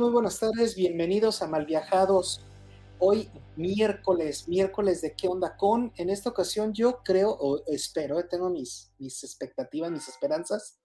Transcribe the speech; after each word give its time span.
Muy 0.00 0.12
buenas 0.12 0.40
tardes, 0.40 0.76
bienvenidos 0.76 1.42
a 1.42 1.46
Malviajados. 1.46 2.40
Hoy 2.98 3.28
miércoles, 3.56 4.48
miércoles 4.48 5.02
de 5.02 5.14
qué 5.14 5.28
onda 5.28 5.58
con. 5.58 5.92
En 5.96 6.08
esta 6.08 6.30
ocasión 6.30 6.72
yo 6.72 7.02
creo 7.04 7.36
o 7.38 7.62
espero, 7.66 8.18
eh, 8.18 8.24
tengo 8.24 8.48
mis, 8.48 8.94
mis 8.98 9.22
expectativas, 9.24 9.90
mis 9.90 10.08
esperanzas, 10.08 10.78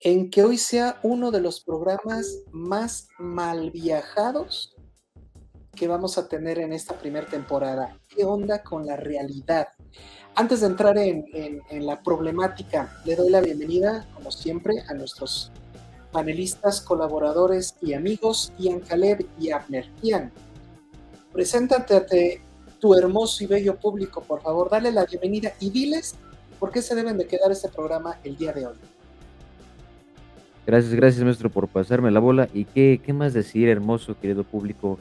en 0.00 0.28
que 0.28 0.42
hoy 0.42 0.58
sea 0.58 0.98
uno 1.04 1.30
de 1.30 1.40
los 1.40 1.62
programas 1.62 2.40
más 2.50 3.06
malviajados 3.16 4.74
que 5.76 5.86
vamos 5.86 6.18
a 6.18 6.26
tener 6.26 6.58
en 6.58 6.72
esta 6.72 6.98
primera 6.98 7.28
temporada. 7.28 8.00
¿Qué 8.08 8.24
onda 8.24 8.64
con 8.64 8.84
la 8.84 8.96
realidad? 8.96 9.68
Antes 10.34 10.62
de 10.62 10.66
entrar 10.66 10.98
en, 10.98 11.24
en 11.32 11.86
la 11.86 12.02
problemática, 12.02 13.00
le 13.04 13.14
doy 13.14 13.30
la 13.30 13.40
bienvenida, 13.40 14.04
como 14.16 14.32
siempre, 14.32 14.82
a 14.88 14.94
nuestros 14.94 15.52
panelistas, 16.12 16.80
colaboradores 16.80 17.74
y 17.80 17.94
amigos, 17.94 18.52
Ian 18.58 18.80
Caleb 18.80 19.26
y 19.40 19.50
Abner. 19.50 19.86
Ian, 20.02 20.30
preséntate 21.32 21.96
ante 21.96 22.42
tu 22.78 22.94
hermoso 22.94 23.42
y 23.42 23.46
bello 23.46 23.76
público, 23.76 24.22
por 24.22 24.42
favor, 24.42 24.68
dale 24.70 24.92
la 24.92 25.04
bienvenida 25.04 25.52
y 25.60 25.70
diles 25.70 26.14
por 26.58 26.70
qué 26.70 26.82
se 26.82 26.94
deben 26.94 27.16
de 27.16 27.26
quedar 27.26 27.50
este 27.50 27.68
programa 27.68 28.18
el 28.24 28.36
día 28.36 28.52
de 28.52 28.66
hoy. 28.66 28.74
Gracias, 30.66 30.94
gracias 30.94 31.24
maestro 31.24 31.50
por 31.50 31.66
pasarme 31.66 32.10
la 32.10 32.20
bola. 32.20 32.48
¿Y 32.52 32.66
qué, 32.66 33.00
qué 33.04 33.12
más 33.12 33.32
decir, 33.32 33.68
hermoso, 33.68 34.18
querido 34.20 34.44
público? 34.44 34.98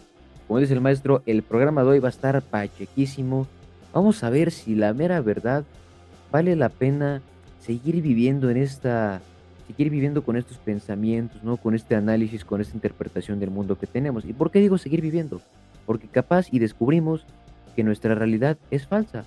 Como 0.48 0.60
dice 0.60 0.74
el 0.74 0.82
maestro, 0.82 1.22
el 1.26 1.44
programa 1.44 1.84
de 1.84 1.90
hoy 1.90 2.00
va 2.00 2.08
a 2.08 2.12
estar 2.12 2.42
pachequísimo. 2.42 3.48
Vamos 3.94 4.24
a 4.24 4.30
ver 4.30 4.52
si 4.52 4.76
la 4.76 4.94
mera 4.94 5.22
verdad 5.22 5.64
vale 6.32 6.56
la 6.56 6.70
pena 6.70 7.22
seguir 7.60 8.02
viviendo 8.02 8.50
en 8.50 8.58
esta 8.58 9.22
seguir 9.72 9.90
viviendo 9.90 10.24
con 10.24 10.36
estos 10.36 10.58
pensamientos, 10.58 11.44
¿no? 11.44 11.56
Con 11.56 11.76
este 11.76 11.96
análisis, 11.96 12.44
con 12.44 12.60
esta 12.60 12.76
interpretación 12.76 13.40
del 13.40 13.52
mundo 13.52 13.78
que 13.78 13.88
tenemos. 13.88 14.26
¿Y 14.26 14.34
por 14.34 14.52
qué 14.52 14.60
digo 14.60 14.78
seguir 14.78 15.02
viviendo? 15.02 15.42
Porque 15.86 16.08
capaz 16.08 16.48
y 16.52 16.60
descubrimos 16.60 17.26
que 17.76 17.84
nuestra 17.84 18.14
realidad 18.14 18.58
es 18.70 18.86
falsa. 18.86 19.24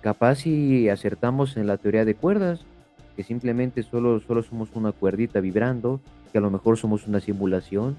Capaz 0.00 0.46
y 0.46 0.88
acertamos 0.88 1.58
en 1.58 1.66
la 1.66 1.76
teoría 1.76 2.06
de 2.06 2.14
cuerdas, 2.14 2.64
que 3.14 3.22
simplemente 3.22 3.82
solo, 3.82 4.20
solo 4.20 4.42
somos 4.42 4.70
una 4.74 4.92
cuerdita 4.92 5.40
vibrando, 5.40 6.00
que 6.32 6.38
a 6.38 6.40
lo 6.40 6.50
mejor 6.50 6.78
somos 6.78 7.06
una 7.06 7.20
simulación. 7.20 7.94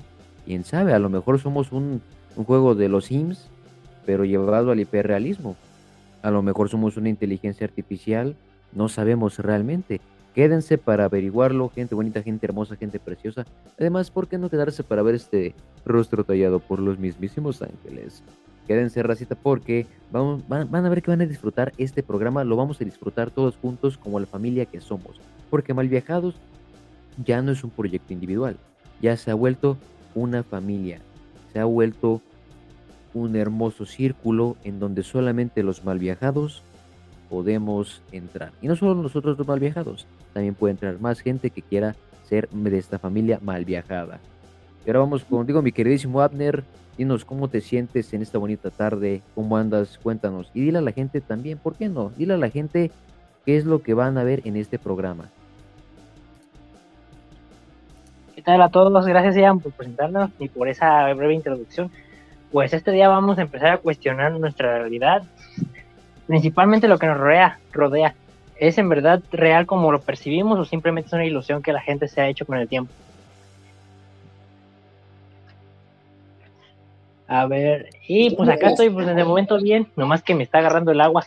Quién 0.45 0.63
sabe, 0.63 0.94
a 0.94 1.00
lo 1.00 1.09
mejor 1.09 1.39
somos 1.39 1.72
un, 1.72 2.02
un 2.36 2.45
juego 2.45 2.73
de 2.73 2.89
los 2.89 3.06
Sims, 3.06 3.47
pero 4.08 4.25
llevado 4.25 4.72
al 4.72 4.80
hiperrealismo. 4.80 5.56
A 6.23 6.31
lo 6.31 6.41
mejor 6.41 6.67
somos 6.67 6.97
una 6.97 7.09
inteligencia 7.09 7.66
artificial, 7.66 8.36
no 8.73 8.89
sabemos 8.89 9.38
realmente. 9.38 10.02
Quédense 10.36 10.78
para 10.78 11.05
averiguarlo, 11.05 11.69
gente 11.69 11.95
bonita, 11.95 12.22
gente 12.22 12.45
hermosa, 12.45 12.75
gente 12.75 13.00
preciosa. 13.00 13.45
Además, 13.80 14.11
¿por 14.11 14.28
qué 14.28 14.38
no 14.38 14.50
quedarse 14.50 14.83
para 14.83 15.02
ver 15.02 15.16
este 15.16 15.55
rostro 15.86 16.25
tallado 16.25 16.59
por 16.59 16.81
los 16.81 17.00
mismísimos 17.00 17.61
ángeles? 17.61 18.22
Quédense, 18.67 19.02
racita, 19.02 19.36
porque 19.36 19.88
van, 20.11 20.44
van, 20.50 20.86
a 20.86 20.89
ver 20.89 21.02
que 21.02 21.09
van 21.09 21.22
a 21.22 21.25
disfrutar 21.25 21.72
este 21.78 22.03
programa. 22.03 22.44
Lo 22.44 22.58
vamos 22.58 22.81
a 22.81 22.83
disfrutar 22.83 23.31
todos 23.31 23.56
juntos 23.56 23.97
como 23.97 24.19
la 24.19 24.25
familia 24.25 24.66
que 24.66 24.81
somos. 24.81 25.22
Porque 25.50 25.73
Malviajados 25.73 26.36
ya 27.23 27.41
no 27.41 27.53
es 27.53 27.63
un 27.63 27.69
proyecto 27.69 28.11
individual. 28.11 28.58
Ya 29.02 29.16
se 29.16 29.31
ha 29.31 29.36
vuelto 29.36 29.78
una 30.16 30.44
familia. 30.44 31.00
Se 31.53 31.59
ha 31.59 31.66
vuelto 31.66 32.22
un 33.13 33.38
hermoso 33.38 33.86
círculo 33.86 34.58
en 34.66 34.81
donde 34.81 35.02
solamente 35.03 35.63
los 35.63 35.86
malviajados 35.86 36.61
podemos 37.30 38.02
entrar. 38.12 38.52
Y 38.62 38.68
no 38.68 38.76
solo 38.76 38.95
nosotros 38.95 39.38
los 39.38 39.48
mal 39.48 39.59
viajados, 39.59 40.06
también 40.34 40.56
puede 40.56 40.72
entrar 40.72 41.00
más 41.00 41.20
gente 41.20 41.50
que 41.50 41.62
quiera 41.62 41.95
ser 42.28 42.50
de 42.50 42.78
esta 42.78 43.00
familia 43.00 43.40
mal 43.42 43.66
viajada. 43.66 44.20
Y 44.86 44.90
ahora 44.90 45.00
vamos 45.00 45.24
contigo, 45.24 45.62
mi 45.62 45.72
queridísimo 45.72 46.22
Abner. 46.22 46.63
Dinos 46.97 47.25
cómo 47.25 47.50
te 47.50 47.59
sientes 47.59 48.13
en 48.13 48.22
esta 48.22 48.38
bonita 48.38 48.69
tarde, 48.69 49.22
cómo 49.34 49.58
andas, 49.58 50.00
cuéntanos. 50.02 50.50
Y 50.53 50.62
dile 50.62 50.78
a 50.78 50.81
la 50.81 50.94
gente 50.94 51.19
también, 51.19 51.58
¿por 51.58 51.75
qué 51.75 51.90
no? 51.90 52.12
Dile 52.16 52.36
a 52.36 52.38
la 52.38 52.50
gente 52.50 52.90
qué 53.46 53.57
es 53.57 53.66
lo 53.66 53.81
que 53.81 53.94
van 53.94 54.18
a 54.18 54.24
ver 54.24 54.42
en 54.46 54.56
este 54.56 54.80
programa. 54.80 55.25
¿Qué 58.34 58.42
tal 58.42 58.62
a 58.62 58.69
todos? 58.69 59.06
Gracias, 59.06 59.36
Ian, 59.36 59.59
por 59.59 59.74
presentarnos 59.74 60.30
y 60.40 60.47
por 60.47 60.69
esa 60.69 61.13
breve 61.13 61.34
introducción. 61.34 61.92
Pues 62.52 62.74
este 62.74 62.92
día 62.92 63.09
vamos 63.09 63.38
a 63.38 63.42
empezar 63.42 63.72
a 63.74 63.78
cuestionar 63.78 64.31
nuestra 64.34 64.80
realidad, 64.80 65.24
principalmente 66.28 66.88
lo 66.88 66.97
que 66.97 67.08
nos 67.08 67.18
rodea, 67.18 67.59
rodea. 67.72 68.16
¿Es 68.58 68.78
en 68.78 68.88
verdad 68.90 69.22
real 69.31 69.66
como 69.66 69.91
lo 69.91 70.00
percibimos 70.00 70.58
o 70.58 70.66
simplemente 70.66 71.08
es 71.08 71.13
una 71.13 71.25
ilusión 71.25 71.62
que 71.62 71.74
la 71.74 71.81
gente 71.81 72.08
se 72.08 72.22
ha 72.22 72.28
hecho 72.28 72.46
con 72.46 72.58
el 72.58 72.68
tiempo? 72.68 72.91
A 77.28 77.47
ver, 77.47 77.90
y 78.08 78.36
pues 78.36 78.47
acá 78.50 78.69
estoy 78.69 78.90
pues 78.90 79.08
en 79.08 79.18
el 79.18 79.25
momento 79.25 79.59
bien, 79.59 79.88
nomás 79.96 80.22
que 80.22 80.36
me 80.36 80.44
está 80.44 80.59
agarrando 80.59 80.91
el 80.91 81.02
agua. 81.02 81.25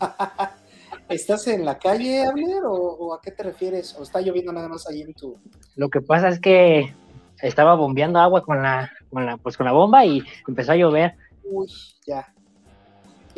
¿Estás 1.08 1.46
en 1.48 1.64
la 1.64 1.78
calle, 1.78 2.26
Abner, 2.26 2.62
o, 2.66 3.14
a 3.14 3.20
qué 3.22 3.30
te 3.30 3.42
refieres? 3.42 3.96
¿O 3.98 4.02
está 4.02 4.20
lloviendo 4.20 4.52
nada 4.52 4.68
más 4.68 4.86
ahí 4.86 5.00
en 5.00 5.14
tu...? 5.14 5.38
Lo 5.74 5.88
que 5.88 6.02
pasa 6.02 6.28
es 6.28 6.38
que 6.38 6.94
estaba 7.40 7.74
bombeando 7.74 8.18
agua 8.18 8.42
con 8.42 8.62
la, 8.62 8.92
con 9.10 9.24
la, 9.24 9.38
pues 9.38 9.56
con 9.56 9.64
la 9.64 9.72
bomba 9.72 10.04
y 10.04 10.22
empezó 10.46 10.72
a 10.72 10.76
llover. 10.76 11.14
Uy, 11.42 11.68
ya 12.06 12.28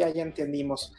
ya, 0.01 0.09
ya 0.11 0.23
entendimos. 0.23 0.93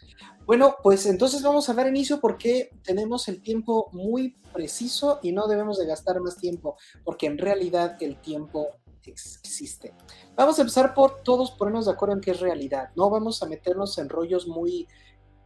Bueno, 0.46 0.76
pues 0.84 1.06
entonces 1.06 1.42
vamos 1.42 1.70
a 1.70 1.74
dar 1.74 1.88
inicio 1.88 2.20
porque 2.20 2.70
tenemos 2.84 3.28
el 3.28 3.42
tiempo 3.42 3.90
muy 3.94 4.36
preciso 4.54 5.20
y 5.24 5.32
no 5.32 5.48
debemos 5.48 5.78
de 5.78 5.86
gastar 5.86 6.20
más 6.22 6.38
tiempo, 6.38 6.78
porque 7.04 7.28
en 7.28 7.38
realidad 7.38 7.98
el 8.02 8.20
tiempo 8.22 8.68
existe. 9.06 9.94
Vamos 10.36 10.60
a 10.60 10.62
empezar 10.62 10.94
por 10.94 11.24
todos 11.24 11.52
ponernos 11.52 11.86
de 11.86 11.92
acuerdo 11.92 12.16
en 12.16 12.22
qué 12.22 12.32
es 12.32 12.40
realidad. 12.40 12.90
No 12.96 13.10
vamos 13.10 13.42
a 13.42 13.48
meternos 13.48 13.98
en 13.98 14.10
rollos 14.10 14.48
muy 14.48 14.88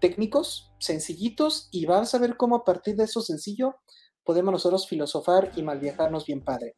técnicos, 0.01 0.73
sencillitos, 0.79 1.69
y 1.71 1.85
vas 1.85 2.13
a 2.13 2.19
ver 2.19 2.35
cómo 2.35 2.57
a 2.57 2.65
partir 2.65 2.95
de 2.95 3.05
eso 3.05 3.21
sencillo 3.21 3.75
podemos 4.23 4.51
nosotros 4.51 4.87
filosofar 4.87 5.51
y 5.55 5.61
malviajarnos 5.61 6.25
bien 6.25 6.43
padre. 6.43 6.75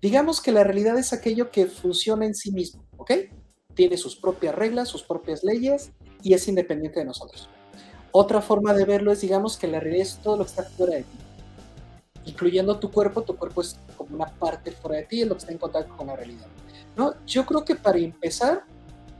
Digamos 0.00 0.40
que 0.40 0.52
la 0.52 0.62
realidad 0.62 0.98
es 0.98 1.12
aquello 1.12 1.50
que 1.50 1.66
funciona 1.66 2.26
en 2.26 2.34
sí 2.34 2.52
mismo, 2.52 2.86
¿ok? 2.98 3.12
Tiene 3.74 3.96
sus 3.96 4.16
propias 4.16 4.54
reglas, 4.54 4.88
sus 4.88 5.02
propias 5.02 5.42
leyes 5.42 5.92
y 6.22 6.34
es 6.34 6.46
independiente 6.48 7.00
de 7.00 7.06
nosotros. 7.06 7.48
Otra 8.10 8.42
forma 8.42 8.74
de 8.74 8.84
verlo 8.84 9.10
es, 9.12 9.20
digamos, 9.20 9.56
que 9.56 9.66
la 9.66 9.80
realidad 9.80 10.06
es 10.06 10.16
todo 10.18 10.36
lo 10.36 10.44
que 10.44 10.50
está 10.50 10.64
fuera 10.64 10.96
de 10.96 11.02
ti, 11.02 11.18
incluyendo 12.26 12.78
tu 12.78 12.90
cuerpo. 12.90 13.22
Tu 13.22 13.36
cuerpo 13.36 13.62
es 13.62 13.78
como 13.96 14.14
una 14.16 14.26
parte 14.26 14.70
fuera 14.70 14.98
de 14.98 15.04
ti, 15.04 15.22
es 15.22 15.28
lo 15.28 15.34
que 15.34 15.40
está 15.40 15.52
en 15.52 15.58
contacto 15.58 15.96
con 15.96 16.08
la 16.08 16.16
realidad. 16.16 16.46
¿no? 16.96 17.14
Yo 17.26 17.46
creo 17.46 17.64
que 17.64 17.74
para 17.74 17.98
empezar 17.98 18.64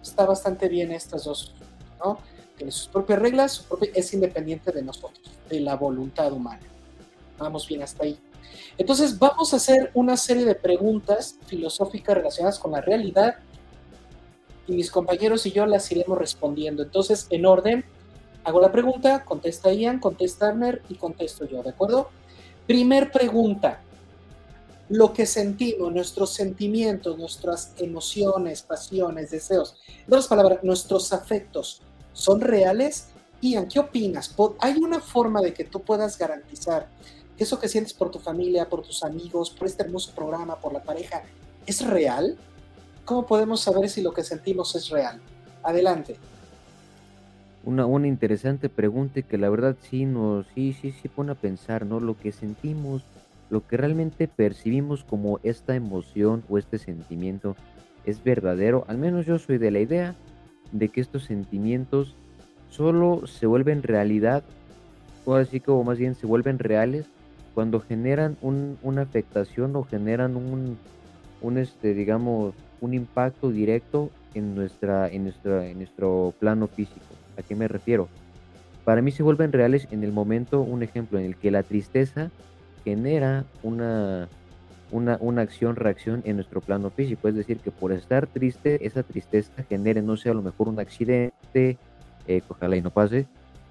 está 0.02 0.26
bastante 0.26 0.68
bien 0.68 0.92
estas 0.92 1.24
dos, 1.24 1.54
¿no? 2.04 2.18
Tiene 2.56 2.70
sus 2.70 2.88
propias 2.88 3.18
reglas, 3.18 3.66
es 3.94 4.12
independiente 4.12 4.72
de 4.72 4.82
nosotros, 4.82 5.22
de 5.48 5.60
la 5.60 5.76
voluntad 5.76 6.32
humana. 6.32 6.60
Vamos 7.38 7.66
bien 7.66 7.82
hasta 7.82 8.04
ahí. 8.04 8.18
Entonces 8.76 9.18
vamos 9.18 9.52
a 9.52 9.56
hacer 9.56 9.90
una 9.94 10.16
serie 10.16 10.44
de 10.44 10.54
preguntas 10.54 11.38
filosóficas 11.46 12.16
relacionadas 12.16 12.58
con 12.58 12.72
la 12.72 12.80
realidad 12.80 13.36
y 14.66 14.72
mis 14.72 14.90
compañeros 14.90 15.46
y 15.46 15.52
yo 15.52 15.66
las 15.66 15.90
iremos 15.92 16.18
respondiendo. 16.18 16.82
Entonces, 16.82 17.26
en 17.30 17.46
orden, 17.46 17.84
hago 18.44 18.60
la 18.60 18.72
pregunta, 18.72 19.24
contesta 19.24 19.72
Ian, 19.72 19.98
contesta 19.98 20.48
Abner 20.48 20.82
y 20.88 20.94
contesto 20.94 21.46
yo, 21.46 21.62
¿de 21.62 21.70
acuerdo? 21.70 22.10
Primer 22.66 23.10
pregunta. 23.10 23.80
Lo 24.88 25.12
que 25.12 25.26
sentimos, 25.26 25.92
nuestros 25.92 26.34
sentimientos, 26.34 27.18
nuestras 27.18 27.72
emociones, 27.78 28.62
pasiones, 28.62 29.30
deseos, 29.30 29.76
en 29.88 30.04
otras 30.06 30.26
palabras, 30.26 30.58
nuestros 30.62 31.12
afectos, 31.12 31.80
¿son 32.12 32.40
reales? 32.40 33.06
Ian, 33.40 33.68
¿qué 33.68 33.80
opinas? 33.80 34.34
¿Hay 34.60 34.76
una 34.76 35.00
forma 35.00 35.40
de 35.40 35.54
que 35.54 35.64
tú 35.64 35.80
puedas 35.80 36.18
garantizar 36.18 36.88
que 37.36 37.44
eso 37.44 37.58
que 37.58 37.68
sientes 37.68 37.94
por 37.94 38.10
tu 38.10 38.18
familia, 38.18 38.68
por 38.68 38.82
tus 38.82 39.02
amigos, 39.02 39.50
por 39.50 39.66
este 39.66 39.82
hermoso 39.82 40.12
programa, 40.14 40.56
por 40.56 40.72
la 40.72 40.82
pareja, 40.82 41.22
es 41.66 41.84
real? 41.86 42.36
¿Cómo 43.04 43.26
podemos 43.26 43.60
saber 43.60 43.88
si 43.88 44.02
lo 44.02 44.12
que 44.12 44.22
sentimos 44.22 44.74
es 44.76 44.88
real? 44.90 45.20
Adelante. 45.62 46.16
Una, 47.64 47.86
una 47.86 48.06
interesante 48.06 48.68
pregunta 48.68 49.22
que 49.22 49.38
la 49.38 49.50
verdad 49.50 49.76
sí 49.88 50.04
nos, 50.04 50.46
sí, 50.54 50.76
sí, 50.80 50.92
sí 50.92 51.08
pone 51.08 51.32
a 51.32 51.36
pensar, 51.36 51.86
¿no? 51.86 52.00
Lo 52.00 52.16
que 52.16 52.32
sentimos, 52.32 53.02
lo 53.50 53.66
que 53.66 53.76
realmente 53.76 54.28
percibimos 54.28 55.04
como 55.04 55.38
esta 55.42 55.74
emoción 55.74 56.42
o 56.48 56.58
este 56.58 56.78
sentimiento 56.78 57.56
es 58.04 58.22
verdadero. 58.22 58.84
Al 58.88 58.98
menos 58.98 59.26
yo 59.26 59.38
soy 59.38 59.58
de 59.58 59.70
la 59.70 59.80
idea 59.80 60.14
de 60.72 60.88
que 60.88 61.00
estos 61.00 61.24
sentimientos 61.24 62.14
solo 62.70 63.26
se 63.26 63.46
vuelven 63.46 63.82
realidad, 63.82 64.42
o 65.24 65.34
así 65.34 65.60
como 65.60 65.84
más 65.84 65.98
bien 65.98 66.14
se 66.14 66.26
vuelven 66.26 66.58
reales 66.58 67.06
cuando 67.54 67.80
generan 67.80 68.36
un, 68.40 68.78
una 68.82 69.02
afectación 69.02 69.76
o 69.76 69.84
generan 69.84 70.36
un, 70.36 70.78
un 71.42 71.58
este, 71.58 71.94
digamos, 71.94 72.54
un 72.82 72.94
impacto 72.94 73.50
directo 73.50 74.10
en, 74.34 74.54
nuestra, 74.54 75.08
en, 75.08 75.24
nuestra, 75.24 75.66
en 75.66 75.78
nuestro 75.78 76.34
plano 76.38 76.66
físico. 76.66 77.06
¿A 77.38 77.42
qué 77.42 77.54
me 77.54 77.68
refiero? 77.68 78.08
Para 78.84 79.00
mí 79.00 79.12
se 79.12 79.22
vuelven 79.22 79.52
reales 79.52 79.86
en 79.92 80.02
el 80.02 80.12
momento, 80.12 80.60
un 80.60 80.82
ejemplo, 80.82 81.18
en 81.18 81.24
el 81.24 81.36
que 81.36 81.50
la 81.52 81.62
tristeza 81.62 82.30
genera 82.84 83.44
una, 83.62 84.28
una, 84.90 85.16
una 85.20 85.42
acción-reacción 85.42 86.22
en 86.24 86.36
nuestro 86.36 86.60
plano 86.60 86.90
físico. 86.90 87.28
Es 87.28 87.36
decir, 87.36 87.58
que 87.58 87.70
por 87.70 87.92
estar 87.92 88.26
triste, 88.26 88.84
esa 88.84 89.04
tristeza 89.04 89.62
genere, 89.68 90.02
no 90.02 90.16
sé, 90.16 90.30
a 90.30 90.34
lo 90.34 90.42
mejor 90.42 90.68
un 90.68 90.80
accidente, 90.80 91.78
eh, 92.26 92.42
y 92.76 92.80
no 92.80 92.90
pase, 92.90 93.26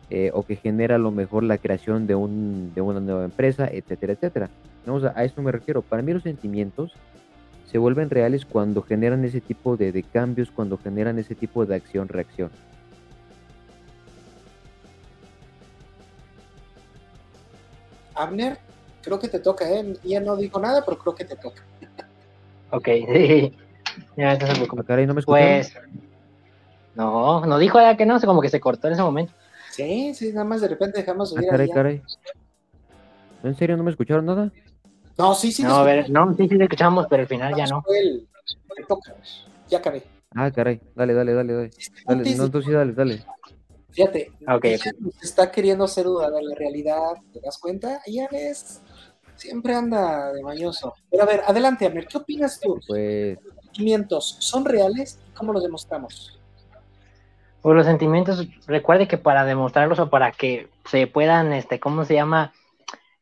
eh, 0.10 0.31
o 0.34 0.44
que 0.44 0.56
genera 0.56 0.96
a 0.96 1.00
lo 1.00 1.12
mejor 1.12 1.44
la 1.44 1.58
creación 1.58 2.08
de, 2.08 2.16
un, 2.16 2.72
de 2.74 2.80
una 2.80 3.02
nueva 3.02 3.25
empresa, 3.25 3.68
etcétera, 3.69 4.13
etcétera. 4.13 4.50
Vamos 4.86 5.04
a, 5.04 5.24
esto 5.25 5.42
me 5.42 5.52
refiero. 5.52 5.81
Para 5.81 6.02
mí 6.02 6.13
los 6.13 6.24
sentimientos 6.24 6.94
se 7.71 7.77
vuelven 7.77 8.09
reales 8.09 8.45
cuando 8.45 8.81
generan 8.81 9.23
ese 9.23 9.39
tipo 9.39 9.77
de, 9.77 9.94
de 9.94 10.03
cambios, 10.03 10.51
cuando 10.51 10.77
generan 10.77 11.18
ese 11.19 11.35
tipo 11.35 11.65
de 11.65 11.75
acción-reacción. 11.75 12.51
Abner, 18.13 18.57
creo 19.01 19.19
que 19.19 19.29
te 19.29 19.39
toca, 19.39 19.69
¿eh? 19.71 19.94
Ya 20.03 20.19
no 20.19 20.35
digo 20.35 20.59
nada, 20.59 20.83
pero 20.85 20.97
creo 20.97 21.15
que 21.15 21.23
te 21.23 21.38
toca. 21.38 21.63
Ok, 22.71 22.85
sí. 23.13 23.56
Ya, 24.17 24.33
entonces, 24.33 24.59
Ah, 24.59 24.67
como- 24.67 24.83
caray, 24.83 25.07
¿no 25.07 25.13
me 25.13 25.21
pues. 25.21 25.74
No, 26.94 27.45
no 27.45 27.57
dijo 27.57 27.79
ya 27.79 27.95
que 27.95 28.06
no, 28.06 28.19
como 28.19 28.41
que 28.41 28.50
se 28.50 28.59
cortó 28.59 28.88
en 28.88 28.94
ese 28.94 29.01
momento. 29.01 29.31
Sí, 29.71 30.13
sí, 30.13 30.33
nada 30.33 30.44
más 30.44 30.59
de 30.59 30.67
repente 30.67 31.00
dejamos 31.00 31.33
de 31.33 31.38
Ah, 31.38 31.39
oír 31.39 31.50
a 31.50 31.51
caray, 31.51 31.69
caray. 31.69 32.01
¿No, 33.41 33.50
¿En 33.50 33.56
serio 33.56 33.77
no 33.77 33.83
me 33.83 33.91
escucharon 33.91 34.25
nada? 34.25 34.51
No, 35.18 35.36
sí, 35.36 35.52
sí. 35.52 35.63
No, 35.63 35.75
a 35.75 35.84
ver, 35.84 36.10
no, 36.10 36.34
sí, 36.36 36.48
sí 36.48 36.56
le 36.56 36.66
escuchamos, 36.66 37.08
pero 37.10 37.22
al 37.24 37.28
final 37.28 37.56
ya 37.56 37.66
no. 37.68 37.84
Él, 37.96 38.28
te 38.75 38.84
toca. 38.84 39.16
Ya 39.69 39.78
acabé. 39.80 40.04
Ah, 40.36 40.50
caray. 40.52 40.80
Dale, 40.96 41.13
dale, 41.13 41.34
dale, 41.34 41.54
dale. 41.54 41.69
Dale, 42.06 42.19
Antes 42.19 42.38
no, 42.38 42.46
entonces 42.46 42.68
sí, 42.69 42.74
dale, 42.74 42.94
dale. 42.94 43.24
Fíjate, 43.92 44.31
Ok. 44.48 44.66
ella 44.66 44.92
nos 45.00 45.22
está 45.22 45.52
queriendo 45.52 45.84
hacer 45.84 46.06
dudar 46.06 46.31
de 46.31 46.42
la 46.42 46.56
realidad, 46.56 47.13
¿te 47.34 47.42
das 47.42 47.58
cuenta? 47.58 48.02
Ya 48.08 48.28
ves, 48.31 48.81
siempre 49.36 49.75
anda 49.75 50.31
de 50.31 50.42
mañoso. 50.42 50.94
Pero 51.10 51.24
a 51.24 51.25
ver, 51.25 51.42
adelante, 51.46 51.86
Amir, 51.86 52.08
¿qué 52.08 52.18
opinas 52.18 52.60
tú? 52.60 52.80
Pues, 52.88 53.38
¿Los 53.44 53.56
sentimientos 53.66 54.38
son 54.40 54.63
reales? 54.63 55.19
¿Cómo 55.36 55.52
los 55.52 55.63
demostramos? 55.63 56.40
Pues 57.62 57.75
los 57.75 57.86
sentimientos, 57.86 58.48
recuerde 58.66 59.08
que 59.08 59.18
para 59.18 59.46
demostrarlos 59.46 60.00
o 60.00 60.10
para 60.10 60.31
que 60.31 60.69
se 60.86 61.06
puedan, 61.08 61.54
este, 61.54 61.80
¿cómo 61.80 62.06
se 62.06 62.16
llama? 62.16 62.54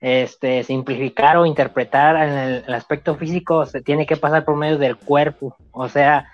Este, 0.02 0.64
simplificar 0.64 1.36
o 1.36 1.46
interpretar 1.46 2.16
en 2.16 2.64
el, 2.66 2.74
aspecto 2.74 3.16
físico, 3.16 3.66
se 3.66 3.82
tiene 3.82 4.06
que 4.06 4.16
pasar 4.16 4.46
por 4.46 4.56
medio 4.56 4.78
del 4.78 4.96
cuerpo. 4.96 5.58
O 5.72 5.90
sea, 5.90 6.26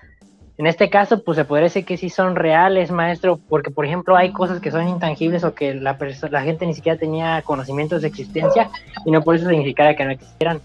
en 0.58 0.68
este 0.68 0.90
caso, 0.90 1.24
pues 1.24 1.36
se 1.36 1.46
podría 1.46 1.66
decir 1.66 1.84
que 1.84 1.98
sí 1.98 2.10
son 2.10 2.36
reales, 2.36 2.92
maestro, 2.92 3.40
porque 3.50 3.72
por 3.72 3.86
ejemplo 3.86 4.16
hay 4.16 4.32
cosas 4.32 4.62
que 4.62 4.72
son 4.72 4.88
intangibles 4.88 5.44
o 5.44 5.54
que 5.54 5.74
la, 5.74 5.98
la 6.30 6.42
gente 6.44 6.66
ni 6.66 6.74
siquiera 6.74 6.98
tenía 6.98 7.42
conocimientos 7.42 8.04
de 8.04 8.08
existencia 8.08 8.70
y 9.04 9.12
no 9.12 9.22
por 9.22 9.36
eso 9.36 9.50
significara 9.50 9.96
que 9.96 10.06
no 10.06 10.12
existieran. 10.12 10.62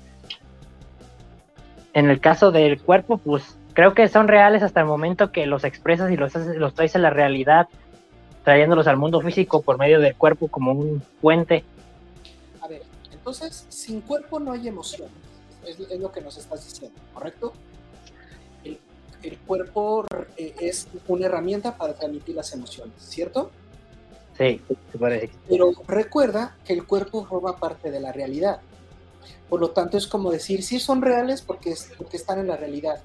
En 1.92 2.08
el 2.08 2.20
caso 2.20 2.52
del 2.52 2.80
cuerpo, 2.80 3.18
pues 3.18 3.56
creo 3.72 3.94
que 3.94 4.06
son 4.06 4.28
reales 4.28 4.62
hasta 4.62 4.80
el 4.80 4.86
momento 4.86 5.32
que 5.32 5.46
los 5.46 5.64
expresas 5.64 6.10
y 6.12 6.16
los, 6.16 6.34
los 6.34 6.74
traes 6.74 6.94
a 6.94 7.00
la 7.00 7.10
realidad, 7.10 7.66
trayéndolos 8.44 8.86
al 8.86 8.96
mundo 8.96 9.20
físico 9.20 9.62
por 9.62 9.78
medio 9.78 9.98
del 10.00 10.14
cuerpo 10.14 10.48
como 10.48 10.72
un 10.72 11.02
puente. 11.20 11.64
Entonces, 13.20 13.66
sin 13.68 14.00
cuerpo 14.00 14.40
no 14.40 14.52
hay 14.52 14.66
emociones. 14.66 15.12
Es, 15.66 15.78
es 15.78 16.00
lo 16.00 16.10
que 16.10 16.22
nos 16.22 16.38
estás 16.38 16.64
diciendo, 16.64 16.98
¿correcto? 17.12 17.52
El, 18.64 18.78
el 19.22 19.38
cuerpo 19.40 20.06
eh, 20.38 20.54
es 20.58 20.88
una 21.06 21.26
herramienta 21.26 21.76
para 21.76 21.94
transmitir 21.94 22.34
las 22.34 22.52
emociones, 22.54 22.94
¿cierto? 22.98 23.50
Sí, 24.38 24.60
puede 24.98 25.20
decir. 25.20 25.38
Pero 25.48 25.72
recuerda 25.86 26.56
que 26.64 26.72
el 26.72 26.86
cuerpo 26.86 27.26
forma 27.26 27.58
parte 27.58 27.90
de 27.90 28.00
la 28.00 28.10
realidad. 28.10 28.60
Por 29.50 29.60
lo 29.60 29.70
tanto, 29.70 29.98
es 29.98 30.06
como 30.06 30.30
decir, 30.30 30.62
sí 30.62 30.80
son 30.80 31.02
reales 31.02 31.42
porque, 31.42 31.72
es- 31.72 31.92
porque 31.98 32.16
están 32.16 32.38
en 32.38 32.46
la 32.48 32.56
realidad. 32.56 33.02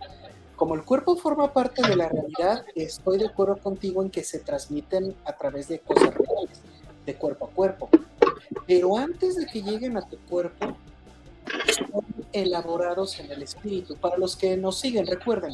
Como 0.56 0.75
el 0.75 0.83
cuerpo 0.85 1.17
forma 1.17 1.51
parte 1.51 1.85
de 1.85 1.97
la 1.97 2.07
realidad, 2.07 2.63
estoy 2.73 3.17
de 3.17 3.25
acuerdo 3.27 3.57
contigo 3.57 4.01
en 4.01 4.09
que 4.09 4.23
se 4.23 4.39
transmiten 4.39 5.13
a 5.25 5.33
través 5.35 5.67
de 5.67 5.79
cosas 5.79 6.13
reales, 6.13 6.62
de 7.06 7.15
cuerpo 7.15 7.47
a 7.47 7.50
cuerpo. 7.50 7.89
Pero 8.68 8.97
antes 8.97 9.36
de 9.36 9.45
que 9.45 9.62
lleguen 9.62 9.97
a 9.97 10.07
tu 10.07 10.18
cuerpo, 10.30 10.75
son 11.75 12.03
elaborados 12.33 13.19
en 13.19 13.31
el 13.31 13.44
espíritu. 13.44 13.95
Para 13.97 14.18
los 14.18 14.36
que 14.36 14.57
nos 14.57 14.80
siguen, 14.80 15.07
recuerden, 15.07 15.53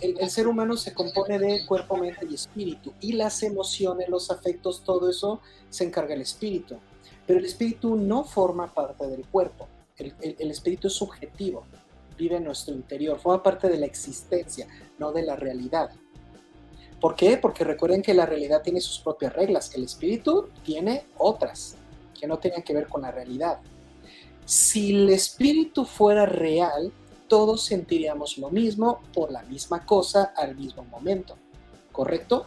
el, 0.00 0.30
ser 0.30 0.46
humano 0.46 0.76
se 0.76 0.92
compone 0.92 1.38
de 1.38 1.64
cuerpo, 1.66 1.96
mente 1.96 2.26
y 2.28 2.34
espíritu. 2.34 2.92
Y 3.00 3.12
las 3.12 3.42
emociones, 3.42 4.08
los 4.08 4.30
afectos, 4.30 4.82
todo 4.84 5.08
eso 5.08 5.40
se 5.70 5.84
encarga 5.84 6.14
el 6.14 6.22
espíritu. 6.22 6.76
Pero 7.26 7.38
el 7.38 7.44
espíritu 7.46 7.96
no 7.96 8.24
forma 8.24 8.72
parte 8.72 9.06
del 9.06 9.24
cuerpo. 9.26 9.68
El- 9.96 10.14
el 10.38 10.50
espíritu 10.50 10.88
es 10.88 10.94
subjetivo, 10.94 11.64
vive 12.18 12.36
en 12.36 12.44
nuestro 12.44 12.74
interior, 12.74 13.18
forma 13.20 13.42
parte 13.42 13.68
de 13.68 13.78
la 13.78 13.86
existencia, 13.86 14.66
no 14.98 15.12
de 15.12 15.22
la 15.22 15.36
realidad. 15.36 15.90
¿Por 17.02 17.16
qué? 17.16 17.36
Porque 17.36 17.64
recuerden 17.64 18.00
que 18.00 18.14
la 18.14 18.26
realidad 18.26 18.62
tiene 18.62 18.80
sus 18.80 19.00
propias 19.00 19.32
reglas. 19.32 19.74
El 19.74 19.82
espíritu 19.82 20.50
tiene 20.64 21.04
otras 21.18 21.74
que 22.18 22.28
no 22.28 22.38
tienen 22.38 22.62
que 22.62 22.72
ver 22.72 22.86
con 22.86 23.02
la 23.02 23.10
realidad. 23.10 23.58
Si 24.44 24.94
el 24.94 25.10
espíritu 25.10 25.84
fuera 25.84 26.26
real, 26.26 26.92
todos 27.26 27.64
sentiríamos 27.64 28.38
lo 28.38 28.50
mismo 28.50 29.00
por 29.12 29.32
la 29.32 29.42
misma 29.42 29.84
cosa 29.84 30.32
al 30.36 30.54
mismo 30.54 30.84
momento, 30.84 31.36
¿correcto? 31.90 32.46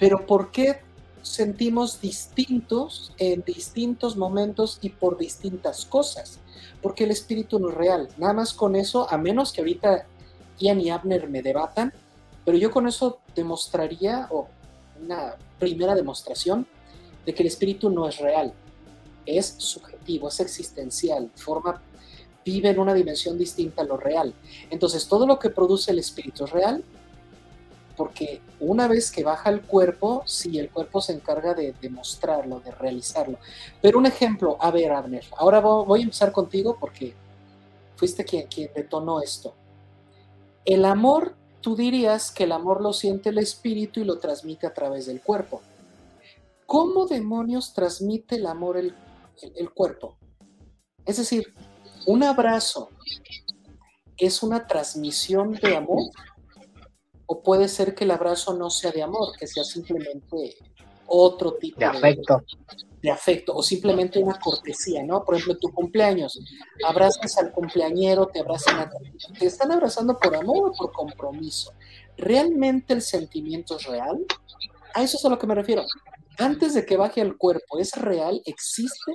Pero 0.00 0.26
¿por 0.26 0.50
qué 0.50 0.80
sentimos 1.22 2.00
distintos 2.00 3.12
en 3.18 3.42
distintos 3.42 4.16
momentos 4.16 4.80
y 4.82 4.88
por 4.88 5.16
distintas 5.16 5.84
cosas? 5.84 6.40
Porque 6.82 7.04
el 7.04 7.12
espíritu 7.12 7.60
no 7.60 7.68
es 7.68 7.76
real. 7.76 8.08
Nada 8.16 8.32
más 8.32 8.52
con 8.52 8.74
eso, 8.74 9.08
a 9.08 9.16
menos 9.16 9.52
que 9.52 9.60
ahorita 9.60 10.06
Ian 10.58 10.80
y 10.80 10.90
Abner 10.90 11.28
me 11.28 11.40
debatan, 11.40 11.92
pero 12.48 12.56
yo 12.56 12.70
con 12.70 12.88
eso 12.88 13.18
demostraría, 13.34 14.26
o 14.30 14.48
una 15.04 15.34
primera 15.58 15.94
demostración, 15.94 16.66
de 17.26 17.34
que 17.34 17.42
el 17.42 17.46
espíritu 17.48 17.90
no 17.90 18.08
es 18.08 18.16
real. 18.16 18.54
Es 19.26 19.54
subjetivo, 19.58 20.28
es 20.28 20.40
existencial, 20.40 21.30
forma 21.36 21.82
vive 22.46 22.70
en 22.70 22.78
una 22.78 22.94
dimensión 22.94 23.36
distinta 23.36 23.82
a 23.82 23.84
lo 23.84 23.98
real. 23.98 24.32
Entonces, 24.70 25.06
todo 25.06 25.26
lo 25.26 25.38
que 25.38 25.50
produce 25.50 25.90
el 25.90 25.98
espíritu 25.98 26.44
es 26.46 26.50
real, 26.50 26.82
porque 27.98 28.40
una 28.60 28.88
vez 28.88 29.10
que 29.10 29.22
baja 29.24 29.50
el 29.50 29.60
cuerpo, 29.60 30.22
sí, 30.24 30.58
el 30.58 30.70
cuerpo 30.70 31.02
se 31.02 31.12
encarga 31.12 31.52
de 31.52 31.74
demostrarlo, 31.82 32.60
de 32.60 32.70
realizarlo. 32.70 33.36
Pero 33.82 33.98
un 33.98 34.06
ejemplo, 34.06 34.56
a 34.58 34.70
ver, 34.70 34.90
Abner, 34.92 35.26
ahora 35.36 35.60
vo- 35.62 35.84
voy 35.84 36.00
a 36.00 36.04
empezar 36.04 36.32
contigo 36.32 36.78
porque 36.80 37.12
fuiste 37.96 38.24
quien 38.24 38.48
detonó 38.74 39.20
esto. 39.20 39.52
El 40.64 40.86
amor, 40.86 41.34
tú 41.60 41.74
dirías 41.76 42.30
que 42.30 42.44
el 42.44 42.52
amor 42.52 42.82
lo 42.82 42.92
siente 42.92 43.30
el 43.30 43.38
espíritu 43.38 44.00
y 44.00 44.04
lo 44.04 44.18
transmite 44.18 44.66
a 44.66 44.74
través 44.74 45.06
del 45.06 45.20
cuerpo. 45.20 45.60
¿Cómo 46.66 47.06
demonios 47.06 47.72
transmite 47.72 48.36
el 48.36 48.46
amor 48.46 48.76
el, 48.76 48.94
el- 49.42 49.52
el 49.56 49.70
cuerpo? 49.72 50.16
Es 51.04 51.16
decir, 51.16 51.54
un 52.06 52.22
abrazo 52.22 52.90
es 54.16 54.42
una 54.42 54.66
transmisión 54.66 55.52
de 55.52 55.76
amor 55.76 56.02
o 57.26 57.42
puede 57.42 57.68
ser 57.68 57.94
que 57.94 58.04
el 58.04 58.10
abrazo 58.10 58.54
no 58.54 58.68
sea 58.70 58.90
de 58.90 59.02
amor, 59.02 59.36
que 59.38 59.46
sea 59.46 59.64
simplemente 59.64 60.56
otro 61.06 61.54
tipo 61.54 61.78
De 61.80 61.86
afecto. 61.86 62.38
de 62.38 62.87
afecto 63.06 63.54
o 63.54 63.62
simplemente 63.62 64.18
una 64.18 64.38
cortesía, 64.38 65.04
¿no? 65.04 65.24
Por 65.24 65.36
ejemplo, 65.36 65.58
tu 65.58 65.72
cumpleaños, 65.72 66.40
abrazas 66.84 67.38
al 67.38 67.52
cumpleañero, 67.52 68.26
te 68.26 68.40
abrazan 68.40 68.80
a 68.80 68.90
te 69.38 69.46
están 69.46 69.70
abrazando 69.70 70.18
por 70.18 70.34
amor 70.34 70.70
o 70.70 70.72
por 70.72 70.92
compromiso. 70.92 71.72
¿Realmente 72.16 72.92
el 72.94 73.02
sentimiento 73.02 73.76
es 73.76 73.84
real? 73.84 74.26
A 74.94 75.02
eso 75.02 75.16
es 75.16 75.24
a 75.24 75.28
lo 75.28 75.38
que 75.38 75.46
me 75.46 75.54
refiero. 75.54 75.84
Antes 76.38 76.74
de 76.74 76.84
que 76.84 76.96
baje 76.96 77.20
al 77.20 77.36
cuerpo, 77.36 77.78
¿es 77.78 77.92
real? 77.92 78.42
¿Existe? 78.44 79.12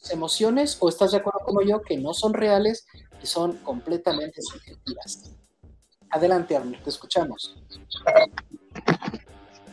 ¿Las 0.00 0.12
emociones 0.12 0.76
o 0.80 0.88
estás 0.88 1.10
de 1.10 1.18
acuerdo 1.18 1.40
como 1.44 1.62
yo 1.62 1.82
que 1.82 1.96
no 1.96 2.14
son 2.14 2.34
reales 2.34 2.86
y 3.22 3.26
son 3.26 3.56
completamente 3.58 4.40
subjetivas? 4.42 5.32
Adelante, 6.10 6.56
Arnold, 6.56 6.82
te 6.82 6.90
escuchamos. 6.90 7.56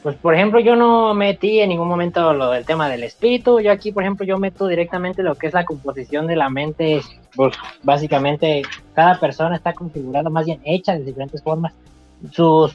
Pues 0.07 0.15
por 0.15 0.33
ejemplo, 0.33 0.61
yo 0.61 0.77
no 0.77 1.13
metí 1.13 1.59
en 1.59 1.67
ningún 1.67 1.89
momento 1.89 2.31
lo 2.31 2.51
del 2.51 2.65
tema 2.65 2.87
del 2.87 3.03
espíritu. 3.03 3.59
Yo 3.59 3.73
aquí, 3.73 3.91
por 3.91 4.03
ejemplo, 4.03 4.25
yo 4.25 4.37
meto 4.37 4.65
directamente 4.65 5.21
lo 5.21 5.35
que 5.35 5.47
es 5.47 5.53
la 5.53 5.65
composición 5.65 6.27
de 6.27 6.37
la 6.37 6.49
mente. 6.49 7.01
Pues 7.35 7.53
básicamente 7.83 8.61
cada 8.95 9.19
persona 9.19 9.57
está 9.57 9.73
configurada, 9.73 10.29
más 10.29 10.45
bien 10.45 10.61
hecha 10.63 10.93
de 10.93 11.03
diferentes 11.03 11.43
formas. 11.43 11.73
Sus, 12.31 12.73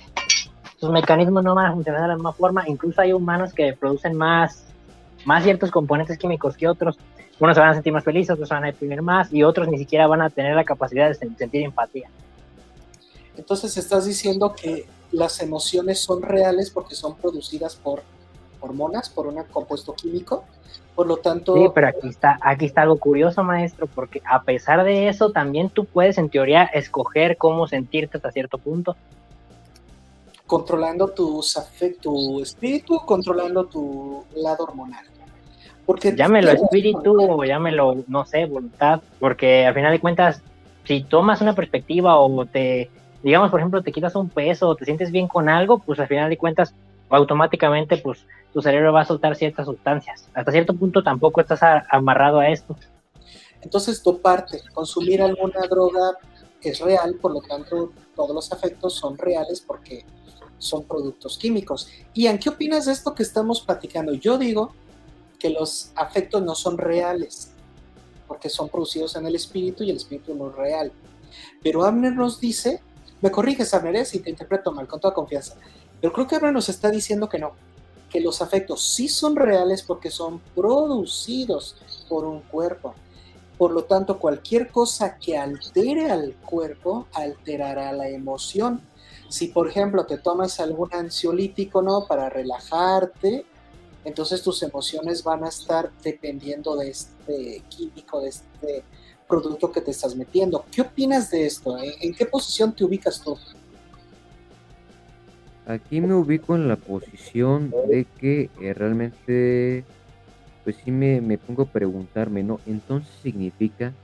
sus 0.78 0.90
mecanismos 0.90 1.42
no 1.42 1.54
van 1.54 1.68
a 1.68 1.72
funcionar 1.72 2.02
de 2.02 2.08
la 2.08 2.14
misma 2.16 2.34
forma. 2.34 2.68
Incluso 2.68 3.00
hay 3.00 3.14
humanos 3.14 3.54
que 3.54 3.72
producen 3.72 4.14
más, 4.14 4.66
más 5.24 5.42
ciertos 5.42 5.70
componentes 5.70 6.18
químicos 6.18 6.54
que 6.54 6.68
otros. 6.68 6.98
Unos 7.40 7.54
se 7.56 7.60
van 7.62 7.70
a 7.70 7.72
sentir 7.72 7.94
más 7.94 8.04
felices, 8.04 8.28
otros 8.34 8.46
se 8.50 8.54
van 8.54 8.64
a 8.64 8.66
deprimir 8.66 9.00
más 9.00 9.32
y 9.32 9.42
otros 9.42 9.68
ni 9.68 9.78
siquiera 9.78 10.06
van 10.06 10.20
a 10.20 10.28
tener 10.28 10.54
la 10.54 10.64
capacidad 10.64 11.08
de 11.08 11.14
sen- 11.14 11.34
sentir 11.38 11.62
empatía. 11.62 12.10
Entonces 13.38 13.74
estás 13.78 14.04
diciendo 14.04 14.52
que 14.54 14.84
las 15.12 15.40
emociones 15.40 16.00
son 16.00 16.22
reales 16.22 16.70
porque 16.70 16.94
son 16.94 17.16
producidas 17.16 17.76
por 17.76 18.02
hormonas, 18.60 19.08
por 19.08 19.26
un 19.26 19.42
compuesto 19.44 19.94
químico. 19.94 20.44
Por 20.94 21.06
lo 21.06 21.16
tanto. 21.16 21.54
Sí, 21.54 21.66
pero 21.74 21.88
aquí 21.88 22.08
está, 22.08 22.38
aquí 22.42 22.66
está 22.66 22.82
algo 22.82 22.98
curioso, 22.98 23.42
maestro, 23.42 23.86
porque 23.86 24.20
a 24.28 24.42
pesar 24.42 24.84
de 24.84 25.08
eso, 25.08 25.30
también 25.32 25.70
tú 25.70 25.86
puedes, 25.86 26.18
en 26.18 26.28
teoría, 26.28 26.64
escoger 26.64 27.38
cómo 27.38 27.66
sentirte 27.66 28.18
hasta 28.18 28.30
cierto 28.30 28.58
punto. 28.58 28.94
Controlando 30.46 31.08
tus 31.08 31.58
tu 32.00 32.42
espíritu, 32.42 33.00
controlando 33.06 33.64
tu 33.64 34.24
lado 34.36 34.64
hormonal. 34.64 35.06
Porque 35.86 36.14
llámelo 36.14 36.50
espíritu 36.50 37.16
o 37.18 37.42
llámelo, 37.44 38.04
no 38.06 38.26
sé, 38.26 38.44
voluntad, 38.44 39.00
porque 39.18 39.66
al 39.66 39.74
final 39.74 39.92
de 39.92 40.00
cuentas, 40.00 40.42
si 40.84 41.02
tomas 41.02 41.40
una 41.40 41.54
perspectiva 41.54 42.18
o 42.18 42.44
te, 42.44 42.90
digamos, 43.22 43.50
por 43.50 43.60
ejemplo, 43.60 43.82
te 43.82 43.92
quitas 43.92 44.14
un 44.16 44.28
peso 44.28 44.68
o 44.68 44.76
te 44.76 44.84
sientes 44.84 45.10
bien 45.10 45.28
con 45.28 45.48
algo, 45.48 45.78
pues 45.78 45.98
al 46.00 46.08
final 46.08 46.30
de 46.30 46.36
cuentas, 46.36 46.74
automáticamente, 47.08 47.98
pues 47.98 48.26
tu 48.52 48.62
cerebro 48.62 48.92
va 48.92 49.02
a 49.02 49.04
soltar 49.04 49.36
ciertas 49.36 49.66
sustancias. 49.66 50.28
Hasta 50.34 50.52
cierto 50.52 50.74
punto 50.74 51.02
tampoco 51.02 51.40
estás 51.40 51.60
amarrado 51.90 52.40
a 52.40 52.48
esto. 52.48 52.76
Entonces, 53.60 54.02
parte, 54.22 54.60
consumir 54.74 55.22
alguna 55.22 55.60
droga 55.68 56.18
es 56.60 56.80
real, 56.80 57.16
por 57.20 57.32
lo 57.32 57.40
tanto, 57.40 57.92
todos 58.14 58.34
los 58.34 58.52
afectos 58.52 58.94
son 58.94 59.16
reales 59.18 59.60
porque 59.60 60.04
son 60.58 60.84
productos 60.84 61.38
químicos. 61.38 61.88
Ian, 62.14 62.38
¿qué 62.38 62.48
opinas 62.48 62.86
de 62.86 62.92
esto 62.92 63.14
que 63.14 63.22
estamos 63.22 63.60
platicando? 63.60 64.14
Yo 64.14 64.38
digo 64.38 64.72
que 65.38 65.50
los 65.50 65.92
afectos 65.96 66.42
no 66.42 66.54
son 66.54 66.78
reales, 66.78 67.52
porque 68.28 68.48
son 68.48 68.68
producidos 68.68 69.16
en 69.16 69.26
el 69.26 69.34
espíritu 69.34 69.82
y 69.82 69.90
el 69.90 69.96
espíritu 69.96 70.34
no 70.34 70.50
es 70.50 70.56
real. 70.56 70.92
Pero 71.62 71.84
Abner 71.84 72.14
nos 72.14 72.40
dice, 72.40 72.80
me 73.22 73.30
corriges 73.30 73.72
Abner 73.72 74.04
si 74.04 74.18
te 74.18 74.28
interpreto 74.28 74.72
mal, 74.72 74.86
con 74.86 75.00
toda 75.00 75.14
confianza, 75.14 75.56
pero 76.00 76.12
creo 76.12 76.26
que 76.26 76.36
Abner 76.36 76.52
nos 76.52 76.68
está 76.68 76.90
diciendo 76.90 77.28
que 77.28 77.38
no, 77.38 77.52
que 78.10 78.20
los 78.20 78.42
afectos 78.42 78.82
sí 78.82 79.08
son 79.08 79.36
reales 79.36 79.82
porque 79.82 80.10
son 80.10 80.40
producidos 80.54 81.76
por 82.08 82.24
un 82.24 82.40
cuerpo. 82.40 82.94
Por 83.56 83.72
lo 83.72 83.84
tanto, 83.84 84.18
cualquier 84.18 84.70
cosa 84.70 85.16
que 85.18 85.38
altere 85.38 86.10
al 86.10 86.34
cuerpo 86.34 87.06
alterará 87.12 87.92
la 87.92 88.08
emoción. 88.08 88.82
Si, 89.28 89.48
por 89.48 89.68
ejemplo, 89.68 90.04
te 90.04 90.18
tomas 90.18 90.60
algún 90.60 90.92
ansiolítico, 90.92 91.80
¿no? 91.80 92.06
Para 92.06 92.28
relajarte, 92.28 93.46
entonces 94.04 94.42
tus 94.42 94.62
emociones 94.62 95.22
van 95.22 95.44
a 95.44 95.48
estar 95.48 95.92
dependiendo 96.02 96.76
de 96.76 96.90
este 96.90 97.62
químico, 97.68 98.20
de 98.20 98.28
este 98.30 98.84
producto 99.32 99.72
que 99.72 99.80
te 99.80 99.92
estás 99.92 100.14
metiendo. 100.14 100.66
¿Qué 100.70 100.82
opinas 100.82 101.30
de 101.30 101.46
esto? 101.46 101.78
¿En 101.78 102.12
qué 102.12 102.26
posición 102.26 102.74
te 102.74 102.84
ubicas 102.84 103.18
tú? 103.22 103.38
Aquí 105.66 106.02
me 106.02 106.12
ubico 106.12 106.54
en 106.54 106.68
la 106.68 106.76
posición 106.76 107.72
de 107.88 108.04
que 108.18 108.50
eh, 108.60 108.74
realmente, 108.74 109.84
pues 110.64 110.76
sí 110.84 110.90
me, 110.90 111.22
me, 111.22 111.38
pongo 111.38 111.62
a 111.62 111.66
preguntarme, 111.66 112.42
¿no? 112.42 112.60
Entonces 112.66 113.10
significa 113.22 113.94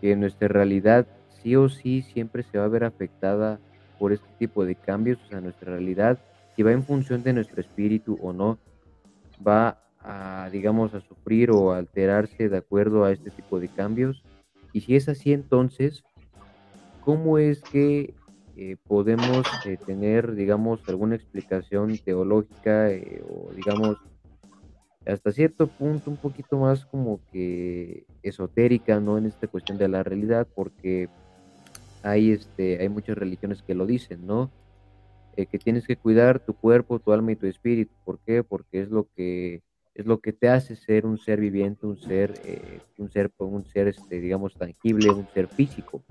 que 0.00 0.16
nuestra 0.16 0.48
realidad 0.48 1.06
sí 1.42 1.54
o 1.56 1.68
sí 1.68 2.00
siempre 2.00 2.44
se 2.44 2.56
va 2.56 2.64
a 2.64 2.68
ver 2.68 2.84
afectada 2.84 3.58
por 3.98 4.12
este 4.12 4.28
tipo 4.38 4.64
de 4.64 4.74
cambios, 4.74 5.18
o 5.26 5.28
sea, 5.28 5.42
nuestra 5.42 5.72
realidad, 5.72 6.18
si 6.56 6.62
va 6.62 6.72
en 6.72 6.82
función 6.82 7.22
de 7.22 7.34
nuestro 7.34 7.60
espíritu 7.60 8.18
o 8.22 8.32
no, 8.32 8.56
va 9.46 9.83
a, 10.04 10.50
digamos, 10.52 10.94
a 10.94 11.00
sufrir 11.00 11.50
o 11.50 11.72
a 11.72 11.78
alterarse 11.78 12.48
de 12.48 12.56
acuerdo 12.58 13.04
a 13.04 13.12
este 13.12 13.30
tipo 13.30 13.58
de 13.58 13.68
cambios. 13.68 14.22
Y 14.72 14.82
si 14.82 14.96
es 14.96 15.08
así, 15.08 15.32
entonces, 15.32 16.04
¿cómo 17.00 17.38
es 17.38 17.62
que 17.62 18.14
eh, 18.56 18.76
podemos 18.86 19.46
eh, 19.64 19.76
tener, 19.84 20.34
digamos, 20.34 20.80
alguna 20.88 21.16
explicación 21.16 21.98
teológica 21.98 22.90
eh, 22.90 23.22
o, 23.28 23.50
digamos, 23.52 23.96
hasta 25.06 25.32
cierto 25.32 25.66
punto 25.66 26.10
un 26.10 26.16
poquito 26.16 26.58
más 26.58 26.86
como 26.86 27.20
que 27.32 28.04
esotérica, 28.22 29.00
¿no? 29.00 29.18
En 29.18 29.26
esta 29.26 29.48
cuestión 29.48 29.76
de 29.76 29.88
la 29.88 30.02
realidad, 30.02 30.46
porque 30.54 31.08
hay, 32.02 32.30
este, 32.30 32.80
hay 32.80 32.88
muchas 32.88 33.18
religiones 33.18 33.62
que 33.62 33.74
lo 33.74 33.86
dicen, 33.86 34.26
¿no? 34.26 34.50
que 35.36 35.58
tienes 35.58 35.84
que 35.84 35.96
cuidar 35.96 36.38
tu 36.38 36.54
cuerpo, 36.54 37.00
tu 37.00 37.12
alma 37.12 37.32
y 37.32 37.36
tu 37.36 37.48
espíritu. 37.48 37.92
¿Por 38.04 38.20
qué? 38.20 38.44
Porque 38.44 38.82
es 38.82 38.88
lo 38.88 39.08
que 39.16 39.62
es 39.94 40.06
lo 40.06 40.18
que 40.18 40.32
te 40.32 40.48
hace 40.48 40.76
ser 40.76 41.06
un 41.06 41.18
ser 41.18 41.40
viviente, 41.40 41.86
un 41.86 41.96
ser, 41.96 42.34
un 42.98 43.10
ser, 43.10 43.30
un 43.38 43.64
ser, 43.66 43.88
este, 43.88 44.20
digamos, 44.20 44.54
tangible, 44.54 45.10
un 45.10 45.26
ser 45.32 45.46
físico. 45.46 46.02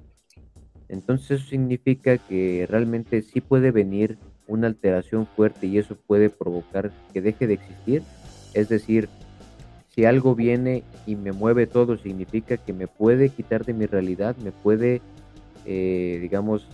Entonces 0.87 1.39
eso 1.41 1.49
significa 1.49 2.17
que 2.17 2.65
realmente 2.69 3.21
sí 3.21 3.41
puede 3.41 3.71
venir 3.71 4.17
una 4.47 4.67
alteración 4.67 5.25
fuerte 5.25 5.67
y 5.67 5.77
eso 5.77 5.95
puede 5.95 6.29
provocar 6.29 6.91
que 7.11 7.21
deje 7.21 7.47
de 7.47 7.55
existir. 7.55 8.03
Es 8.53 8.69
decir, 8.69 9.09
si 9.93 10.05
algo 10.05 10.35
viene 10.35 10.83
y 11.05 11.15
me 11.15 11.31
mueve 11.31 11.67
todo, 11.67 11.97
significa 11.97 12.57
que 12.57 12.73
me 12.73 12.87
puede 12.87 13.29
quitar 13.29 13.65
de 13.65 13.73
mi 13.73 13.85
realidad, 13.85 14.35
me 14.37 14.51
puede, 14.51 15.01
eh, 15.65 16.19
digamos, 16.21 16.67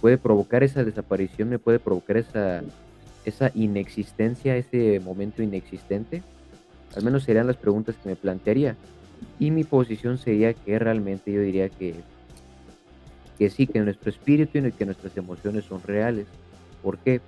puede 0.00 0.18
provocar 0.18 0.62
esa 0.62 0.84
desaparición, 0.84 1.48
me 1.48 1.58
puede 1.58 1.78
provocar 1.78 2.16
esa, 2.16 2.62
esa 3.24 3.50
inexistencia, 3.54 4.56
ese 4.56 5.00
momento 5.00 5.42
inexistente. 5.42 6.22
Al 6.96 7.04
menos 7.04 7.24
serían 7.24 7.46
las 7.46 7.56
preguntas 7.56 7.96
que 8.02 8.08
me 8.08 8.16
plantearía. 8.16 8.76
Y 9.38 9.50
mi 9.50 9.64
posición 9.64 10.18
sería 10.18 10.54
que 10.54 10.78
realmente 10.78 11.32
yo 11.32 11.40
diría 11.40 11.68
que 11.68 11.94
que 13.38 13.50
sí, 13.50 13.66
que 13.66 13.80
nuestro 13.80 14.10
espíritu 14.10 14.58
y 14.58 14.72
que 14.72 14.86
nuestras 14.86 15.16
emociones 15.16 15.64
son 15.64 15.82
reales. 15.82 16.26
¿Por 16.82 16.98
qué? 16.98 17.20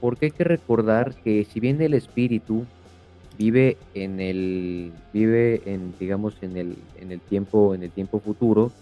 Porque 0.00 0.26
hay 0.26 0.32
que 0.32 0.44
recordar 0.44 1.14
que 1.14 1.44
si 1.44 1.60
bien 1.60 1.80
el 1.80 1.94
espíritu 1.94 2.64
vive 3.36 3.76
en 3.94 4.20
el 4.20 4.92
vive 5.12 5.62
en 5.64 5.94
digamos 5.98 6.34
en 6.42 6.56
el 6.56 6.76
en 7.00 7.12
el 7.12 7.20
tiempo 7.20 7.74
en 7.74 7.82
el 7.84 7.90
tiempo 7.90 8.20
futuro, 8.20 8.72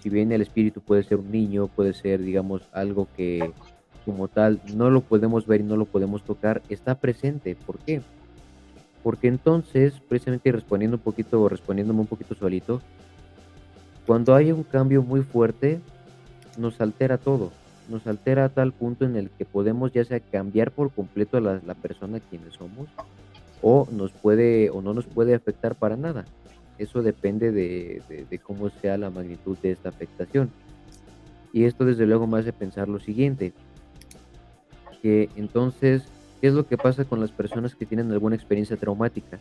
si 0.00 0.08
bien 0.08 0.32
el 0.32 0.42
espíritu 0.42 0.80
puede 0.80 1.02
ser 1.02 1.18
un 1.18 1.30
niño, 1.30 1.68
puede 1.68 1.92
ser 1.92 2.22
digamos 2.22 2.62
algo 2.72 3.08
que 3.16 3.52
como 4.10 4.26
tal 4.26 4.60
no 4.74 4.90
lo 4.90 5.02
podemos 5.02 5.46
ver 5.46 5.60
y 5.60 5.64
no 5.64 5.76
lo 5.76 5.84
podemos 5.84 6.24
tocar, 6.24 6.62
está 6.68 6.96
presente. 6.96 7.54
¿Por 7.54 7.78
qué? 7.78 8.02
Porque 9.04 9.28
entonces, 9.28 9.94
precisamente 10.08 10.50
respondiendo 10.50 10.96
un 10.96 11.02
poquito, 11.02 11.48
respondiéndome 11.48 12.00
un 12.00 12.06
poquito 12.08 12.34
solito, 12.34 12.82
cuando 14.04 14.34
hay 14.34 14.50
un 14.50 14.64
cambio 14.64 15.02
muy 15.02 15.22
fuerte, 15.22 15.80
nos 16.58 16.80
altera 16.80 17.18
todo. 17.18 17.52
Nos 17.88 18.06
altera 18.08 18.46
a 18.46 18.48
tal 18.48 18.72
punto 18.72 19.04
en 19.04 19.14
el 19.14 19.30
que 19.30 19.44
podemos 19.44 19.92
ya 19.92 20.04
sea 20.04 20.18
cambiar 20.18 20.72
por 20.72 20.90
completo 20.90 21.36
a 21.36 21.40
la, 21.40 21.74
persona 21.74 22.18
quienes 22.18 22.54
somos 22.54 22.88
o 23.62 23.86
nos 23.92 24.10
puede 24.10 24.70
o 24.70 24.82
no 24.82 24.92
nos 24.92 25.06
puede 25.06 25.34
afectar 25.34 25.76
para 25.76 25.96
nada. 25.96 26.24
Eso 26.78 27.02
depende 27.02 27.52
de, 27.52 28.40
cómo 28.42 28.70
sea 28.70 28.98
la 28.98 29.10
magnitud 29.10 29.56
de 29.58 29.70
esta 29.70 29.90
afectación. 29.90 30.50
Y 31.52 31.64
esto 31.64 31.84
desde 31.84 32.06
luego 32.06 32.26
me 32.26 32.38
hace 32.38 32.52
pensar 32.52 32.88
lo 32.88 33.00
siguiente, 33.00 33.52
que 35.02 35.28
entonces, 35.36 36.04
¿qué 36.40 36.48
es 36.48 36.54
lo 36.54 36.66
que 36.66 36.76
pasa 36.76 37.04
con 37.04 37.20
las 37.20 37.32
personas 37.32 37.74
que 37.74 37.86
tienen 37.86 38.10
alguna 38.12 38.36
experiencia 38.36 38.76
traumática? 38.76 39.38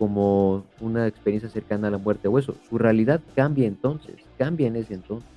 como 0.00 0.64
una 0.80 1.06
experiencia 1.06 1.50
cercana 1.50 1.88
a 1.88 1.90
la 1.90 1.98
muerte 1.98 2.26
o 2.26 2.38
eso. 2.38 2.54
Su 2.70 2.78
realidad 2.78 3.20
cambia 3.36 3.66
entonces, 3.66 4.14
cambia 4.38 4.66
en 4.66 4.76
ese 4.76 4.94
entonces. 4.94 5.28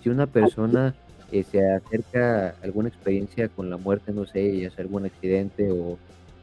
Si 0.00 0.08
una 0.08 0.28
persona 0.28 0.94
eh, 1.32 1.42
se 1.42 1.68
acerca 1.68 2.50
a 2.50 2.54
alguna 2.62 2.88
experiencia 2.88 3.48
con 3.48 3.68
la 3.68 3.76
muerte, 3.76 4.12
no 4.12 4.26
sé, 4.26 4.60
ya 4.60 4.70
sea 4.70 4.84
algún 4.84 5.06
accidente 5.06 5.72
o 5.72 5.98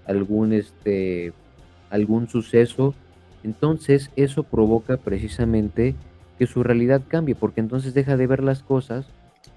algún, 0.06 0.52
este, 0.52 1.32
algún 1.90 2.28
suceso, 2.28 2.94
entonces 3.46 4.12
eso 4.18 4.44
provoca 4.44 4.98
precisamente 4.98 5.96
que 6.38 6.48
su 6.48 6.64
realidad 6.64 7.02
cambie, 7.08 7.34
porque 7.34 7.62
entonces 7.62 7.94
deja 7.94 8.18
de 8.18 8.28
ver 8.28 8.44
las 8.44 8.62
cosas 8.62 9.06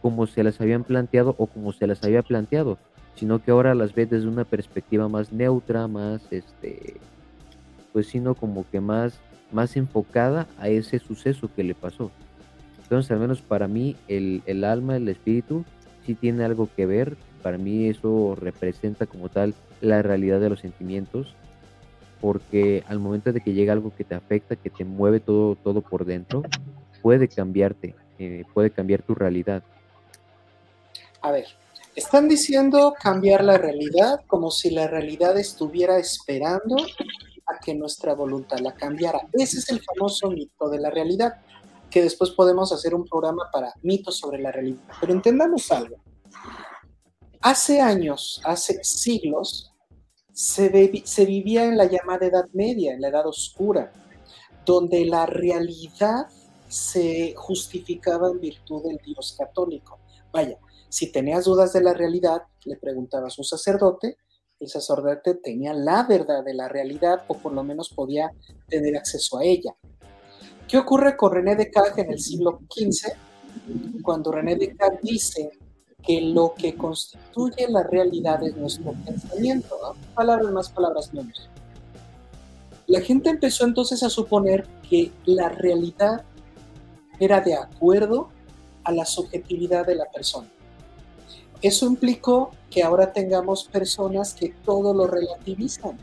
como 0.02 0.26
se 0.26 0.42
las 0.42 0.60
habían 0.60 0.84
planteado 0.84 1.34
o 1.38 1.46
como 1.46 1.72
se 1.72 1.86
las 1.86 2.02
había 2.04 2.22
planteado, 2.22 2.78
sino 3.14 3.42
que 3.42 3.50
ahora 3.50 3.74
las 3.74 3.94
ve 3.94 4.06
desde 4.06 4.28
una 4.28 4.44
perspectiva 4.44 5.08
más 5.08 5.32
neutra, 5.32 5.88
más 5.88 6.22
este 6.30 6.96
pues 7.92 8.06
sino 8.06 8.34
como 8.34 8.64
que 8.70 8.80
más, 8.80 9.18
más 9.52 9.76
enfocada 9.76 10.46
a 10.58 10.68
ese 10.68 10.98
suceso 10.98 11.50
que 11.54 11.64
le 11.64 11.74
pasó. 11.74 12.10
Entonces, 12.82 13.10
al 13.10 13.18
menos 13.18 13.42
para 13.42 13.68
mí, 13.68 13.96
el, 14.08 14.42
el 14.46 14.64
alma, 14.64 14.96
el 14.96 15.08
espíritu, 15.08 15.64
sí 16.06 16.14
tiene 16.14 16.44
algo 16.44 16.68
que 16.74 16.86
ver. 16.86 17.16
Para 17.42 17.58
mí 17.58 17.86
eso 17.86 18.36
representa 18.40 19.06
como 19.06 19.28
tal 19.28 19.54
la 19.80 20.02
realidad 20.02 20.40
de 20.40 20.48
los 20.48 20.60
sentimientos, 20.60 21.34
porque 22.20 22.84
al 22.88 22.98
momento 22.98 23.32
de 23.32 23.40
que 23.40 23.52
llega 23.52 23.72
algo 23.72 23.94
que 23.94 24.04
te 24.04 24.14
afecta, 24.14 24.56
que 24.56 24.70
te 24.70 24.84
mueve 24.84 25.20
todo, 25.20 25.56
todo 25.56 25.82
por 25.82 26.04
dentro, 26.04 26.42
puede 27.02 27.28
cambiarte, 27.28 27.94
eh, 28.18 28.44
puede 28.54 28.70
cambiar 28.70 29.02
tu 29.02 29.14
realidad. 29.14 29.62
A 31.20 31.32
ver, 31.32 31.46
están 31.94 32.28
diciendo 32.28 32.94
cambiar 33.00 33.42
la 33.42 33.58
realidad 33.58 34.20
como 34.26 34.50
si 34.50 34.70
la 34.70 34.86
realidad 34.86 35.36
estuviera 35.36 35.98
esperando 35.98 36.76
a 37.46 37.58
que 37.58 37.74
nuestra 37.74 38.14
voluntad 38.14 38.58
la 38.60 38.74
cambiara. 38.74 39.20
Ese 39.32 39.58
es 39.58 39.68
el 39.70 39.82
famoso 39.82 40.30
mito 40.30 40.68
de 40.68 40.78
la 40.78 40.90
realidad, 40.90 41.40
que 41.90 42.02
después 42.02 42.30
podemos 42.30 42.72
hacer 42.72 42.94
un 42.94 43.04
programa 43.04 43.50
para 43.52 43.72
mitos 43.82 44.18
sobre 44.18 44.38
la 44.38 44.52
realidad. 44.52 44.82
Pero 45.00 45.12
entendamos 45.12 45.72
algo. 45.72 45.96
Hace 47.40 47.80
años, 47.80 48.40
hace 48.44 48.78
siglos, 48.84 49.72
se, 50.32 51.02
se 51.04 51.24
vivía 51.24 51.64
en 51.64 51.76
la 51.76 51.86
llamada 51.86 52.26
Edad 52.26 52.48
Media, 52.52 52.92
en 52.92 53.00
la 53.00 53.08
Edad 53.08 53.26
Oscura, 53.26 53.92
donde 54.64 55.04
la 55.04 55.26
realidad 55.26 56.28
se 56.68 57.34
justificaba 57.36 58.28
en 58.28 58.38
virtud 58.38 58.84
del 58.84 58.98
Dios 58.98 59.34
católico. 59.36 59.98
Vaya, 60.30 60.58
si 60.88 61.12
tenías 61.12 61.44
dudas 61.44 61.72
de 61.72 61.82
la 61.82 61.94
realidad, 61.94 62.42
le 62.64 62.76
preguntabas 62.76 63.38
a 63.38 63.42
un 63.42 63.44
sacerdote, 63.44 64.16
el 64.60 64.68
sacerdote 64.68 65.34
tenía 65.34 65.72
la 65.72 66.04
verdad 66.04 66.44
de 66.44 66.54
la 66.54 66.68
realidad 66.68 67.22
o 67.28 67.34
por 67.34 67.52
lo 67.52 67.62
menos 67.62 67.90
podía 67.90 68.32
tener 68.68 68.96
acceso 68.96 69.38
a 69.38 69.44
ella. 69.44 69.76
¿Qué 70.66 70.78
ocurre 70.78 71.16
con 71.16 71.32
René 71.32 71.54
Descartes 71.54 72.04
en 72.04 72.12
el 72.12 72.18
siglo 72.18 72.60
XV? 72.68 74.02
Cuando 74.02 74.32
René 74.32 74.56
Descartes 74.56 75.00
dice 75.02 75.50
que 76.04 76.20
lo 76.20 76.54
que 76.54 76.74
constituye 76.74 77.68
la 77.68 77.82
realidad 77.82 78.42
es 78.42 78.56
nuestro 78.56 78.92
pensamiento, 79.04 79.76
palabras 80.14 80.52
más, 80.52 80.68
palabras 80.70 81.14
menos. 81.14 81.48
La 82.86 83.00
gente 83.00 83.30
empezó 83.30 83.64
entonces 83.64 84.02
a 84.02 84.10
suponer 84.10 84.66
que 84.88 85.12
la 85.24 85.50
realidad 85.50 86.24
era 87.20 87.40
de 87.40 87.54
acuerdo 87.54 88.30
a 88.84 88.92
la 88.92 89.04
subjetividad 89.04 89.86
de 89.86 89.96
la 89.96 90.06
persona. 90.06 90.48
Eso 91.60 91.86
implicó 91.86 92.52
que 92.70 92.82
ahora 92.82 93.12
tengamos 93.12 93.64
personas 93.64 94.34
que 94.34 94.54
todo 94.64 94.94
lo 94.94 95.06
relativizan. 95.06 95.98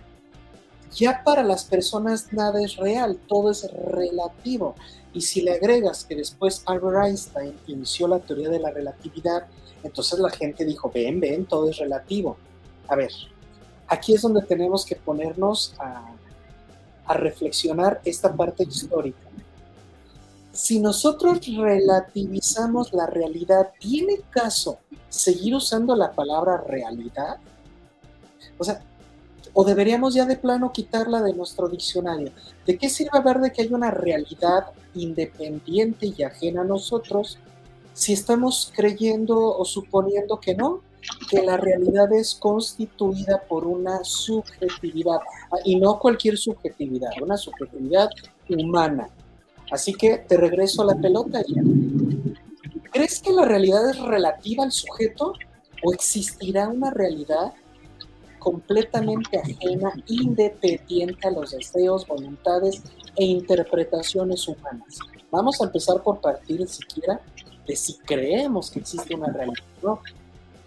Ya 0.93 1.23
para 1.23 1.43
las 1.43 1.65
personas 1.65 2.31
nada 2.33 2.61
es 2.61 2.75
real, 2.75 3.17
todo 3.27 3.51
es 3.51 3.69
relativo. 3.71 4.75
Y 5.13 5.21
si 5.21 5.41
le 5.41 5.53
agregas 5.53 6.03
que 6.03 6.15
después 6.15 6.61
Albert 6.65 7.05
Einstein 7.05 7.53
inició 7.67 8.07
la 8.07 8.19
teoría 8.19 8.49
de 8.49 8.59
la 8.59 8.71
relatividad, 8.71 9.47
entonces 9.83 10.19
la 10.19 10.29
gente 10.29 10.65
dijo, 10.65 10.91
ven, 10.93 11.19
ven, 11.19 11.45
todo 11.45 11.69
es 11.69 11.77
relativo. 11.77 12.37
A 12.87 12.95
ver, 12.95 13.11
aquí 13.87 14.13
es 14.13 14.21
donde 14.21 14.41
tenemos 14.41 14.85
que 14.85 14.95
ponernos 14.95 15.73
a, 15.79 16.13
a 17.05 17.13
reflexionar 17.13 18.01
esta 18.03 18.33
parte 18.35 18.63
histórica 18.63 19.25
si 20.55 20.79
nosotros 20.79 21.45
relativizamos 21.45 22.93
la 22.93 23.07
realidad, 23.07 23.73
¿tiene 23.77 24.21
caso 24.29 24.79
seguir 25.15 25.55
usando 25.55 25.95
la 25.95 26.11
palabra 26.11 26.57
realidad? 26.57 27.37
O 28.57 28.63
sea, 28.63 28.81
o 29.53 29.63
deberíamos 29.63 30.13
ya 30.13 30.25
de 30.25 30.35
plano 30.35 30.71
quitarla 30.71 31.21
de 31.21 31.33
nuestro 31.33 31.69
diccionario. 31.69 32.31
¿De 32.65 32.77
qué 32.77 32.89
sirve 32.89 33.17
hablar 33.17 33.41
de 33.41 33.51
que 33.51 33.61
hay 33.61 33.73
una 33.73 33.91
realidad 33.91 34.65
independiente 34.93 36.13
y 36.17 36.23
ajena 36.23 36.61
a 36.61 36.65
nosotros 36.65 37.37
si 37.93 38.13
estamos 38.13 38.71
creyendo 38.75 39.57
o 39.57 39.63
suponiendo 39.63 40.39
que 40.39 40.55
no? 40.55 40.81
Que 41.29 41.41
la 41.43 41.55
realidad 41.55 42.11
es 42.11 42.35
constituida 42.35 43.43
por 43.47 43.65
una 43.65 44.03
subjetividad, 44.03 45.19
ah, 45.51 45.57
y 45.63 45.77
no 45.77 45.99
cualquier 45.99 46.37
subjetividad, 46.37 47.11
una 47.21 47.37
subjetividad 47.37 48.09
humana, 48.49 49.09
Así 49.71 49.93
que 49.93 50.17
te 50.17 50.37
regreso 50.37 50.83
a 50.83 50.85
la 50.85 50.95
pelota. 50.95 51.41
¿Crees 52.95 53.19
que 53.19 53.33
la 53.33 53.43
realidad 53.43 53.89
es 53.89 53.99
relativa 53.99 54.63
al 54.63 54.71
sujeto 54.71 55.33
o 55.83 55.93
existirá 55.93 56.69
una 56.69 56.91
realidad 56.91 57.51
completamente 58.39 59.37
ajena, 59.37 59.91
independiente 60.07 61.27
a 61.27 61.31
los 61.31 61.51
deseos, 61.51 62.07
voluntades 62.07 62.81
e 63.17 63.25
interpretaciones 63.25 64.47
humanas? 64.47 64.99
Vamos 65.29 65.59
a 65.59 65.65
empezar 65.65 66.01
por 66.03 66.21
partir 66.21 66.65
siquiera 66.69 67.19
de 67.67 67.75
si 67.75 67.97
creemos 67.97 68.71
que 68.71 68.79
existe 68.79 69.13
una 69.13 69.27
realidad. 69.27 69.65
¿no? 69.83 69.99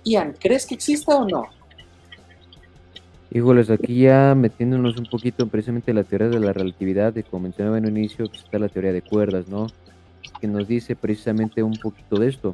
Ian, 0.04 0.36
¿crees 0.38 0.66
que 0.66 0.74
exista 0.74 1.16
o 1.16 1.26
no? 1.26 1.44
Híjoles, 3.30 3.70
aquí 3.70 4.02
ya 4.02 4.34
metiéndonos 4.34 4.98
un 4.98 5.06
poquito 5.06 5.44
en 5.44 5.48
precisamente 5.48 5.94
la 5.94 6.04
teoría 6.04 6.28
de 6.28 6.40
la 6.40 6.52
relatividad, 6.52 7.10
de 7.10 7.22
como 7.22 7.44
mencionaba 7.44 7.78
en 7.78 7.86
un 7.86 7.96
inicio, 7.96 8.30
que 8.30 8.36
está 8.36 8.58
la 8.58 8.68
teoría 8.68 8.92
de 8.92 9.00
cuerdas, 9.00 9.48
¿no? 9.48 9.68
Que 10.40 10.46
nos 10.46 10.68
dice 10.68 10.96
precisamente 10.96 11.62
un 11.62 11.74
poquito 11.74 12.16
de 12.18 12.28
esto, 12.28 12.52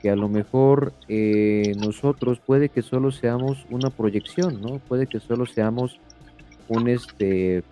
que 0.00 0.10
a 0.10 0.16
lo 0.16 0.28
mejor 0.28 0.92
eh, 1.08 1.74
nosotros 1.78 2.40
puede 2.40 2.68
que 2.68 2.82
solo 2.82 3.10
seamos 3.10 3.66
una 3.70 3.90
proyección, 3.90 4.60
¿no? 4.60 4.78
Puede 4.78 5.06
que 5.06 5.20
solo 5.20 5.46
seamos 5.46 5.98
un 6.68 6.88
este, 6.88 7.62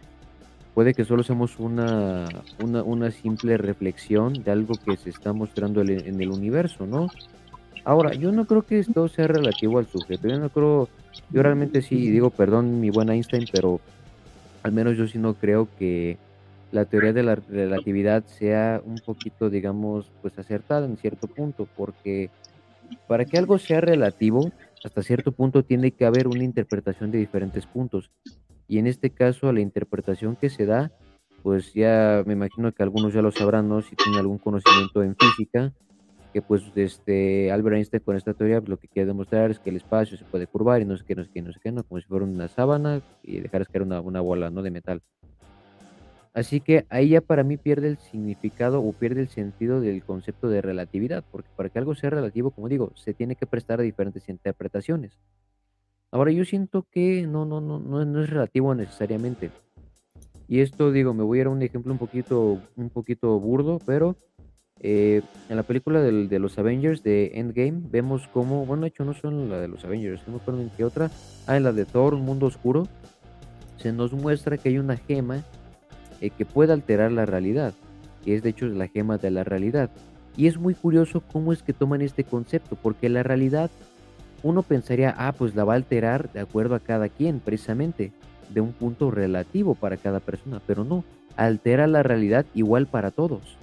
puede 0.74 0.92
que 0.94 1.04
solo 1.04 1.22
seamos 1.22 1.58
una, 1.58 2.28
una, 2.62 2.82
una 2.82 3.10
simple 3.10 3.56
reflexión 3.56 4.32
de 4.32 4.50
algo 4.50 4.74
que 4.74 4.96
se 4.96 5.10
está 5.10 5.32
mostrando 5.32 5.82
en 5.82 6.20
el 6.20 6.30
universo, 6.30 6.86
¿no? 6.86 7.08
Ahora, 7.84 8.12
yo 8.12 8.32
no 8.32 8.44
creo 8.44 8.62
que 8.62 8.80
esto 8.80 9.08
sea 9.08 9.28
relativo 9.28 9.78
al 9.78 9.86
sujeto, 9.86 10.28
yo 10.28 10.38
no 10.38 10.50
creo 10.50 10.88
yo 11.30 11.42
realmente 11.42 11.82
sí 11.82 12.10
digo, 12.10 12.30
perdón 12.30 12.80
mi 12.80 12.90
buen 12.90 13.10
Einstein, 13.10 13.46
pero 13.52 13.80
al 14.62 14.72
menos 14.72 14.96
yo 14.96 15.06
sí 15.06 15.18
no 15.18 15.34
creo 15.34 15.68
que 15.78 16.16
la 16.70 16.84
teoría 16.84 17.12
de 17.12 17.22
la 17.22 17.36
relatividad 17.36 18.24
sea 18.26 18.82
un 18.84 18.98
poquito, 19.04 19.50
digamos, 19.50 20.10
pues 20.20 20.38
acertada 20.38 20.86
en 20.86 20.96
cierto 20.96 21.26
punto, 21.26 21.68
porque 21.76 22.30
para 23.06 23.24
que 23.24 23.38
algo 23.38 23.58
sea 23.58 23.80
relativo, 23.80 24.52
hasta 24.84 25.02
cierto 25.02 25.32
punto 25.32 25.64
tiene 25.64 25.92
que 25.92 26.04
haber 26.04 26.28
una 26.28 26.44
interpretación 26.44 27.10
de 27.10 27.18
diferentes 27.18 27.66
puntos. 27.66 28.10
Y 28.66 28.78
en 28.78 28.86
este 28.86 29.10
caso, 29.10 29.52
la 29.52 29.60
interpretación 29.60 30.36
que 30.36 30.50
se 30.50 30.66
da, 30.66 30.92
pues 31.42 31.72
ya 31.72 32.22
me 32.26 32.34
imagino 32.34 32.72
que 32.72 32.82
algunos 32.82 33.14
ya 33.14 33.22
lo 33.22 33.32
sabrán, 33.32 33.68
¿no? 33.68 33.80
Si 33.80 33.96
tienen 33.96 34.20
algún 34.20 34.38
conocimiento 34.38 35.02
en 35.02 35.16
física, 35.16 35.72
que 36.32 36.42
pues 36.42 36.62
este 36.74 37.50
Albert 37.50 37.76
Einstein 37.76 38.02
con 38.02 38.16
esta 38.16 38.34
teoría 38.34 38.60
pues, 38.60 38.68
lo 38.68 38.76
que 38.76 38.88
quiere 38.88 39.06
demostrar 39.06 39.50
es 39.50 39.58
que 39.58 39.70
el 39.70 39.76
espacio 39.76 40.18
se 40.18 40.24
puede 40.26 40.46
curvar 40.46 40.82
y 40.82 40.84
no 40.84 40.96
sé 40.96 41.04
qué, 41.06 41.14
no 41.14 41.24
sé 41.24 41.30
qué, 41.32 41.40
no 41.40 41.52
sé 41.52 41.60
qué, 41.62 41.72
¿no? 41.72 41.82
como 41.84 42.00
si 42.00 42.06
fuera 42.06 42.26
una 42.26 42.48
sábana 42.48 43.00
y 43.22 43.40
dejar 43.40 43.66
caer 43.66 43.82
una, 43.82 44.00
una 44.00 44.20
bola, 44.20 44.50
¿no? 44.50 44.62
De 44.62 44.70
metal. 44.70 45.02
Así 46.38 46.60
que 46.60 46.86
ahí 46.88 47.08
ya 47.08 47.20
para 47.20 47.42
mí 47.42 47.56
pierde 47.56 47.88
el 47.88 47.98
significado 47.98 48.80
o 48.80 48.92
pierde 48.92 49.22
el 49.22 49.28
sentido 49.28 49.80
del 49.80 50.04
concepto 50.04 50.48
de 50.48 50.62
relatividad, 50.62 51.24
porque 51.32 51.48
para 51.56 51.68
que 51.68 51.80
algo 51.80 51.96
sea 51.96 52.10
relativo, 52.10 52.52
como 52.52 52.68
digo, 52.68 52.92
se 52.94 53.12
tiene 53.12 53.34
que 53.34 53.44
prestar 53.44 53.80
a 53.80 53.82
diferentes 53.82 54.28
interpretaciones. 54.28 55.18
Ahora 56.12 56.30
yo 56.30 56.44
siento 56.44 56.86
que 56.92 57.26
no, 57.26 57.44
no, 57.44 57.60
no, 57.60 57.80
no, 57.80 58.04
no 58.04 58.22
es 58.22 58.30
relativo 58.30 58.72
necesariamente. 58.76 59.50
Y 60.46 60.60
esto 60.60 60.92
digo, 60.92 61.12
me 61.12 61.24
voy 61.24 61.40
a 61.40 61.42
dar 61.42 61.48
un 61.48 61.60
ejemplo 61.60 61.90
un 61.92 61.98
poquito, 61.98 62.60
un 62.76 62.90
poquito 62.90 63.40
burdo, 63.40 63.80
pero 63.84 64.14
eh, 64.78 65.22
en 65.48 65.56
la 65.56 65.64
película 65.64 66.00
de 66.00 66.38
los 66.38 66.56
Avengers 66.56 67.02
de 67.02 67.32
Endgame 67.34 67.82
vemos 67.90 68.28
como, 68.28 68.64
bueno, 68.64 68.82
de 68.82 68.90
hecho 68.90 69.04
no 69.04 69.12
son 69.12 69.50
la 69.50 69.58
de 69.58 69.66
los 69.66 69.84
Avengers, 69.84 70.22
no 70.28 70.34
me 70.34 70.40
acuerdo 70.40 70.60
en 70.60 70.70
qué 70.70 70.84
otra, 70.84 71.10
ah, 71.48 71.56
en 71.56 71.64
la 71.64 71.72
de 71.72 71.84
Thor, 71.84 72.14
Mundo 72.14 72.46
Oscuro, 72.46 72.86
se 73.76 73.92
nos 73.92 74.12
muestra 74.12 74.56
que 74.56 74.68
hay 74.68 74.78
una 74.78 74.96
gema 74.96 75.42
eh, 76.20 76.30
que 76.30 76.44
puede 76.44 76.72
alterar 76.72 77.12
la 77.12 77.26
realidad, 77.26 77.74
que 78.24 78.34
es 78.34 78.42
de 78.42 78.50
hecho 78.50 78.66
la 78.66 78.88
gema 78.88 79.18
de 79.18 79.30
la 79.30 79.44
realidad. 79.44 79.90
Y 80.36 80.46
es 80.46 80.58
muy 80.58 80.74
curioso 80.74 81.22
cómo 81.32 81.52
es 81.52 81.62
que 81.62 81.72
toman 81.72 82.02
este 82.02 82.24
concepto, 82.24 82.76
porque 82.76 83.08
la 83.08 83.22
realidad 83.22 83.70
uno 84.42 84.62
pensaría, 84.62 85.14
ah, 85.18 85.32
pues 85.32 85.56
la 85.56 85.64
va 85.64 85.72
a 85.72 85.76
alterar 85.76 86.32
de 86.32 86.40
acuerdo 86.40 86.74
a 86.74 86.80
cada 86.80 87.08
quien, 87.08 87.40
precisamente, 87.40 88.12
de 88.50 88.60
un 88.60 88.72
punto 88.72 89.10
relativo 89.10 89.74
para 89.74 89.96
cada 89.96 90.20
persona, 90.20 90.60
pero 90.66 90.84
no, 90.84 91.04
altera 91.36 91.86
la 91.86 92.02
realidad 92.02 92.46
igual 92.54 92.86
para 92.86 93.10
todos 93.10 93.58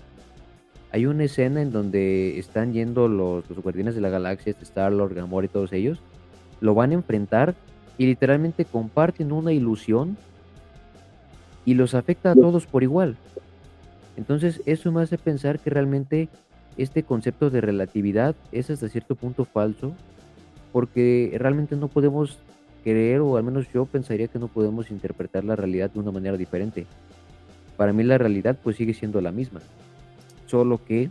hay 0.96 1.08
una 1.08 1.26
escena 1.26 1.62
en 1.62 1.74
donde 1.74 2.40
están 2.40 2.72
yendo 2.72 3.10
los, 3.10 3.44
guardianes 3.62 3.96
de 3.96 4.02
la 4.02 4.08
galaxia, 4.08 4.52
este 4.52 4.64
Star-Lord, 4.64 5.14
Gamora 5.14 5.44
y 5.44 5.50
todos 5.50 5.74
ellos, 5.74 6.00
lo 6.62 6.74
van 6.74 6.92
a 6.92 6.94
enfrentar 6.94 7.54
y 7.98 8.06
literalmente 8.06 8.64
comparten 8.64 9.34
una 9.34 9.52
ilusión 9.52 10.16
y 11.66 11.74
los 11.74 11.94
afecta 11.94 12.32
a 12.32 12.36
todos 12.36 12.66
por 12.68 12.84
igual. 12.84 13.18
Entonces 14.18 14.62
eso 14.66 14.92
me 14.92 15.02
hace 15.02 15.18
pensar 15.18 15.60
que 15.60 15.70
realmente 15.70 16.30
este 16.78 17.04
concepto 17.04 17.50
de 17.50 17.62
relatividad 17.62 18.36
es 18.52 18.70
hasta 18.70 18.90
cierto 18.90 19.16
punto 19.16 19.46
falso, 19.46 19.94
porque 20.72 21.36
realmente 21.38 21.76
no 21.76 21.88
podemos 21.88 22.40
creer, 22.84 23.22
o 23.22 23.38
al 23.38 23.44
menos 23.44 23.68
yo 23.74 23.86
pensaría 23.86 24.28
que 24.28 24.40
no 24.40 24.48
podemos 24.48 24.92
interpretar 24.92 25.44
la 25.44 25.56
realidad 25.56 25.90
de 25.90 26.00
una 26.00 26.12
manera 26.12 26.38
diferente. 26.38 26.86
Para 27.78 27.94
mí 27.94 28.04
la 28.04 28.18
realidad 28.18 28.58
pues 28.64 28.78
sigue 28.78 28.94
siendo 28.94 29.20
la 29.22 29.32
misma 29.32 29.62
solo 30.46 30.80
que 30.84 31.10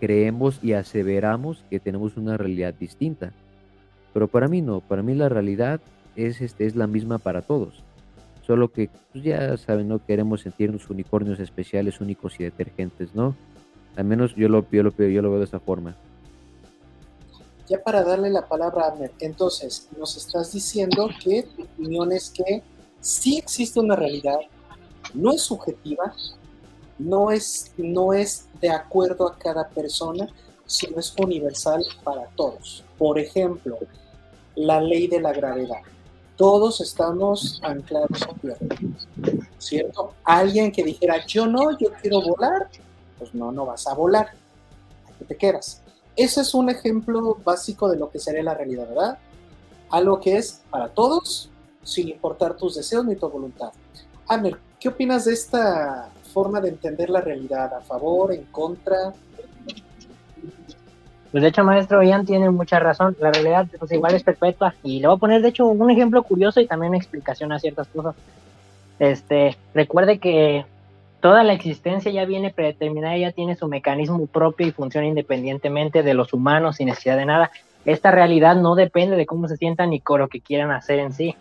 creemos 0.00 0.62
y 0.62 0.72
aseveramos 0.72 1.64
que 1.70 1.80
tenemos 1.80 2.16
una 2.16 2.36
realidad 2.36 2.74
distinta. 2.74 3.32
Pero 4.12 4.28
para 4.28 4.48
mí 4.48 4.62
no, 4.62 4.80
para 4.80 5.02
mí 5.02 5.14
la 5.14 5.28
realidad 5.28 5.80
es, 6.16 6.40
este, 6.40 6.66
es 6.66 6.76
la 6.76 6.86
misma 6.86 7.18
para 7.18 7.42
todos. 7.42 7.82
Solo 8.46 8.70
que 8.70 8.90
pues 9.12 9.24
ya 9.24 9.56
saben, 9.56 9.88
no 9.88 10.04
queremos 10.04 10.42
sentirnos 10.42 10.90
unicornios 10.90 11.40
especiales, 11.40 12.00
únicos 12.00 12.38
y 12.38 12.44
detergentes, 12.44 13.14
¿no? 13.14 13.34
Al 13.96 14.04
menos 14.04 14.34
yo 14.34 14.48
lo, 14.48 14.68
yo 14.70 14.82
lo, 14.82 14.90
yo 14.90 15.22
lo 15.22 15.30
veo 15.30 15.38
de 15.38 15.46
esa 15.46 15.60
forma. 15.60 15.96
Ya 17.68 17.82
para 17.82 18.02
darle 18.02 18.28
la 18.28 18.46
palabra 18.46 18.84
a 18.84 18.88
Abner, 18.88 19.12
entonces 19.20 19.88
nos 19.98 20.16
estás 20.18 20.52
diciendo 20.52 21.08
que 21.22 21.44
tu 21.44 21.62
opinión 21.62 22.12
es 22.12 22.28
que 22.28 22.62
sí 23.00 23.38
existe 23.38 23.80
una 23.80 23.96
realidad, 23.96 24.38
no 25.14 25.32
es 25.32 25.42
subjetiva, 25.42 26.12
no 26.98 27.30
es, 27.30 27.72
no 27.78 28.12
es 28.12 28.48
de 28.60 28.70
acuerdo 28.70 29.26
a 29.26 29.38
cada 29.38 29.68
persona, 29.68 30.28
si 30.66 30.86
no 30.88 30.98
es 30.98 31.14
universal 31.16 31.84
para 32.02 32.26
todos. 32.36 32.84
Por 32.98 33.18
ejemplo, 33.18 33.78
la 34.54 34.80
ley 34.80 35.06
de 35.06 35.20
la 35.20 35.32
gravedad. 35.32 35.80
Todos 36.36 36.80
estamos 36.80 37.60
anclados 37.62 38.22
a 38.22 38.34
tierra, 38.34 38.58
¿cierto? 39.58 40.14
Alguien 40.24 40.72
que 40.72 40.82
dijera, 40.82 41.24
yo 41.26 41.46
no, 41.46 41.78
yo 41.78 41.92
quiero 42.00 42.20
volar, 42.22 42.68
pues 43.18 43.34
no, 43.34 43.52
no 43.52 43.66
vas 43.66 43.86
a 43.86 43.94
volar, 43.94 44.30
aquí 45.08 45.24
te 45.24 45.36
quedas. 45.36 45.80
Ese 46.16 46.40
es 46.40 46.54
un 46.54 46.70
ejemplo 46.70 47.38
básico 47.44 47.88
de 47.88 47.98
lo 47.98 48.10
que 48.10 48.18
sería 48.18 48.42
la 48.42 48.54
realidad, 48.54 48.88
¿verdad? 48.88 49.18
Algo 49.90 50.20
que 50.20 50.36
es 50.36 50.62
para 50.70 50.88
todos, 50.88 51.50
sin 51.82 52.08
importar 52.08 52.56
tus 52.56 52.74
deseos 52.74 53.04
ni 53.04 53.14
tu 53.14 53.28
voluntad. 53.28 53.72
Amer, 54.26 54.58
¿qué 54.80 54.88
opinas 54.88 55.26
de 55.26 55.34
esta 55.34 56.10
forma 56.32 56.60
de 56.60 56.70
entender 56.70 57.10
la 57.10 57.20
realidad? 57.20 57.74
¿A 57.74 57.80
favor, 57.80 58.32
en 58.32 58.44
contra? 58.46 59.12
Pues 61.34 61.42
de 61.42 61.48
hecho, 61.48 61.64
maestro 61.64 62.00
Ian 62.00 62.24
tiene 62.24 62.48
mucha 62.48 62.78
razón. 62.78 63.16
La 63.18 63.32
realidad, 63.32 63.66
pues 63.80 63.90
igual 63.90 64.14
es 64.14 64.22
perpetua. 64.22 64.76
Y 64.84 65.00
le 65.00 65.08
voy 65.08 65.16
a 65.16 65.18
poner, 65.18 65.42
de 65.42 65.48
hecho, 65.48 65.66
un 65.66 65.90
ejemplo 65.90 66.22
curioso 66.22 66.60
y 66.60 66.68
también 66.68 66.90
una 66.90 66.98
explicación 66.98 67.50
a 67.50 67.58
ciertas 67.58 67.88
cosas. 67.88 68.14
Este, 69.00 69.56
recuerde 69.74 70.20
que 70.20 70.64
toda 71.18 71.42
la 71.42 71.52
existencia 71.52 72.12
ya 72.12 72.24
viene 72.24 72.52
predeterminada, 72.54 73.16
ya 73.16 73.32
tiene 73.32 73.56
su 73.56 73.66
mecanismo 73.66 74.28
propio 74.28 74.68
y 74.68 74.70
funciona 74.70 75.08
independientemente 75.08 76.04
de 76.04 76.14
los 76.14 76.32
humanos 76.32 76.76
sin 76.76 76.86
necesidad 76.86 77.16
de 77.16 77.26
nada. 77.26 77.50
Esta 77.84 78.12
realidad 78.12 78.54
no 78.54 78.76
depende 78.76 79.16
de 79.16 79.26
cómo 79.26 79.48
se 79.48 79.56
sientan 79.56 79.90
ni 79.90 79.98
con 79.98 80.20
lo 80.20 80.28
que 80.28 80.40
quieran 80.40 80.70
hacer 80.70 81.00
en 81.00 81.12
sí. 81.12 81.34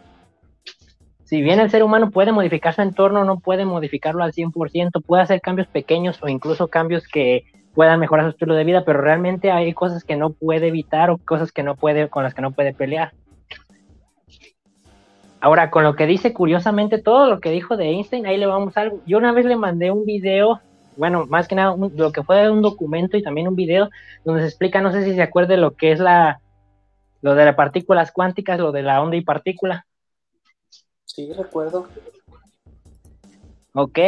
Si 1.24 1.44
bien 1.44 1.60
el 1.60 1.70
ser 1.70 1.84
humano 1.84 2.10
puede 2.10 2.32
modificar 2.32 2.74
su 2.74 2.82
entorno, 2.82 3.26
no 3.26 3.38
puede 3.38 3.64
modificarlo 3.66 4.24
al 4.24 4.34
100%, 4.34 5.04
puede 5.06 5.22
hacer 5.22 5.40
cambios 5.40 5.68
pequeños 5.68 6.18
o 6.24 6.30
incluso 6.30 6.68
cambios 6.68 7.08
que 7.08 7.44
puedan 7.74 8.00
mejorar 8.00 8.26
su 8.26 8.32
estilo 8.32 8.56
de 8.56 8.64
vida, 8.64 8.84
pero 8.86 9.02
realmente 9.02 9.52
hay 9.52 9.74
cosas 9.74 10.04
que 10.04 10.16
no 10.16 10.32
puede 10.32 10.68
evitar 10.68 11.10
o 11.10 11.18
cosas 11.18 11.52
que 11.52 11.64
no 11.64 11.76
puede, 11.76 12.10
con 12.10 12.24
las 12.24 12.34
que 12.34 12.42
no 12.42 12.52
puede 12.52 12.74
pelear. 12.74 13.14
Ahora, 15.42 15.72
con 15.72 15.84
lo 15.84 15.96
que 15.96 16.06
dice 16.06 16.34
curiosamente, 16.34 17.02
todo 17.02 17.30
lo 17.30 17.42
que 17.42 17.50
dijo 17.50 17.76
de 17.76 17.90
Einstein, 17.90 18.26
ahí 18.26 18.38
le 18.38 18.46
vamos 18.46 18.78
a 18.78 18.82
algo. 18.82 19.02
Yo 19.06 19.18
una 19.18 19.34
vez 19.34 19.46
le 19.46 19.58
mandé 19.58 19.92
un 19.92 20.06
video, 20.06 20.62
bueno, 20.96 21.26
más 21.26 21.48
que 21.48 21.56
nada, 21.56 21.76
lo 21.78 22.12
que 22.12 22.24
fue 22.24 22.50
un 22.50 22.62
documento 22.62 23.18
y 23.18 23.24
también 23.24 23.50
un 23.50 23.56
video 23.56 23.90
donde 24.24 24.42
se 24.42 24.48
explica, 24.48 24.82
no 24.82 24.92
sé 24.92 25.04
si 25.04 25.16
se 25.16 25.22
acuerde 25.22 25.58
lo 25.58 25.72
que 25.72 25.92
es 25.92 26.00
la, 26.00 26.40
lo 27.22 27.36
de 27.36 27.44
las 27.46 27.56
partículas 27.56 28.12
cuánticas, 28.12 28.60
lo 28.60 28.72
de 28.72 28.84
la 28.84 29.02
onda 29.02 29.18
y 29.18 29.22
partícula. 29.22 29.86
Sí, 31.04 31.34
recuerdo. 31.34 31.88
Ok, 33.74 34.00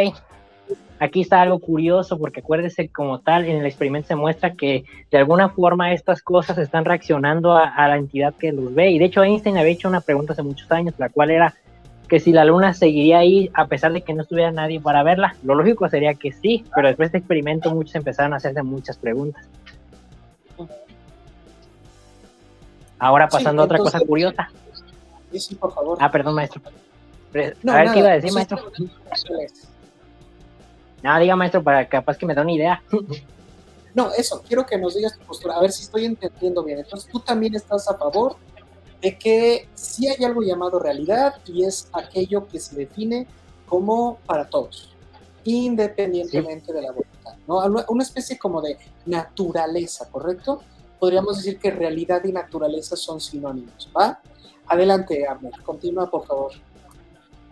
aquí 1.00 1.22
está 1.22 1.42
algo 1.42 1.60
curioso 1.60 2.18
porque 2.18 2.40
acuérdese 2.40 2.90
como 2.90 3.20
tal, 3.20 3.46
en 3.46 3.58
el 3.58 3.66
experimento 3.66 4.08
se 4.08 4.16
muestra 4.16 4.54
que 4.54 4.86
de 5.12 5.18
alguna 5.18 5.50
forma 5.50 5.94
estas 5.94 6.22
cosas 6.22 6.58
están 6.58 6.86
reaccionando 6.86 7.54
a, 7.54 7.88
la 7.88 7.98
entidad 7.98 8.34
que 8.34 8.52
los 8.52 8.74
ve. 8.74 8.92
Y 8.92 9.00
de 9.00 9.06
hecho 9.06 9.24
Einstein 9.24 9.58
había 9.58 9.74
hecho 9.74 9.88
una 9.88 10.02
pregunta 10.02 10.34
hace 10.34 10.44
muchos 10.44 10.72
años, 10.72 10.94
la 10.98 11.10
cual 11.10 11.32
era 11.32 11.54
que 12.08 12.20
si 12.20 12.32
la 12.32 12.46
luna 12.46 12.74
seguiría 12.74 13.20
ahí 13.20 13.50
a 13.54 13.66
pesar 13.68 13.92
de 13.92 14.02
que 14.02 14.14
no 14.14 14.22
estuviera 14.22 14.52
nadie 14.52 14.80
para 14.80 15.04
verla. 15.04 15.36
Lo 15.44 15.56
lógico 15.56 15.90
sería 15.90 16.14
que 16.14 16.32
sí, 16.32 16.64
pero 16.76 16.88
después 16.88 17.12
de 17.12 17.18
este 17.18 17.18
experimento 17.20 17.74
muchos 17.74 17.96
empezaron 17.96 18.34
a 18.34 18.38
hacerse 18.38 18.62
muchas 18.62 18.98
preguntas. 18.98 19.48
Ahora 23.00 23.28
pasando 23.28 23.62
a 23.62 23.66
otra 23.66 23.78
cosa 23.80 24.00
curiosa. 24.00 24.50
Sí, 25.34 25.56
por 25.56 25.74
favor. 25.74 25.98
Ah, 26.00 26.10
perdón, 26.10 26.36
maestro. 26.36 26.62
a 26.64 27.34
ver 27.34 27.56
qué 27.92 28.00
iba 28.00 28.10
a 28.10 28.14
decir, 28.14 28.32
maestro. 28.32 28.60
Nada, 31.06 31.20
diga 31.20 31.36
maestro, 31.36 31.64
para 31.64 31.88
capaz 31.88 32.18
que 32.18 32.26
me 32.26 32.34
da 32.34 32.42
una 32.42 32.52
idea. 32.52 32.84
No, 33.94 34.12
eso, 34.12 34.42
quiero 34.48 34.66
que 34.66 34.76
nos 34.76 34.96
digas 34.96 35.16
tu 35.20 35.24
postura, 35.24 35.56
a 35.56 35.62
ver 35.62 35.72
si 35.72 35.84
estoy 35.84 36.04
entendiendo 36.04 36.64
bien. 36.64 36.80
Entonces, 36.80 37.08
tú 37.12 37.20
también 37.20 37.54
estás 37.54 37.88
a 37.88 37.96
favor 37.96 38.38
de 39.04 39.16
que 39.16 39.70
sí 39.76 40.08
hay 40.08 40.26
algo 40.26 40.42
llamado 40.42 40.80
realidad 40.80 41.36
y 41.46 41.64
es 41.64 41.90
aquello 41.94 42.48
que 42.48 42.60
se 42.60 42.76
define 42.76 43.28
como 43.68 44.18
para 44.26 44.50
todos, 44.50 44.96
independientemente 45.44 46.74
de 46.74 46.82
la 46.82 46.92
voluntad, 46.92 47.36
¿no? 47.48 47.86
Una 47.88 48.04
especie 48.04 48.40
como 48.40 48.60
de 48.60 48.76
naturaleza, 49.06 50.10
¿correcto? 50.10 50.64
Podríamos 51.00 51.38
decir 51.38 51.60
que 51.60 51.70
realidad 51.70 52.24
y 52.24 52.32
naturaleza 52.32 52.96
son 52.96 53.22
sinónimos, 53.22 53.92
¿va? 53.96 54.20
Adelante, 54.66 55.28
Amor, 55.28 55.62
continúa, 55.62 56.10
por 56.10 56.26
favor. 56.26 56.52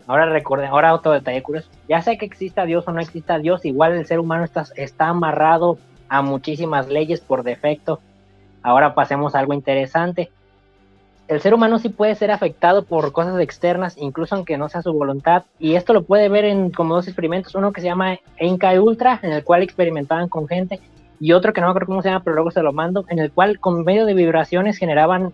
Ahora 0.07 0.25
recuerden, 0.25 0.69
ahora 0.69 0.93
otro 0.93 1.11
detalle 1.11 1.41
curioso. 1.41 1.69
Ya 1.87 2.01
sé 2.01 2.17
que 2.17 2.25
exista 2.25 2.65
Dios 2.65 2.87
o 2.87 2.91
no 2.91 2.99
exista 2.99 3.39
Dios, 3.39 3.65
igual 3.65 3.93
el 3.93 4.05
ser 4.05 4.19
humano 4.19 4.43
está, 4.43 4.65
está 4.75 5.09
amarrado 5.09 5.77
a 6.09 6.21
muchísimas 6.21 6.87
leyes 6.87 7.21
por 7.21 7.43
defecto. 7.43 7.99
Ahora 8.61 8.93
pasemos 8.93 9.35
a 9.35 9.39
algo 9.39 9.53
interesante. 9.53 10.31
El 11.27 11.39
ser 11.39 11.53
humano 11.53 11.79
sí 11.79 11.89
puede 11.89 12.15
ser 12.15 12.31
afectado 12.31 12.83
por 12.83 13.11
cosas 13.13 13.39
externas, 13.39 13.97
incluso 13.97 14.35
aunque 14.35 14.57
no 14.57 14.67
sea 14.67 14.81
su 14.81 14.91
voluntad. 14.91 15.43
Y 15.57 15.75
esto 15.75 15.93
lo 15.93 16.03
puede 16.03 16.27
ver 16.27 16.45
en 16.45 16.69
como 16.69 16.95
dos 16.95 17.07
experimentos. 17.07 17.55
Uno 17.55 17.71
que 17.71 17.81
se 17.81 17.87
llama 17.87 18.19
Enca 18.37 18.79
Ultra, 18.79 19.19
en 19.23 19.31
el 19.31 19.43
cual 19.43 19.63
experimentaban 19.63 20.27
con 20.27 20.47
gente. 20.47 20.79
Y 21.19 21.31
otro 21.31 21.53
que 21.53 21.61
no 21.61 21.67
me 21.67 21.71
acuerdo 21.71 21.87
cómo 21.87 22.01
se 22.01 22.09
llama, 22.09 22.23
pero 22.23 22.35
luego 22.35 22.51
se 22.51 22.61
lo 22.61 22.73
mando, 22.73 23.05
en 23.07 23.19
el 23.19 23.31
cual 23.31 23.59
con 23.59 23.85
medio 23.85 24.05
de 24.05 24.13
vibraciones 24.13 24.77
generaban 24.77 25.31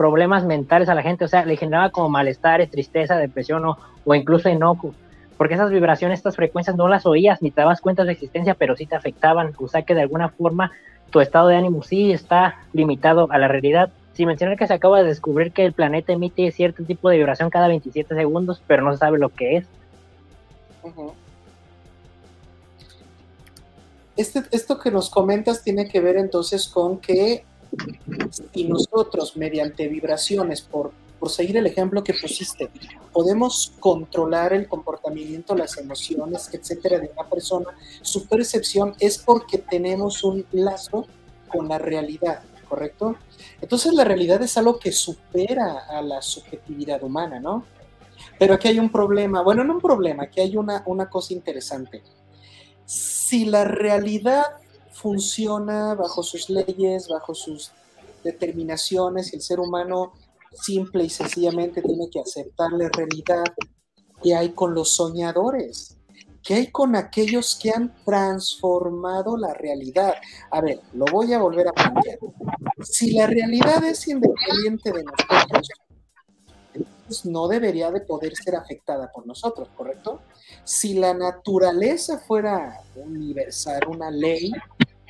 problemas 0.00 0.46
mentales 0.46 0.88
a 0.88 0.94
la 0.94 1.02
gente, 1.02 1.26
o 1.26 1.28
sea, 1.28 1.44
le 1.44 1.58
generaba 1.58 1.90
como 1.90 2.08
malestares, 2.08 2.70
tristeza, 2.70 3.18
depresión 3.18 3.66
o, 3.66 3.76
o 4.06 4.14
incluso 4.14 4.48
enojo, 4.48 4.94
porque 5.36 5.52
esas 5.52 5.70
vibraciones, 5.70 6.20
estas 6.20 6.36
frecuencias 6.36 6.74
no 6.74 6.88
las 6.88 7.04
oías 7.04 7.42
ni 7.42 7.50
te 7.50 7.60
dabas 7.60 7.82
cuenta 7.82 8.04
de 8.04 8.06
su 8.06 8.12
existencia, 8.12 8.54
pero 8.54 8.74
sí 8.76 8.86
te 8.86 8.96
afectaban, 8.96 9.52
o 9.58 9.68
sea 9.68 9.82
que 9.82 9.94
de 9.94 10.00
alguna 10.00 10.30
forma 10.30 10.72
tu 11.10 11.20
estado 11.20 11.48
de 11.48 11.56
ánimo 11.56 11.82
sí 11.82 12.12
está 12.12 12.62
limitado 12.72 13.28
a 13.30 13.36
la 13.36 13.46
realidad. 13.46 13.90
Sin 14.14 14.26
mencionar 14.26 14.56
que 14.56 14.66
se 14.66 14.72
acaba 14.72 15.02
de 15.02 15.08
descubrir 15.08 15.52
que 15.52 15.66
el 15.66 15.74
planeta 15.74 16.14
emite 16.14 16.50
cierto 16.50 16.82
tipo 16.82 17.10
de 17.10 17.18
vibración 17.18 17.50
cada 17.50 17.68
27 17.68 18.14
segundos, 18.14 18.62
pero 18.66 18.82
no 18.82 18.92
se 18.92 18.98
sabe 19.00 19.18
lo 19.18 19.28
que 19.28 19.58
es. 19.58 19.66
este, 24.16 24.44
esto 24.50 24.78
que 24.78 24.90
nos 24.90 25.10
comentas 25.10 25.62
tiene 25.62 25.88
que 25.88 26.00
ver 26.00 26.16
entonces 26.16 26.68
con 26.68 26.96
que 27.00 27.44
y 28.52 28.64
nosotros 28.64 29.36
mediante 29.36 29.88
vibraciones, 29.88 30.60
por, 30.60 30.92
por 31.18 31.30
seguir 31.30 31.56
el 31.56 31.66
ejemplo 31.66 32.02
que 32.02 32.14
pusiste, 32.14 32.70
podemos 33.12 33.72
controlar 33.80 34.52
el 34.52 34.68
comportamiento, 34.68 35.54
las 35.54 35.76
emociones, 35.78 36.48
etcétera, 36.52 36.98
de 36.98 37.10
una 37.16 37.28
persona, 37.28 37.68
su 38.02 38.26
percepción 38.26 38.94
es 38.98 39.18
porque 39.18 39.58
tenemos 39.58 40.24
un 40.24 40.46
lazo 40.52 41.06
con 41.48 41.68
la 41.68 41.78
realidad, 41.78 42.42
¿correcto? 42.68 43.16
Entonces 43.60 43.92
la 43.94 44.04
realidad 44.04 44.42
es 44.42 44.56
algo 44.56 44.78
que 44.78 44.92
supera 44.92 45.86
a 45.88 46.00
la 46.02 46.22
subjetividad 46.22 47.02
humana, 47.02 47.40
¿no? 47.40 47.64
Pero 48.38 48.54
aquí 48.54 48.68
hay 48.68 48.78
un 48.78 48.90
problema, 48.90 49.42
bueno, 49.42 49.64
no 49.64 49.74
un 49.74 49.80
problema, 49.80 50.24
aquí 50.24 50.40
hay 50.40 50.56
una, 50.56 50.82
una 50.86 51.08
cosa 51.08 51.34
interesante. 51.34 52.02
Si 52.86 53.44
la 53.44 53.64
realidad 53.64 54.44
funciona 54.92 55.94
bajo 55.94 56.22
sus 56.22 56.50
leyes, 56.50 57.08
bajo 57.08 57.34
sus 57.34 57.72
determinaciones 58.24 59.32
y 59.32 59.36
el 59.36 59.42
ser 59.42 59.60
humano 59.60 60.12
simple 60.52 61.04
y 61.04 61.10
sencillamente 61.10 61.82
tiene 61.82 62.08
que 62.10 62.20
aceptar 62.20 62.72
la 62.72 62.88
realidad 62.88 63.44
que 64.22 64.34
hay 64.34 64.50
con 64.50 64.74
los 64.74 64.90
soñadores, 64.90 65.96
que 66.42 66.54
hay 66.54 66.66
con 66.68 66.96
aquellos 66.96 67.58
que 67.60 67.70
han 67.70 67.94
transformado 68.04 69.36
la 69.36 69.54
realidad. 69.54 70.14
A 70.50 70.60
ver, 70.60 70.80
lo 70.92 71.04
voy 71.06 71.32
a 71.32 71.38
volver 71.38 71.68
a 71.68 71.72
cambiar. 71.72 72.18
Si 72.82 73.12
la 73.12 73.26
realidad 73.26 73.84
es 73.84 74.06
independiente 74.08 74.92
de 74.92 75.04
nosotros, 75.04 75.68
entonces 77.10 77.26
no 77.26 77.48
debería 77.48 77.90
de 77.90 78.02
poder 78.02 78.36
ser 78.36 78.54
afectada 78.54 79.10
por 79.10 79.26
nosotros, 79.26 79.68
¿correcto? 79.76 80.20
Si 80.62 80.94
la 80.94 81.12
naturaleza 81.12 82.20
fuera 82.20 82.80
universal, 82.94 83.80
una 83.88 84.12
ley, 84.12 84.52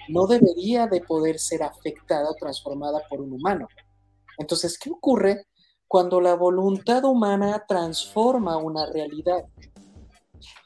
no 0.08 0.26
debería 0.26 0.86
de 0.86 1.02
poder 1.02 1.38
ser 1.38 1.62
afectada 1.62 2.30
o 2.30 2.34
transformada 2.34 3.02
por 3.06 3.20
un 3.20 3.34
humano. 3.34 3.68
Entonces, 4.38 4.78
¿qué 4.78 4.90
ocurre 4.90 5.46
cuando 5.86 6.22
la 6.22 6.34
voluntad 6.36 7.04
humana 7.04 7.66
transforma 7.68 8.56
una 8.56 8.86
realidad? 8.86 9.44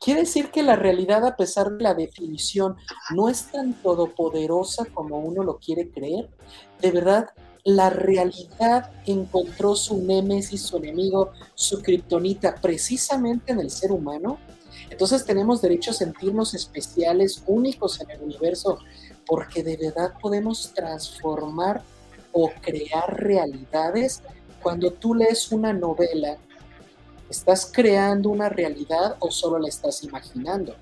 Quiere 0.00 0.20
decir 0.20 0.52
que 0.52 0.62
la 0.62 0.76
realidad, 0.76 1.26
a 1.26 1.34
pesar 1.34 1.72
de 1.72 1.82
la 1.82 1.94
definición, 1.94 2.76
no 3.12 3.28
es 3.28 3.50
tan 3.50 3.74
todopoderosa 3.82 4.84
como 4.94 5.18
uno 5.18 5.42
lo 5.42 5.58
quiere 5.58 5.90
creer. 5.90 6.30
De 6.80 6.92
verdad, 6.92 7.30
la 7.64 7.88
realidad 7.88 8.90
encontró 9.07 9.74
su 9.74 9.96
némesis, 10.03 10.62
su 10.62 10.77
enemigo, 10.77 11.33
su 11.55 11.81
kriptonita, 11.81 12.57
precisamente 12.57 13.53
en 13.53 13.61
el 13.61 13.70
ser 13.70 13.90
humano. 13.90 14.38
Entonces 14.90 15.24
tenemos 15.24 15.62
derecho 15.62 15.90
a 15.90 15.94
sentirnos 15.94 16.53
especiales, 16.53 17.42
únicos 17.46 18.00
en 18.03 18.11
el 18.11 18.20
universo, 18.20 18.79
porque 19.27 19.62
de 19.62 19.79
verdad 19.79 20.12
podemos 20.20 20.72
transformar 20.74 21.83
o 22.33 22.50
crear 22.61 23.16
realidades. 23.16 24.22
Cuando 24.62 24.92
tú 24.92 25.14
lees 25.14 25.50
una 25.50 25.72
novela, 25.72 26.37
¿estás 27.31 27.70
creando 27.72 28.29
una 28.29 28.50
realidad 28.50 29.16
o 29.20 29.31
solo 29.31 29.59
la 29.59 29.68
estás 29.68 30.05
imaginando? 30.05 30.74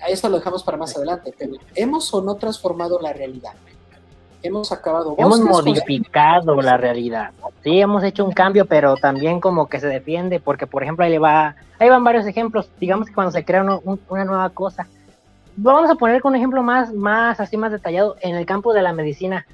A 0.00 0.06
eso 0.06 0.28
lo 0.30 0.38
dejamos 0.38 0.62
para 0.62 0.78
más 0.78 0.96
adelante, 0.96 1.34
pero 1.38 1.56
¿hemos 1.74 2.12
o 2.14 2.22
no 2.22 2.36
transformado 2.36 2.98
la 2.98 3.12
realidad? 3.12 3.52
Hemos 4.42 4.72
acabado 4.72 5.14
Hemos 5.18 5.40
modificado 5.40 6.60
la 6.60 6.76
realidad. 6.76 7.30
Sí, 7.62 7.80
hemos 7.80 8.02
hecho 8.04 8.24
un 8.24 8.32
cambio, 8.32 8.66
pero 8.66 8.96
también 8.96 9.40
como 9.40 9.68
que 9.68 9.80
se 9.80 9.86
defiende, 9.86 10.40
porque 10.40 10.66
por 10.66 10.82
ejemplo 10.82 11.04
ahí 11.04 11.12
le 11.12 11.18
va, 11.18 11.54
ahí 11.78 11.88
van 11.88 12.04
varios 12.04 12.26
ejemplos. 12.26 12.70
Digamos 12.80 13.08
que 13.08 13.14
cuando 13.14 13.30
se 13.30 13.44
crea 13.44 13.62
una 13.62 14.24
nueva 14.24 14.50
cosa, 14.50 14.86
vamos 15.56 15.90
a 15.90 15.94
poner 15.94 16.20
con 16.20 16.32
un 16.32 16.36
ejemplo 16.36 16.62
más, 16.62 16.92
más 16.92 17.40
así 17.40 17.56
más 17.56 17.72
detallado 17.72 18.16
en 18.20 18.34
el 18.34 18.46
campo 18.46 18.72
de 18.72 18.82
la 18.82 18.92
medicina. 18.92 19.46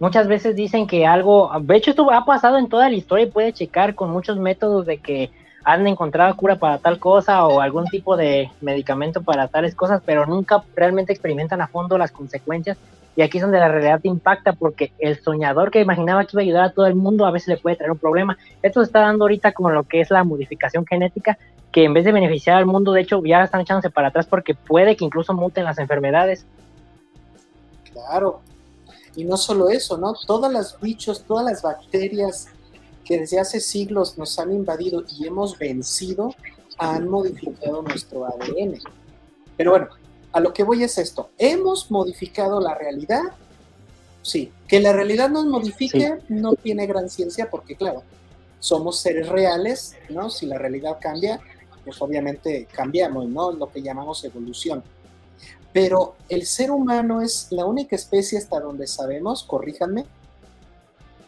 Muchas 0.00 0.28
veces 0.28 0.54
dicen 0.54 0.86
que 0.86 1.06
algo, 1.06 1.50
de 1.60 1.76
hecho 1.76 1.90
esto 1.90 2.10
ha 2.12 2.24
pasado 2.24 2.58
en 2.58 2.68
toda 2.68 2.88
la 2.88 2.94
historia 2.94 3.26
y 3.26 3.30
puede 3.30 3.52
checar 3.52 3.94
con 3.94 4.10
muchos 4.10 4.38
métodos 4.38 4.86
de 4.86 4.98
que 4.98 5.30
han 5.64 5.86
encontrado 5.86 6.34
cura 6.36 6.56
para 6.56 6.78
tal 6.78 6.98
cosa 6.98 7.44
o 7.44 7.60
algún 7.60 7.86
tipo 7.86 8.16
de 8.16 8.50
medicamento 8.60 9.22
para 9.22 9.48
tales 9.48 9.74
cosas, 9.74 10.00
pero 10.06 10.24
nunca 10.24 10.62
realmente 10.76 11.12
experimentan 11.12 11.60
a 11.60 11.66
fondo 11.66 11.98
las 11.98 12.12
consecuencias. 12.12 12.78
Y 13.18 13.22
aquí 13.22 13.38
es 13.38 13.42
donde 13.42 13.58
la 13.58 13.66
realidad 13.66 13.98
impacta 14.04 14.52
porque 14.52 14.92
el 15.00 15.20
soñador 15.20 15.72
que 15.72 15.80
imaginaba 15.80 16.24
que 16.24 16.30
iba 16.34 16.40
a 16.40 16.44
ayudar 16.44 16.64
a 16.66 16.70
todo 16.70 16.86
el 16.86 16.94
mundo 16.94 17.26
a 17.26 17.32
veces 17.32 17.48
le 17.48 17.56
puede 17.56 17.74
traer 17.74 17.90
un 17.90 17.98
problema. 17.98 18.38
Esto 18.62 18.78
se 18.78 18.86
está 18.86 19.00
dando 19.00 19.24
ahorita 19.24 19.50
con 19.50 19.74
lo 19.74 19.82
que 19.82 20.00
es 20.00 20.12
la 20.12 20.22
modificación 20.22 20.86
genética, 20.86 21.36
que 21.72 21.82
en 21.82 21.94
vez 21.94 22.04
de 22.04 22.12
beneficiar 22.12 22.58
al 22.58 22.66
mundo, 22.66 22.92
de 22.92 23.00
hecho 23.00 23.20
ya 23.24 23.42
están 23.42 23.62
echándose 23.62 23.90
para 23.90 24.06
atrás 24.06 24.26
porque 24.26 24.54
puede 24.54 24.94
que 24.94 25.04
incluso 25.04 25.34
muten 25.34 25.64
las 25.64 25.80
enfermedades. 25.80 26.46
Claro. 27.92 28.38
Y 29.16 29.24
no 29.24 29.36
solo 29.36 29.68
eso, 29.68 29.98
¿no? 29.98 30.14
Todas 30.24 30.52
las 30.52 30.80
bichos, 30.80 31.24
todas 31.24 31.44
las 31.44 31.60
bacterias 31.60 32.46
que 33.04 33.18
desde 33.18 33.40
hace 33.40 33.58
siglos 33.58 34.16
nos 34.16 34.38
han 34.38 34.52
invadido 34.52 35.02
y 35.18 35.26
hemos 35.26 35.58
vencido, 35.58 36.36
han 36.78 37.08
modificado 37.08 37.82
nuestro 37.82 38.26
ADN. 38.26 38.78
Pero 39.56 39.72
bueno, 39.72 39.88
a 40.32 40.40
lo 40.40 40.52
que 40.52 40.62
voy 40.62 40.82
es 40.82 40.98
esto. 40.98 41.30
¿Hemos 41.38 41.90
modificado 41.90 42.60
la 42.60 42.74
realidad? 42.74 43.22
Sí. 44.22 44.52
Que 44.66 44.80
la 44.80 44.92
realidad 44.92 45.30
nos 45.30 45.46
modifique 45.46 46.18
no 46.28 46.54
tiene 46.54 46.86
gran 46.86 47.08
ciencia 47.08 47.48
porque, 47.50 47.76
claro, 47.76 48.02
somos 48.60 49.00
seres 49.00 49.28
reales, 49.28 49.96
¿no? 50.10 50.30
Si 50.30 50.46
la 50.46 50.58
realidad 50.58 50.98
cambia, 51.00 51.40
pues 51.84 52.00
obviamente 52.02 52.66
cambiamos, 52.70 53.26
¿no? 53.28 53.52
Lo 53.52 53.70
que 53.70 53.82
llamamos 53.82 54.24
evolución. 54.24 54.82
Pero 55.72 56.16
el 56.28 56.44
ser 56.44 56.70
humano 56.70 57.22
es 57.22 57.48
la 57.50 57.64
única 57.64 57.96
especie 57.96 58.38
hasta 58.38 58.60
donde 58.60 58.86
sabemos, 58.86 59.44
corríjanme, 59.44 60.06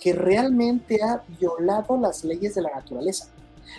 que 0.01 0.13
realmente 0.13 1.03
ha 1.03 1.23
violado 1.39 1.97
las 1.99 2.25
leyes 2.25 2.55
de 2.55 2.63
la 2.63 2.71
naturaleza. 2.71 3.29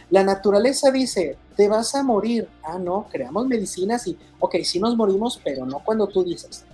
La 0.10 0.24
naturaleza 0.24 0.92
dice, 0.92 1.38
te 1.56 1.68
vas 1.68 1.96
a 1.96 2.04
morir. 2.04 2.48
Ah, 2.64 2.80
no, 2.80 3.08
creamos 3.10 3.48
medicinas 3.48 4.08
y, 4.08 4.18
ok, 4.40 4.56
sí 4.64 4.80
nos 4.80 4.96
morimos, 4.96 5.40
pero 5.44 5.66
no 5.66 5.80
cuando 5.80 6.08
tú 6.08 6.24
dices. 6.24 6.66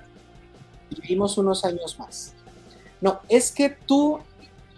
Vivimos 0.90 1.38
unos 1.38 1.66
años 1.66 1.98
más. 2.00 2.34
No, 3.02 3.20
es 3.30 3.52
que 3.52 3.70
tú, 3.70 4.20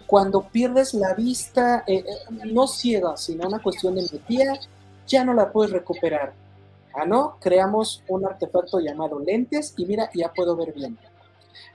cuando 0.06 0.42
pierdes 0.42 0.94
la 0.94 1.14
vista, 1.14 1.84
eh, 1.86 2.04
eh, 2.06 2.46
no 2.46 2.66
ciega, 2.66 3.16
sino 3.16 3.48
una 3.48 3.62
cuestión 3.62 3.94
de 3.94 4.02
miopía, 4.02 4.58
ya 5.06 5.24
no 5.24 5.34
la 5.34 5.52
puedes 5.52 5.72
recuperar. 5.72 6.34
Ah, 6.94 7.04
no, 7.04 7.36
creamos 7.40 8.02
un 8.08 8.26
artefacto 8.26 8.80
llamado 8.80 9.20
lentes 9.20 9.74
y 9.76 9.86
mira, 9.86 10.10
ya 10.14 10.32
puedo 10.32 10.56
ver 10.56 10.72
bien. 10.72 10.98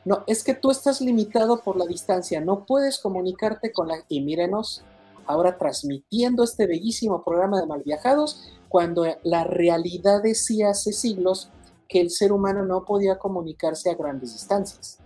No, 0.04 0.24
es 0.28 0.44
que 0.44 0.54
tú 0.54 0.72
estás 0.72 1.02
limitado 1.02 1.62
por 1.62 1.78
la 1.78 1.86
distancia, 1.86 2.42
no 2.42 2.66
puedes 2.66 3.00
comunicarte 3.00 3.72
con 3.72 3.88
la... 3.88 4.04
Y 4.08 4.22
mírenos, 4.22 4.84
ahora 5.28 5.58
transmitiendo 5.58 6.44
este 6.44 6.68
bellísimo 6.68 7.24
programa 7.24 7.60
de 7.60 7.68
Malviajados, 7.68 8.52
cuando 8.70 9.06
la 9.24 9.44
realidad 9.44 10.22
decía 10.22 10.70
hace 10.70 10.94
siglos 10.94 11.50
que 11.88 12.02
el 12.02 12.10
ser 12.10 12.32
humano 12.32 12.66
no 12.66 12.86
podía 12.86 13.18
comunicarse 13.18 13.90
a 13.90 13.96
grandes 13.96 14.34
distancias. 14.34 15.00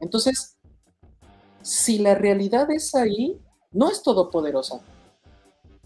Entonces, 0.00 0.56
si 1.62 1.98
la 1.98 2.14
realidad 2.14 2.70
es 2.70 2.94
ahí, 2.94 3.40
no 3.72 3.90
es 3.90 4.02
todopoderosa. 4.02 4.80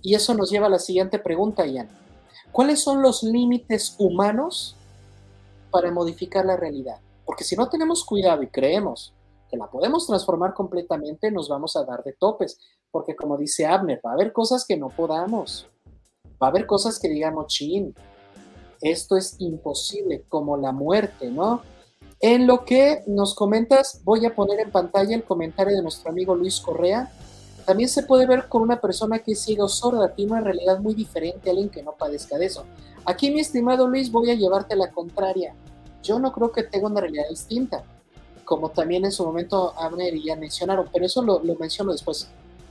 Y 0.03 0.15
eso 0.15 0.35
nos 0.35 0.51
lleva 0.51 0.67
a 0.67 0.71
la 0.71 0.79
siguiente 0.79 1.19
pregunta, 1.19 1.67
Ian. 1.67 1.89
¿Cuáles 2.53 2.83
son 2.83 3.03
los 3.03 3.23
límites 3.23 3.95
humanos 3.99 4.77
para 5.71 5.91
modificar 5.91 6.45
la 6.45 6.57
realidad? 6.57 7.01
Porque 7.25 7.45
si 7.45 7.55
no 7.57 7.69
tenemos 7.69 8.05
cuidado 8.05 8.43
y 8.43 8.49
creemos 8.49 9.15
que 9.49 9.57
la 9.57 9.71
podemos 9.71 10.07
transformar 10.07 10.55
completamente, 10.55 11.31
nos 11.31 11.49
vamos 11.49 11.77
a 11.77 11.85
dar 11.85 12.03
de 12.03 12.13
topes. 12.13 12.59
Porque 12.91 13.15
como 13.15 13.37
dice 13.37 13.67
Abner, 13.67 14.01
va 14.05 14.11
a 14.11 14.15
haber 14.15 14.33
cosas 14.33 14.65
que 14.67 14.77
no 14.77 14.89
podamos. 14.89 15.69
Va 16.43 16.47
a 16.47 16.51
haber 16.51 16.67
cosas 16.67 16.99
que 16.99 17.09
digamos, 17.09 17.47
chin, 17.49 17.95
esto 18.81 19.17
es 19.17 19.37
imposible, 19.39 20.25
como 20.29 20.57
la 20.57 20.73
muerte, 20.73 21.31
¿no? 21.31 21.63
En 22.21 22.47
lo 22.47 22.65
que 22.65 23.03
nos 23.07 23.35
comentas, 23.35 24.03
voy 24.05 24.27
a 24.27 24.35
poner 24.35 24.61
en 24.61 24.71
pantalla 24.71 25.15
el 25.15 25.25
comentario 25.25 25.77
de 25.77 25.83
nuestro 25.83 26.11
amigo 26.11 26.35
Luis 26.35 26.61
Correa. 26.61 27.11
También 27.67 27.89
se 27.89 28.03
puede 28.03 28.27
ver 28.27 28.49
con 28.49 28.63
una 28.63 28.81
persona 28.81 29.21
que 29.21 29.33
es 29.33 29.43
ciega 29.43 29.69
sorda, 29.69 30.15
tiene 30.15 30.33
una 30.33 30.41
realidad 30.41 30.81
muy 30.81 30.95
diferente 30.95 31.49
a 31.49 31.53
alguien 31.53 31.71
que 31.71 31.83
no 31.83 31.93
padezca 31.93 32.37
de 32.39 32.47
eso. 32.47 32.65
Aquí, 33.05 33.31
mi 33.31 33.41
estimado 33.41 33.87
Luis, 33.87 34.11
voy 34.11 34.31
a 34.31 34.35
llevarte 34.35 34.77
la 34.77 34.91
contraria 34.91 35.55
yo 36.03 36.19
no 36.19 36.33
creo 36.33 36.53
que 36.53 36.63
tenga 36.63 36.89
una 36.89 37.01
realidad 37.01 37.29
distinta, 37.29 37.85
como 38.45 38.71
también 38.71 39.05
en 39.05 39.13
su 39.13 39.25
momento 39.25 39.75
Abner 39.79 40.15
y 40.15 40.25
ya 40.25 40.37
mencionaron, 40.37 40.89
pero 40.93 41.07
eso 41.07 41.23
lo, 41.23 41.41
menciono 41.57 41.93
después. 41.93 42.29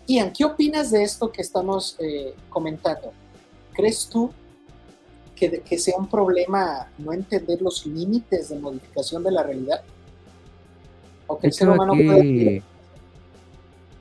Ian, 0.10 0.34
¿qué 0.34 0.44
opinas 0.44 0.90
de 0.90 1.04
esto 1.04 1.32
que 1.32 1.44
estamos 1.44 1.96
eh, 2.00 2.34
comentando? 2.50 3.14
¿Crees 3.74 4.10
tú 4.10 4.32
que, 5.36 5.62
que, 5.62 5.78
sea 5.78 6.00
un 6.00 6.10
problema 6.10 6.88
no 6.98 7.14
entender 7.14 7.62
los 7.62 7.86
límites 7.86 8.50
de 8.50 8.58
modificación 8.58 9.24
de 9.24 9.32
la 9.32 9.44
realidad? 9.44 9.84
¿O 11.28 11.38
que 11.38 11.48
el 11.48 11.54
ser 11.54 11.70
humano 11.70 11.94
aquí, 11.94 12.06
puede... 12.06 12.64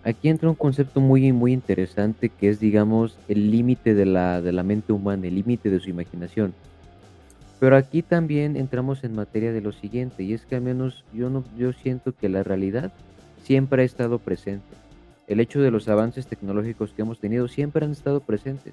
aquí 0.03 0.29
entra 0.31 0.49
un 0.49 0.55
concepto 0.55 0.99
muy, 0.99 1.31
muy 1.31 1.53
interesante 1.53 2.31
que 2.31 2.49
es, 2.49 2.59
digamos, 2.59 3.19
el 3.29 3.51
límite 3.51 3.93
de 3.93 4.07
la, 4.07 4.41
de 4.41 4.53
la 4.53 4.63
mente 4.63 4.95
humana, 4.95 5.27
el 5.27 5.35
límite 5.35 5.69
de 5.69 5.79
su 5.79 5.91
imaginación. 5.91 6.55
Pero 7.61 7.77
aquí 7.77 8.01
también 8.01 8.57
entramos 8.57 9.05
en 9.05 9.15
materia 9.15 9.53
de 9.53 9.61
lo 9.61 9.73
siguiente, 9.73 10.23
y 10.23 10.33
es 10.33 10.47
que 10.47 10.57
al 10.57 10.63
menos 10.63 11.05
yo, 11.13 11.29
no, 11.29 11.45
yo 11.59 11.75
siento 11.75 12.15
que 12.17 12.31
la 12.31 12.43
realidad 12.43 12.93
siempre 13.45 13.83
ha 13.83 13.85
estado 13.85 14.19
presente. 14.19 14.88
El 15.29 15.41
hecho 15.41 15.61
de 15.61 15.71
los 15.71 15.89
avances 15.89 16.27
tecnológicos 16.27 16.93
que 16.93 17.03
hemos 17.03 17.21
tenido 17.21 17.49
siempre 17.49 17.85
han 17.85 17.93
estado 17.93 18.21
presentes, 18.21 18.73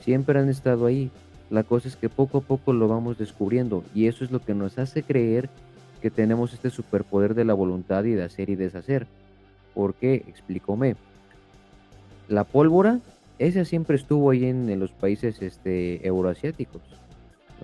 siempre 0.00 0.38
han 0.38 0.48
estado 0.48 0.86
ahí. 0.86 1.10
La 1.50 1.62
cosa 1.62 1.86
es 1.88 1.96
que 1.96 2.08
poco 2.08 2.38
a 2.38 2.40
poco 2.40 2.72
lo 2.72 2.88
vamos 2.88 3.16
descubriendo 3.16 3.84
y 3.94 4.08
eso 4.08 4.24
es 4.24 4.32
lo 4.32 4.40
que 4.40 4.54
nos 4.54 4.78
hace 4.78 5.04
creer 5.04 5.48
que 6.02 6.10
tenemos 6.10 6.52
este 6.52 6.70
superpoder 6.70 7.34
de 7.34 7.44
la 7.44 7.54
voluntad 7.54 8.04
y 8.04 8.10
de 8.10 8.24
hacer 8.24 8.50
y 8.50 8.56
deshacer. 8.56 9.06
¿Por 9.72 9.94
qué? 9.94 10.14
Explícome. 10.14 10.96
La 12.28 12.44
pólvora, 12.44 12.98
esa 13.38 13.64
siempre 13.64 13.96
estuvo 13.96 14.30
ahí 14.30 14.46
en, 14.46 14.68
en 14.68 14.80
los 14.80 14.90
países 14.90 15.42
este, 15.42 16.06
euroasiáticos, 16.06 16.82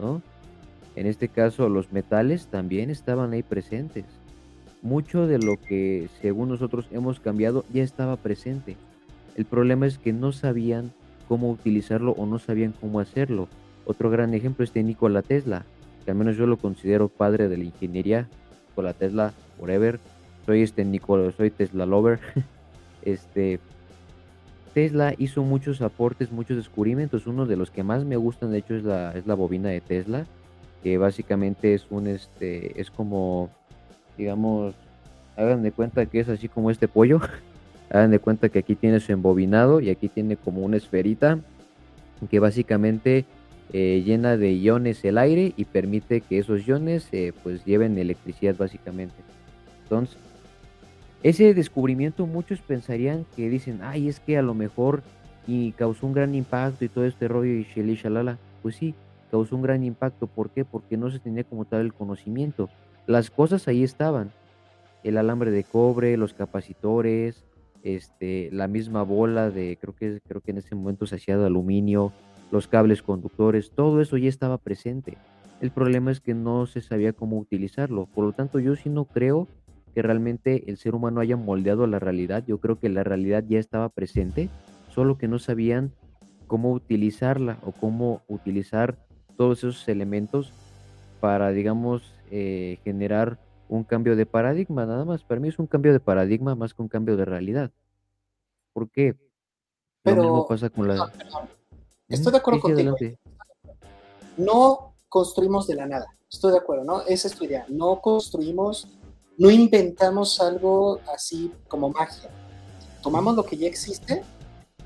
¿no? 0.01 0.23
En 0.97 1.07
este 1.07 1.29
caso, 1.29 1.69
los 1.69 1.93
metales 1.93 2.47
también 2.47 2.91
estaban 2.91 3.33
ahí 3.33 3.43
presentes. 3.43 4.05
Mucho 4.83 5.27
de 5.27 5.39
lo 5.39 5.57
que 5.57 6.09
según 6.21 6.49
nosotros 6.49 6.87
hemos 6.91 7.21
cambiado 7.21 7.65
ya 7.73 7.83
estaba 7.83 8.17
presente. 8.17 8.77
El 9.37 9.45
problema 9.45 9.87
es 9.87 9.99
que 9.99 10.13
no 10.13 10.33
sabían 10.33 10.93
cómo 11.29 11.51
utilizarlo 11.51 12.13
o 12.13 12.27
no 12.27 12.39
sabían 12.39 12.75
cómo 12.81 13.01
hacerlo. 13.01 13.49
Otro 13.85 14.11
gran 14.11 14.35
ejemplo 14.35 14.65
es 14.65 14.73
de 14.73 14.83
Nikola 14.83 15.23
Tesla, 15.23 15.65
que 16.05 16.11
al 16.11 16.17
menos 16.17 16.37
yo 16.37 16.47
lo 16.47 16.57
considero 16.57 17.09
padre 17.09 17.49
de 17.49 17.57
la 17.57 17.65
ingeniería. 17.65 18.29
Nikola 18.71 18.95
Tesla, 18.95 19.33
forever. 19.59 20.01
Soy 20.47 20.63
este 20.63 20.85
Nikola, 20.85 21.31
soy 21.33 21.51
Tesla 21.51 21.87
lover. 21.87 22.21
este 23.03 23.61
Tesla 24.75 25.15
hizo 25.19 25.43
muchos 25.43 25.83
aportes, 25.83 26.33
muchos 26.33 26.57
descubrimientos. 26.57 27.27
Uno 27.27 27.47
de 27.47 27.57
los 27.57 27.71
que 27.71 27.83
más 27.83 28.05
me 28.05 28.17
gustan, 28.17 28.51
de 28.51 28.59
hecho, 28.59 28.75
es 28.75 28.85
la, 28.85 29.13
es 29.13 29.27
la 29.27 29.35
bobina 29.35 29.69
de 29.69 29.81
Tesla 29.81 30.27
que 30.83 30.99
básicamente 30.99 31.75
es 31.75 31.87
un 31.91 32.07
este 32.07 32.81
es 32.81 32.91
como 32.91 33.51
digamos 34.21 34.75
hagan 35.37 35.63
de 35.63 35.73
cuenta 35.73 36.05
que 36.05 36.21
es 36.21 36.29
así 36.29 36.49
como 36.49 36.71
este 36.71 36.89
pollo 36.89 37.21
hagan 37.91 38.11
de 38.11 38.19
cuenta 38.19 38.51
que 38.51 38.59
aquí 38.59 38.75
tiene 38.75 39.01
su 39.01 39.13
embobinado 39.13 39.81
y 39.81 39.89
aquí 39.89 40.09
tiene 40.09 40.37
como 40.37 40.61
una 40.61 40.77
esferita 40.77 41.39
que 42.31 42.39
básicamente 42.39 43.25
eh, 43.73 44.03
llena 44.05 44.37
de 44.37 44.53
iones 44.53 45.03
el 45.05 45.17
aire 45.17 45.55
y 45.57 45.65
permite 45.65 46.21
que 46.21 46.39
esos 46.39 46.67
iones 46.67 47.09
eh, 47.13 47.33
pues 47.43 47.65
lleven 47.65 47.97
electricidad 47.97 48.57
básicamente 48.59 49.17
entonces 49.85 50.19
ese 51.23 51.55
descubrimiento 51.55 52.27
muchos 52.27 52.61
pensarían 52.61 53.25
que 53.37 53.49
dicen 53.49 53.81
ay 53.83 54.09
es 54.09 54.21
que 54.21 54.37
a 54.37 54.43
lo 54.43 54.53
mejor 54.53 55.03
y 55.47 55.73
causó 55.73 56.07
un 56.07 56.13
gran 56.13 56.35
impacto 56.35 56.85
y 56.85 56.89
todo 56.89 57.07
este 57.07 57.27
rollo 57.27 57.53
y 57.53 57.65
shalala 57.95 58.37
pues 58.63 58.77
sí 58.77 58.95
causó 59.31 59.57
un 59.57 59.63
gran 59.63 59.85
impacto. 59.85 60.27
¿Por 60.27 60.51
qué? 60.51 60.65
Porque 60.65 60.97
no 60.97 61.11
se 61.11 61.19
tenía 61.19 61.45
como 61.45 61.65
tal 61.65 61.83
el 61.83 61.95
conocimiento. 61.95 62.69
Las 63.11 63.29
cosas 63.29 63.67
ahí 63.67 63.83
estaban. 63.83 64.31
El 65.03 65.17
alambre 65.17 65.51
de 65.51 65.65
cobre, 65.65 66.17
los 66.17 66.33
capacitores, 66.33 67.45
este, 67.83 68.51
la 68.53 68.69
misma 68.69 69.03
bola 69.03 69.51
de, 69.51 69.77
creo 69.81 69.97
que, 69.97 70.21
creo 70.29 70.41
que 70.41 70.53
en 70.53 70.59
ese 70.59 70.77
momento 70.77 71.09
se 71.09 71.17
hacía 71.17 71.37
de 71.37 71.45
aluminio, 71.45 72.13
los 72.53 72.69
cables 72.69 73.03
conductores, 73.03 73.73
todo 73.73 74.01
eso 74.01 74.17
ya 74.17 74.29
estaba 74.29 74.59
presente. 74.59 75.19
El 75.61 75.73
problema 75.73 76.13
es 76.13 76.21
que 76.21 76.35
no 76.35 76.67
se 76.67 76.83
sabía 76.83 77.13
cómo 77.13 77.37
utilizarlo. 77.39 78.07
Por 78.07 78.27
lo 78.27 78.33
tanto, 78.33 78.61
yo 78.61 78.77
sí 78.77 78.89
no 78.91 79.07
creo 79.07 79.49
que 79.93 80.03
realmente 80.03 80.71
el 80.71 80.77
ser 80.77 80.95
humano 80.95 81.21
haya 81.21 81.37
moldeado 81.37 81.89
la 81.89 81.99
realidad. 81.99 82.45
Yo 82.47 82.59
creo 82.61 82.79
que 82.79 82.91
la 82.91 83.03
realidad 83.03 83.43
ya 83.49 83.59
estaba 83.59 83.89
presente, 83.89 84.49
solo 84.89 85.19
que 85.19 85.27
no 85.27 85.41
sabían 85.41 85.91
cómo 86.47 86.71
utilizarla 86.71 87.59
o 87.63 87.73
cómo 87.73 88.23
utilizar 88.29 89.05
todos 89.37 89.59
esos 89.59 89.89
elementos 89.89 90.53
para, 91.19 91.51
digamos, 91.51 92.15
eh, 92.31 92.79
generar 92.85 93.39
un 93.69 93.85
cambio 93.85 94.17
de 94.17 94.27
paradigma, 94.27 94.87
nada 94.87 95.05
más. 95.05 95.23
Para 95.23 95.41
mí 95.41 95.49
es 95.49 95.59
un 95.59 95.67
cambio 95.67 95.93
de 95.93 96.01
paradigma 96.01 96.55
más 96.55 96.75
que 96.75 96.83
un 96.83 96.89
cambio 96.89 97.17
de 97.17 97.25
realidad. 97.25 97.71
¿Por 98.73 98.91
qué? 98.91 99.17
Lo 100.05 100.15
mismo 100.15 100.23
Pero, 100.23 100.47
pasa 100.49 100.71
con 100.71 100.89
la... 100.89 100.95
Ujú, 100.95 101.11
estoy 102.09 102.33
de 102.33 102.39
acuerdo 102.39 102.61
contigo. 102.61 102.97
adelante. 102.97 103.19
No 104.37 104.95
construimos 105.09 105.67
de 105.67 105.75
la 105.75 105.87
nada. 105.87 106.07
Estoy 106.31 106.53
de 106.53 106.59
acuerdo, 106.59 106.85
¿no? 106.85 107.03
Esa 107.03 107.29
es 107.29 107.35
tu 107.35 107.45
idea. 107.45 107.67
No 107.69 108.01
construimos, 108.01 108.89
no 109.37 109.51
inventamos 109.51 110.41
algo 110.41 111.01
así 111.13 111.53
como 111.69 111.91
magia. 111.91 112.31
Tomamos 113.03 113.35
lo 113.35 113.45
que 113.45 113.57
ya 113.57 113.67
existe, 113.67 114.23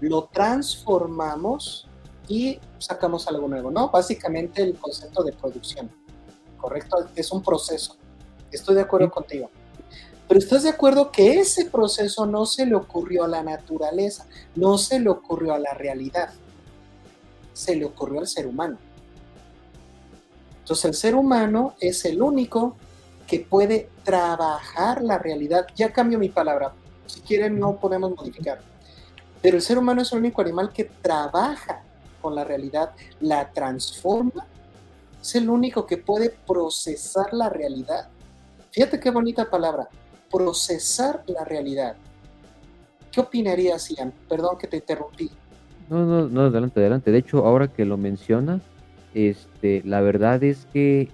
lo 0.00 0.24
transformamos 0.24 1.88
y 2.28 2.58
sacamos 2.78 3.28
algo 3.28 3.48
nuevo, 3.48 3.70
¿no? 3.70 3.90
Básicamente 3.90 4.62
el 4.62 4.76
concepto 4.76 5.22
de 5.22 5.32
producción, 5.32 5.90
¿correcto? 6.64 6.96
Es 7.14 7.30
un 7.30 7.42
proceso. 7.42 7.94
Estoy 8.50 8.76
de 8.76 8.80
acuerdo 8.80 9.08
Sí. 9.08 9.12
contigo. 9.12 9.50
Pero 10.26 10.40
¿estás 10.40 10.62
de 10.62 10.70
acuerdo 10.70 11.12
que 11.12 11.38
ese 11.38 11.66
proceso 11.66 12.24
no 12.24 12.46
se 12.46 12.64
le 12.64 12.74
ocurrió 12.74 13.24
a 13.24 13.28
la 13.28 13.42
naturaleza, 13.42 14.26
no 14.56 14.78
se 14.78 14.98
le 14.98 15.10
ocurrió 15.10 15.52
a 15.52 15.58
la 15.58 15.74
realidad, 15.74 16.30
se 17.52 17.76
le 17.76 17.84
ocurrió 17.84 18.20
al 18.20 18.26
ser 18.26 18.46
humano? 18.46 18.78
Entonces 20.60 20.86
el 20.86 20.94
ser 20.94 21.14
humano 21.14 21.74
es 21.80 22.02
el 22.06 22.22
único 22.22 22.76
que 23.26 23.40
puede 23.40 23.90
trabajar 24.02 25.02
la 25.02 25.18
realidad. 25.18 25.66
Ya 25.76 25.92
cambio 25.92 26.18
mi 26.18 26.30
palabra, 26.30 26.72
si 27.06 27.20
quieren 27.20 27.58
no 27.58 27.76
podemos 27.76 28.16
modificar. 28.16 28.62
Pero 29.42 29.58
el 29.58 29.62
ser 29.62 29.76
humano 29.76 30.00
es 30.00 30.10
el 30.12 30.20
único 30.20 30.40
animal 30.40 30.72
que 30.72 30.84
trabaja 30.84 31.82
con 32.22 32.34
la 32.34 32.44
realidad, 32.44 32.92
la 33.20 33.50
transforma, 33.52 34.46
es 35.24 35.34
el 35.36 35.48
único 35.48 35.86
que 35.86 35.96
puede 35.96 36.30
procesar 36.46 37.32
la 37.32 37.48
realidad. 37.48 38.08
Fíjate 38.70 39.00
qué 39.00 39.10
bonita 39.10 39.48
palabra, 39.48 39.88
procesar 40.30 41.24
la 41.26 41.44
realidad. 41.44 41.96
¿Qué 43.10 43.20
opinarías, 43.20 43.88
Ian? 43.88 44.12
Perdón 44.28 44.58
que 44.58 44.66
te 44.66 44.76
interrumpí. 44.76 45.30
No, 45.88 46.04
no, 46.04 46.28
no, 46.28 46.40
adelante, 46.42 46.78
adelante. 46.80 47.10
De 47.10 47.18
hecho, 47.18 47.46
ahora 47.46 47.68
que 47.68 47.86
lo 47.86 47.96
menciona, 47.96 48.60
este, 49.14 49.82
la 49.86 50.02
verdad 50.02 50.42
es 50.44 50.66
que 50.74 51.08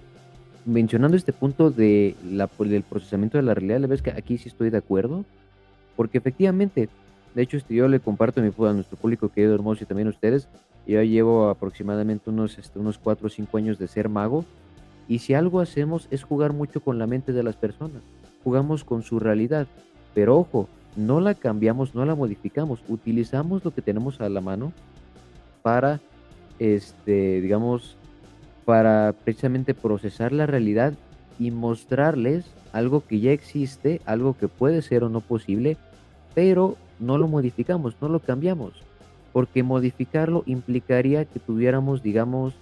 mencionando 0.65 1.15
este 1.15 1.31
punto 1.31 1.71
de 1.71 2.15
la, 2.25 2.49
del 2.59 2.83
procesamiento 2.83 3.37
de 3.37 3.43
la 3.43 3.53
realidad, 3.53 3.79
la 3.79 3.87
verdad 3.87 4.05
es 4.05 4.13
que 4.13 4.19
aquí 4.19 4.37
sí 4.37 4.49
estoy 4.49 4.71
de 4.71 4.77
acuerdo, 4.77 5.23
porque 5.95 6.17
efectivamente, 6.17 6.89
de 7.33 7.41
hecho, 7.41 7.55
este, 7.55 7.75
yo 7.75 7.87
le 7.87 8.01
comparto 8.01 8.41
mi, 8.41 8.49
a 8.49 8.73
nuestro 8.73 8.97
público 8.97 9.29
querido 9.29 9.55
hermoso 9.55 9.85
y 9.85 9.87
también 9.87 10.07
a 10.07 10.11
ustedes, 10.11 10.49
yo 10.91 11.03
llevo 11.03 11.49
aproximadamente 11.49 12.29
unos, 12.29 12.57
este, 12.57 12.79
unos 12.79 12.97
4 12.97 13.27
o 13.27 13.29
5 13.29 13.57
años 13.57 13.79
de 13.79 13.87
ser 13.87 14.09
mago, 14.09 14.45
y 15.07 15.19
si 15.19 15.33
algo 15.33 15.59
hacemos 15.59 16.07
es 16.11 16.23
jugar 16.23 16.53
mucho 16.53 16.81
con 16.81 16.99
la 16.99 17.07
mente 17.07 17.33
de 17.33 17.43
las 17.43 17.55
personas, 17.55 18.01
jugamos 18.43 18.83
con 18.83 19.01
su 19.01 19.19
realidad, 19.19 19.67
pero 20.13 20.37
ojo, 20.37 20.67
no 20.95 21.21
la 21.21 21.35
cambiamos, 21.35 21.95
no 21.95 22.05
la 22.05 22.15
modificamos, 22.15 22.83
utilizamos 22.89 23.63
lo 23.63 23.71
que 23.71 23.81
tenemos 23.81 24.19
a 24.19 24.29
la 24.29 24.41
mano 24.41 24.73
para, 25.61 25.99
este, 26.59 27.41
digamos, 27.41 27.95
para 28.65 29.13
precisamente 29.23 29.73
procesar 29.73 30.31
la 30.31 30.45
realidad 30.45 30.93
y 31.39 31.51
mostrarles 31.51 32.45
algo 32.73 33.05
que 33.05 33.19
ya 33.19 33.31
existe, 33.31 34.01
algo 34.05 34.37
que 34.37 34.47
puede 34.47 34.81
ser 34.81 35.03
o 35.03 35.09
no 35.09 35.21
posible, 35.21 35.77
pero 36.35 36.75
no 36.99 37.17
lo 37.17 37.27
modificamos, 37.27 37.95
no 38.01 38.09
lo 38.09 38.19
cambiamos, 38.19 38.73
porque 39.33 39.63
modificarlo 39.63 40.43
implicaría 40.45 41.25
que 41.25 41.39
tuviéramos, 41.39 42.03
digamos, 42.03 42.53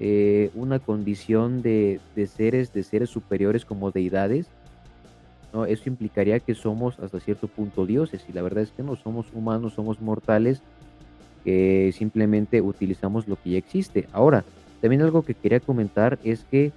eh, 0.00 0.50
una 0.54 0.78
condición 0.78 1.62
de, 1.62 2.00
de 2.16 2.26
seres, 2.26 2.72
de 2.72 2.82
seres 2.82 3.10
superiores 3.10 3.64
como 3.64 3.90
deidades, 3.90 4.46
¿no? 5.52 5.64
Eso 5.64 5.84
implicaría 5.86 6.40
que 6.40 6.54
somos 6.54 6.98
hasta 6.98 7.20
cierto 7.20 7.46
punto 7.46 7.86
dioses 7.86 8.24
y 8.28 8.32
la 8.32 8.42
verdad 8.42 8.64
es 8.64 8.70
que 8.70 8.82
no 8.82 8.96
somos 8.96 9.26
humanos, 9.32 9.74
somos 9.74 10.00
mortales 10.00 10.62
que 11.44 11.92
simplemente 11.96 12.60
utilizamos 12.60 13.28
lo 13.28 13.36
que 13.36 13.50
ya 13.50 13.58
existe. 13.58 14.08
Ahora, 14.12 14.44
también 14.80 15.02
algo 15.02 15.22
que 15.22 15.34
quería 15.34 15.60
comentar 15.60 16.18
es 16.24 16.44
que 16.50 16.72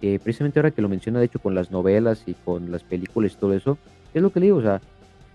eh, 0.00 0.18
precisamente 0.22 0.58
ahora 0.58 0.70
que 0.70 0.82
lo 0.82 0.88
menciona, 0.88 1.18
de 1.18 1.26
hecho, 1.26 1.38
con 1.38 1.54
las 1.54 1.70
novelas 1.70 2.22
y 2.26 2.34
con 2.34 2.70
las 2.70 2.82
películas 2.82 3.32
y 3.32 3.36
todo 3.36 3.54
eso, 3.54 3.78
es 4.14 4.22
lo 4.22 4.30
que 4.30 4.40
le 4.40 4.46
digo, 4.46 4.58
o 4.58 4.62
sea, 4.62 4.80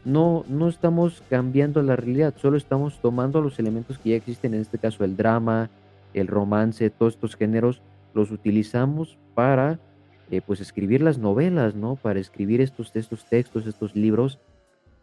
no, 0.06 0.44
no 0.48 0.68
estamos 0.68 1.24
cambiando 1.30 1.82
la 1.82 1.96
realidad, 1.96 2.34
solo 2.38 2.58
estamos 2.58 3.00
tomando 3.00 3.42
los 3.42 3.60
elementos 3.60 3.98
que 3.98 4.12
ya 4.12 4.16
existen, 4.16 4.54
en 4.54 4.62
este 4.62 4.78
caso 4.78 5.04
el 5.04 5.16
drama, 5.16 5.70
el 6.14 6.28
romance, 6.28 6.90
todos 6.90 7.16
estos 7.16 7.36
géneros, 7.36 7.82
los 8.14 8.32
utilizamos 8.32 9.18
para 9.34 9.80
eh, 10.30 10.42
pues 10.46 10.62
escribir 10.62 11.02
las 11.02 11.18
novelas, 11.18 11.76
¿no? 11.76 11.96
Para 11.96 12.20
escribir 12.20 12.62
estos, 12.62 12.96
estos 12.96 13.26
textos, 13.26 13.66
estos 13.66 13.96
libros, 13.96 14.40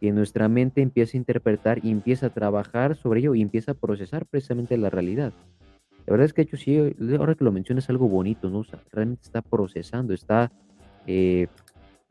que 0.01 0.13
nuestra 0.13 0.49
mente 0.49 0.81
empieza 0.81 1.17
a 1.17 1.21
interpretar 1.21 1.85
y 1.85 1.91
empieza 1.91 2.27
a 2.27 2.31
trabajar 2.31 2.97
sobre 2.97 3.21
ello 3.21 3.35
y 3.35 3.43
empieza 3.43 3.73
a 3.73 3.75
procesar 3.75 4.27
precisamente 4.27 4.77
la 4.79 4.91
realidad. 4.91 5.33
La 6.07 6.13
verdad 6.13 6.25
es 6.25 6.33
que, 6.33 6.43
hecho, 6.43 6.57
sí, 6.57 6.79
ahora 7.19 7.35
que 7.35 7.45
lo 7.45 7.53
mencionas, 7.53 7.85
es 7.85 7.91
algo 7.91 8.09
bonito, 8.09 8.49
¿no? 8.49 8.65
Realmente 8.91 9.23
está 9.25 9.43
procesando, 9.43 10.15
está, 10.15 10.51
eh, 11.07 11.49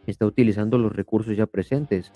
está 0.05 0.25
utilizando 0.25 0.77
los 0.77 0.95
recursos 0.95 1.35
ya 1.35 1.47
presentes. 1.47 2.11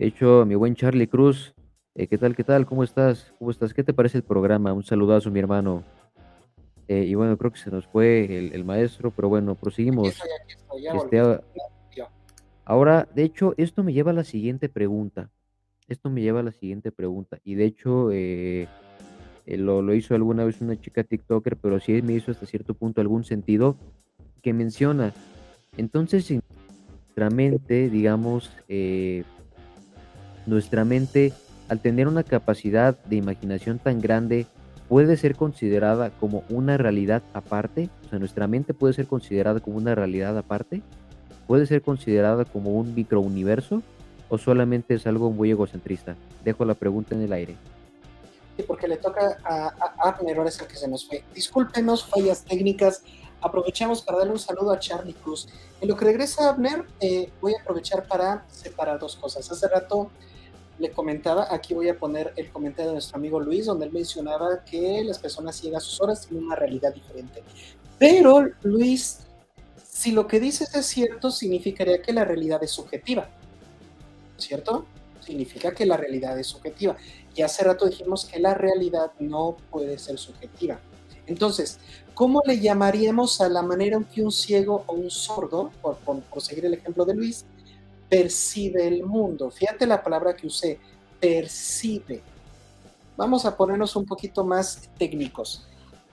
De 0.00 0.06
hecho, 0.06 0.46
mi 0.46 0.54
buen 0.54 0.74
Charlie 0.74 1.08
Cruz, 1.08 1.52
eh, 1.94 2.06
¿qué 2.06 2.16
tal, 2.16 2.34
qué 2.34 2.42
tal? 2.42 2.64
¿Cómo 2.64 2.82
estás? 2.84 3.34
¿Cómo 3.38 3.50
estás? 3.50 3.74
¿Qué 3.74 3.84
te 3.84 3.92
parece 3.92 4.16
el 4.16 4.24
programa? 4.24 4.72
Un 4.72 4.82
saludazo, 4.82 5.30
mi 5.30 5.40
hermano. 5.40 5.84
Eh, 6.88 7.04
y 7.04 7.14
bueno, 7.14 7.36
creo 7.36 7.50
que 7.52 7.58
se 7.58 7.70
nos 7.70 7.86
fue 7.86 8.24
el, 8.38 8.54
el 8.54 8.64
maestro, 8.64 9.10
pero 9.10 9.28
bueno, 9.28 9.52
Aquí 9.52 9.60
proseguimos. 9.60 10.14
estoy, 10.14 10.30
aquí 10.42 10.54
estoy, 10.54 10.82
ya 10.84 10.92
Este, 10.94 11.20
volví. 11.20 11.34
a- 11.34 11.42
Yo. 11.94 12.06
ahora, 12.64 13.06
de 13.14 13.24
hecho, 13.24 13.52
esto 13.58 13.84
me 13.84 13.92
lleva 13.92 14.12
a 14.12 14.14
la 14.14 14.24
siguiente 14.24 14.70
pregunta. 14.70 15.28
Esto 15.86 16.08
me 16.08 16.22
lleva 16.22 16.40
a 16.40 16.44
la 16.44 16.52
siguiente 16.52 16.90
pregunta. 16.90 17.38
Y 17.44 17.56
de 17.56 17.66
hecho, 17.66 18.10
eh, 18.10 18.68
eh, 19.44 19.56
lo, 19.58 19.82
lo 19.82 19.92
hizo 19.92 20.14
alguna 20.14 20.46
vez 20.46 20.62
una 20.62 20.80
chica 20.80 21.04
TikToker, 21.04 21.58
pero 21.58 21.78
sí 21.78 22.00
me 22.00 22.14
hizo 22.14 22.30
hasta 22.30 22.46
cierto 22.46 22.72
punto 22.72 23.02
algún 23.02 23.24
sentido, 23.24 23.76
que 24.40 24.54
menciona, 24.54 25.12
entonces, 25.76 26.30
nuestra 26.30 27.28
mente, 27.28 27.90
digamos, 27.90 28.50
eh, 28.66 29.24
nuestra 30.50 30.84
mente, 30.84 31.32
al 31.68 31.80
tener 31.80 32.08
una 32.08 32.24
capacidad 32.24 32.98
de 33.04 33.16
imaginación 33.16 33.78
tan 33.78 34.00
grande, 34.00 34.46
puede 34.88 35.16
ser 35.16 35.36
considerada 35.36 36.10
como 36.10 36.42
una 36.50 36.76
realidad 36.76 37.22
aparte, 37.32 37.88
o 38.04 38.10
sea, 38.10 38.18
nuestra 38.18 38.48
mente 38.48 38.74
puede 38.74 38.92
ser 38.92 39.06
considerada 39.06 39.60
como 39.60 39.78
una 39.78 39.94
realidad 39.94 40.36
aparte, 40.36 40.82
puede 41.46 41.66
ser 41.66 41.80
considerada 41.80 42.44
como 42.44 42.70
un 42.70 42.94
microuniverso, 42.94 43.82
o 44.28 44.38
solamente 44.38 44.94
es 44.94 45.06
algo 45.06 45.30
muy 45.30 45.50
egocentrista. 45.50 46.16
Dejo 46.44 46.64
la 46.64 46.74
pregunta 46.74 47.14
en 47.14 47.22
el 47.22 47.32
aire. 47.32 47.56
Sí, 48.56 48.64
porque 48.66 48.86
le 48.86 48.96
toca 48.96 49.38
a, 49.44 49.66
a 49.66 50.08
Abner, 50.08 50.36
ahora 50.36 50.48
es 50.48 50.60
el 50.60 50.66
que 50.66 50.76
se 50.76 50.88
nos 50.88 51.06
fue. 51.06 51.24
Discúlpenos, 51.34 52.04
fallas 52.04 52.44
técnicas. 52.44 53.02
Aprovechamos 53.40 54.02
para 54.02 54.18
darle 54.18 54.32
un 54.32 54.38
saludo 54.38 54.70
a 54.70 54.78
Charlie 54.78 55.14
Cruz. 55.14 55.48
En 55.80 55.88
lo 55.88 55.96
que 55.96 56.04
regresa 56.04 56.50
Abner, 56.50 56.84
eh, 57.00 57.30
voy 57.40 57.54
a 57.54 57.60
aprovechar 57.60 58.06
para 58.06 58.44
separar 58.48 58.98
dos 58.98 59.16
cosas. 59.16 59.50
Hace 59.50 59.68
rato 59.68 60.10
le 60.80 60.90
comentaba, 60.90 61.46
aquí 61.50 61.74
voy 61.74 61.90
a 61.90 61.98
poner 61.98 62.32
el 62.36 62.50
comentario 62.50 62.88
de 62.88 62.94
nuestro 62.94 63.18
amigo 63.18 63.38
Luis, 63.38 63.66
donde 63.66 63.84
él 63.84 63.92
mencionaba 63.92 64.64
que 64.64 65.04
las 65.04 65.18
personas 65.18 65.56
ciegas 65.56 65.84
sus 65.84 66.00
horas 66.00 66.26
tienen 66.26 66.46
una 66.46 66.56
realidad 66.56 66.94
diferente. 66.94 67.42
Pero, 67.98 68.48
Luis, 68.62 69.20
si 69.76 70.10
lo 70.12 70.26
que 70.26 70.40
dices 70.40 70.74
es 70.74 70.86
cierto, 70.86 71.30
significaría 71.30 72.00
que 72.00 72.14
la 72.14 72.24
realidad 72.24 72.64
es 72.64 72.70
subjetiva. 72.70 73.28
¿Cierto? 74.38 74.86
Significa 75.20 75.72
que 75.72 75.84
la 75.84 75.98
realidad 75.98 76.38
es 76.38 76.46
subjetiva. 76.46 76.96
Y 77.34 77.42
hace 77.42 77.62
rato 77.62 77.86
dijimos 77.86 78.24
que 78.24 78.40
la 78.40 78.54
realidad 78.54 79.12
no 79.18 79.58
puede 79.70 79.98
ser 79.98 80.18
subjetiva. 80.18 80.80
Entonces, 81.26 81.78
¿cómo 82.14 82.40
le 82.46 82.58
llamaríamos 82.58 83.42
a 83.42 83.50
la 83.50 83.60
manera 83.60 83.98
en 83.98 84.04
que 84.04 84.22
un 84.22 84.32
ciego 84.32 84.84
o 84.86 84.94
un 84.94 85.10
sordo, 85.10 85.70
por, 85.82 85.98
por, 85.98 86.22
por 86.22 86.40
seguir 86.40 86.64
el 86.64 86.72
ejemplo 86.72 87.04
de 87.04 87.14
Luis, 87.14 87.44
percibe 88.10 88.86
el 88.86 89.04
mundo? 89.04 89.50
Fíjate 89.50 89.86
la 89.86 90.02
palabra 90.02 90.36
que 90.36 90.48
usé, 90.48 90.78
percibe. 91.18 92.22
Vamos 93.16 93.46
a 93.46 93.56
ponernos 93.56 93.96
un 93.96 94.04
poquito 94.04 94.44
más 94.44 94.90
técnicos. 94.98 95.66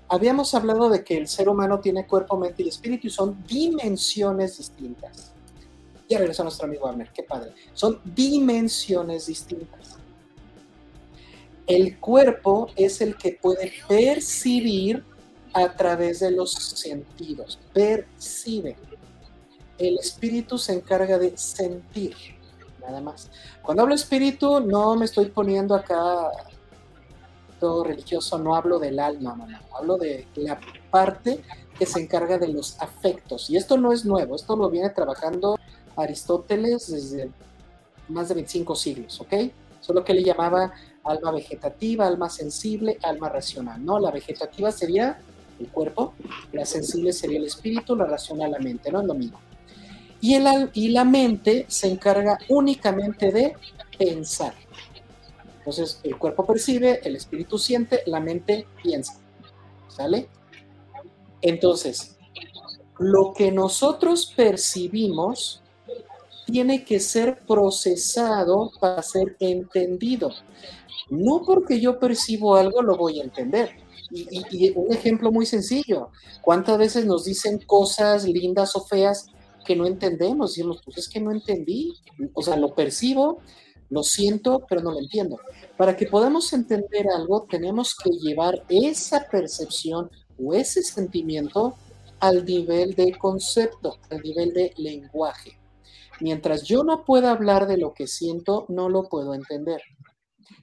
Habíamos 0.08 0.54
hablado 0.54 0.90
de 0.90 1.04
que 1.04 1.18
el 1.18 1.28
ser 1.28 1.50
humano 1.50 1.80
tiene 1.82 2.08
cuerpo, 2.08 2.38
mente 2.38 2.64
y 2.64 2.70
espíritu 2.70 3.08
y 3.08 3.10
son 3.10 3.44
dimensiones 3.46 4.58
distintas. 4.58 5.34
Ya 6.08 6.20
regresó 6.20 6.44
nuestro 6.44 6.68
amigo 6.68 6.88
Abner, 6.88 7.12
qué 7.12 7.24
padre. 7.24 7.52
Son 7.74 8.00
dimensiones 8.06 9.26
distintas. 9.26 9.98
El 11.66 12.00
cuerpo 12.00 12.70
es 12.78 13.02
el 13.02 13.18
que 13.18 13.38
puede 13.42 13.74
percibir 13.90 15.04
a 15.54 15.76
través 15.76 16.22
de 16.22 16.32
los 16.32 16.52
sentidos, 16.52 17.60
percibe. 17.74 18.78
El 19.78 19.98
espíritu 19.98 20.58
se 20.58 20.74
encarga 20.74 21.18
de 21.18 21.38
sentir, 21.38 22.16
nada 22.82 23.02
más. 23.02 23.30
Cuando 23.62 23.84
hablo 23.84 23.96
espíritu, 23.96 24.60
no 24.60 24.96
me 24.96 25.06
estoy 25.06 25.26
poniendo 25.26 25.76
acá 25.76 26.32
todo 27.60 27.84
religioso, 27.84 28.38
no 28.38 28.56
hablo 28.56 28.80
del 28.80 29.00
alma, 29.00 29.36
no, 29.36 29.48
hablo 29.76 29.98
de 29.98 30.28
la 30.36 30.60
parte 30.92 31.42
que 31.78 31.86
se 31.86 32.00
encarga 32.00 32.38
de 32.38 32.48
los 32.48 32.80
afectos. 32.82 33.50
Y 33.50 33.58
esto 33.58 33.78
no 33.78 33.92
es 33.92 34.06
nuevo, 34.06 34.36
esto 34.36 34.56
lo 34.56 34.70
viene 34.70 34.90
trabajando 34.90 35.58
Aristóteles 35.96 36.92
desde 36.92 37.32
más 38.10 38.30
de 38.30 38.36
25 38.36 38.76
siglos, 38.76 39.20
¿ok? 39.20 39.34
Solo 39.82 40.04
que 40.04 40.14
le 40.14 40.24
llamaba 40.24 40.74
alma 41.04 41.32
vegetativa, 41.32 42.06
alma 42.06 42.30
sensible, 42.30 43.00
alma 43.04 43.30
racional, 43.30 43.84
¿no? 43.84 44.00
La 44.00 44.12
vegetativa 44.12 44.72
sería 44.72 45.20
el 45.60 45.68
cuerpo, 45.70 46.14
la 46.52 46.66
sensible 46.66 47.14
sería 47.14 47.40
el 47.40 47.46
espíritu, 47.46 47.96
la 47.96 48.06
racional 48.06 48.52
la 48.52 48.60
mente, 48.60 48.92
¿no? 48.92 49.02
Es 49.02 49.08
lo 49.08 49.14
mismo. 49.14 49.40
Y, 50.20 50.34
el, 50.34 50.72
y 50.74 50.90
la 50.90 51.04
mente 51.04 51.66
se 51.68 51.88
encarga 51.88 52.40
únicamente 52.50 53.32
de 53.32 53.54
pensar. 53.98 54.54
Entonces, 55.60 56.00
el 56.04 56.18
cuerpo 56.18 56.46
percibe, 56.46 57.02
el 57.04 57.16
espíritu 57.16 57.58
siente, 57.58 58.02
la 58.06 58.20
mente 58.20 58.68
piensa. 58.82 59.20
¿Sale? 59.90 60.30
Entonces, 61.42 62.18
lo 63.00 63.34
que 63.34 63.52
nosotros 63.52 64.34
percibimos 64.36 65.62
tiene 66.46 66.86
que 66.86 67.00
ser 67.00 67.40
procesado 67.46 68.72
para 68.80 69.04
ser 69.04 69.36
entendido. 69.40 70.32
No 71.10 71.44
porque 71.46 71.80
yo 71.80 72.00
percibo 72.00 72.56
algo 72.56 72.82
lo 72.82 72.96
voy 72.96 73.20
a 73.20 73.24
entender. 73.24 73.72
Y, 74.10 74.72
un 74.74 74.94
ejemplo 74.94 75.34
muy 75.34 75.46
sencillo, 75.46 76.10
¿cuántas 76.42 76.78
veces 76.78 77.06
nos 77.06 77.26
dicen 77.26 77.60
cosas 77.60 78.24
lindas 78.24 78.74
o 78.78 78.86
feas 78.86 79.28
que 79.68 79.76
no 79.76 79.86
entendemos? 79.86 80.52
Decimos, 80.52 80.82
pues 80.84 80.98
es 80.98 81.10
que 81.10 81.20
no 81.20 81.32
entendí, 81.32 81.94
o 82.34 82.42
sea, 82.42 82.56
lo 82.56 82.74
percibo, 82.74 83.42
lo 83.90 84.02
siento, 84.02 84.66
pero 84.70 84.82
no 84.82 84.92
lo 84.92 85.00
entiendo. 85.00 85.40
Para 85.76 85.98
que 85.98 86.08
podamos 86.08 86.54
entender 86.54 87.06
algo, 87.14 87.46
tenemos 87.50 87.94
que 87.94 88.12
llevar 88.12 88.64
esa 88.70 89.28
percepción 89.30 90.10
o 90.42 90.54
ese 90.54 90.82
sentimiento 90.82 91.76
al 92.22 92.46
nivel 92.46 92.96
de 92.96 93.12
concepto, 93.18 93.98
al 94.10 94.22
nivel 94.22 94.54
de 94.54 94.74
lenguaje. 94.78 95.60
Mientras 96.22 96.64
yo 96.64 96.84
no 96.84 97.04
pueda 97.04 97.32
hablar 97.32 97.68
de 97.68 97.78
lo 97.78 97.94
que 97.94 98.08
siento, 98.08 98.66
no 98.70 98.88
lo 98.88 99.10
puedo 99.10 99.34
entender. 99.34 99.82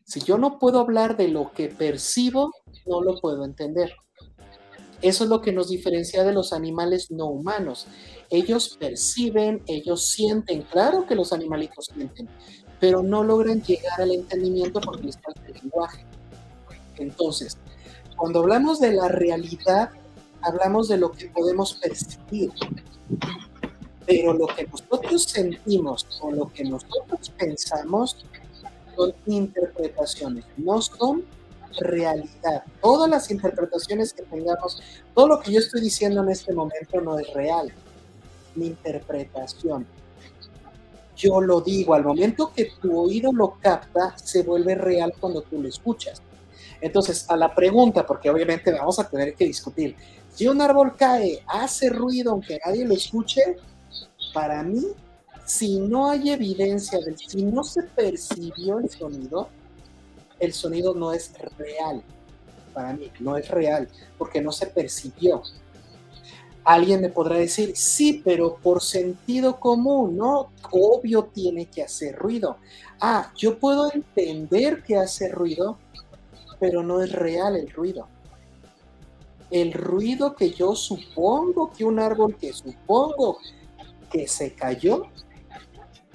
Si 0.05 0.21
yo 0.21 0.39
no 0.39 0.59
puedo 0.59 0.81
hablar 0.81 1.17
de 1.19 1.29
lo 1.29 1.53
que 1.53 1.69
percibo, 1.69 2.53
no 2.87 3.03
lo 3.03 3.21
puedo 3.21 3.45
entender. 3.45 3.93
Eso 5.05 5.25
es 5.25 5.31
lo 5.31 5.43
que 5.43 5.53
nos 5.53 5.69
diferencia 5.69 6.25
de 6.25 6.33
los 6.33 6.55
animales 6.55 7.11
no 7.11 7.27
humanos. 7.27 7.87
Ellos 8.31 8.79
perciben, 8.81 9.63
ellos 9.67 10.09
sienten, 10.09 10.63
claro 10.63 11.07
que 11.07 11.15
los 11.15 11.35
animalitos 11.35 11.91
sienten, 11.95 12.27
pero 12.81 13.03
no 13.03 13.23
logran 13.23 13.63
llegar 13.63 14.01
al 14.01 14.13
entendimiento 14.13 14.81
porque 14.81 15.03
les 15.03 15.19
falta 15.19 15.43
el 15.47 15.53
lenguaje. 15.61 16.07
Entonces, 16.97 17.59
cuando 18.17 18.39
hablamos 18.39 18.81
de 18.81 18.95
la 18.95 19.09
realidad, 19.09 19.91
hablamos 20.41 20.89
de 20.89 20.97
lo 20.97 21.13
que 21.13 21.27
podemos 21.27 21.75
percibir. 21.75 22.51
Pero 24.07 24.33
lo 24.33 24.47
que 24.47 24.67
nosotros 24.67 25.25
sentimos 25.25 26.07
o 26.23 26.31
lo 26.33 26.51
que 26.51 26.65
nosotros 26.65 27.31
pensamos 27.37 28.25
son 28.97 29.13
interpretaciones, 29.27 30.47
no 30.57 30.81
son 30.81 31.27
realidad. 31.79 32.65
Todas 32.81 33.11
las 33.11 33.31
interpretaciones 33.31 34.13
que 34.13 34.23
tengamos, 34.23 34.83
todo 35.15 35.29
lo 35.29 35.41
que 35.41 35.53
yo 35.53 35.59
estoy 35.59 35.81
diciendo 35.81 36.23
en 36.23 36.31
este 36.31 36.53
momento 36.53 37.01
no 37.01 37.19
es 37.19 37.33
real. 37.33 37.73
Mi 38.55 38.67
interpretación. 38.67 39.87
Yo 41.17 41.41
lo 41.41 41.61
digo, 41.61 41.95
al 41.95 42.05
momento 42.05 42.53
que 42.55 42.71
tu 42.81 42.99
oído 42.99 43.33
lo 43.33 43.59
capta, 43.61 44.17
se 44.19 44.43
vuelve 44.43 44.75
real 44.75 45.13
cuando 45.19 45.43
tú 45.43 45.63
lo 45.63 45.69
escuchas. 45.69 46.21
Entonces, 46.81 47.25
a 47.29 47.37
la 47.37 47.55
pregunta, 47.55 48.05
porque 48.05 48.29
obviamente 48.29 48.73
vamos 48.73 48.99
a 48.99 49.09
tener 49.09 49.35
que 49.35 49.45
discutir, 49.45 49.97
si 50.35 50.49
un 50.49 50.61
árbol 50.61 50.97
cae, 50.97 51.43
hace 51.47 51.89
ruido 51.89 52.33
aunque 52.33 52.59
nadie 52.65 52.85
lo 52.85 52.95
escuche, 52.95 53.41
para 54.33 54.63
mí, 54.65 54.83
si 55.47 55.79
no 55.79 56.11
hay 56.11 56.31
evidencia 56.31 56.99
de, 56.99 57.17
si 57.17 57.45
no 57.45 57.63
se 57.63 57.85
percibió 57.85 58.81
el 58.81 58.91
sonido, 58.91 59.49
el 60.41 60.53
sonido 60.53 60.95
no 60.95 61.13
es 61.13 61.33
real. 61.57 62.03
Para 62.73 62.93
mí, 62.93 63.11
no 63.21 63.37
es 63.37 63.49
real, 63.49 63.89
porque 64.19 64.41
no 64.41 64.51
se 64.51 64.67
percibió. 64.67 65.43
Alguien 66.65 67.03
me 67.03 67.11
podrá 67.11 67.37
decir, 67.37 67.77
sí, 67.77 68.23
pero 68.25 68.57
por 68.57 68.83
sentido 68.83 69.61
común, 69.61 70.17
¿no? 70.17 70.51
Obvio 70.71 71.25
tiene 71.25 71.67
que 71.67 71.83
hacer 71.83 72.17
ruido. 72.17 72.57
Ah, 73.01 73.33
yo 73.37 73.59
puedo 73.59 73.93
entender 73.93 74.83
que 74.83 74.97
hace 74.97 75.29
ruido, 75.29 75.79
pero 76.59 76.83
no 76.83 77.03
es 77.03 77.13
real 77.13 77.57
el 77.57 77.71
ruido. 77.71 78.09
El 79.51 79.73
ruido 79.73 80.35
que 80.35 80.51
yo 80.51 80.75
supongo 80.75 81.71
que 81.71 81.85
un 81.85 82.01
árbol 82.01 82.37
que 82.37 82.53
supongo 82.53 83.39
que 84.11 84.27
se 84.27 84.55
cayó 84.55 85.03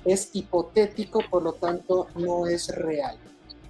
es 0.03 0.31
hipotético, 0.33 1.21
por 1.29 1.43
lo 1.43 1.53
tanto 1.53 2.07
no 2.15 2.47
es 2.47 2.69
real. 2.75 3.17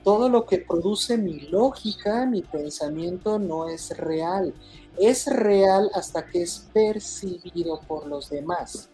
Todo 0.03 0.29
lo 0.29 0.45
que 0.45 0.59
produce 0.59 1.17
mi 1.17 1.41
lógica, 1.41 2.25
mi 2.25 2.41
pensamiento, 2.41 3.37
no 3.39 3.69
es 3.69 3.95
real. 3.97 4.53
Es 4.97 5.27
real 5.27 5.89
hasta 5.93 6.25
que 6.25 6.41
es 6.41 6.67
percibido 6.73 7.79
por 7.87 8.07
los 8.07 8.29
demás. 8.29 8.89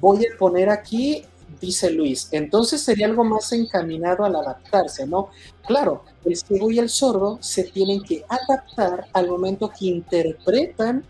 Voy 0.00 0.26
a 0.26 0.38
poner 0.38 0.68
aquí 0.68 1.24
dice 1.60 1.90
Luis. 1.90 2.28
Entonces 2.32 2.80
sería 2.80 3.06
algo 3.06 3.24
más 3.24 3.52
encaminado 3.52 4.24
al 4.24 4.36
adaptarse, 4.36 5.06
¿no? 5.06 5.28
Claro, 5.66 6.04
el 6.24 6.36
ciego 6.36 6.70
y 6.70 6.78
el 6.78 6.88
sordo 6.88 7.38
se 7.40 7.64
tienen 7.64 8.02
que 8.02 8.24
adaptar 8.28 9.06
al 9.12 9.28
momento 9.28 9.70
que 9.70 9.86
interpretan 9.86 11.04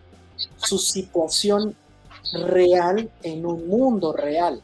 su 0.57 0.79
situación 0.79 1.77
real 2.33 3.11
en 3.23 3.47
un 3.47 3.67
mundo 3.69 4.13
real. 4.13 4.63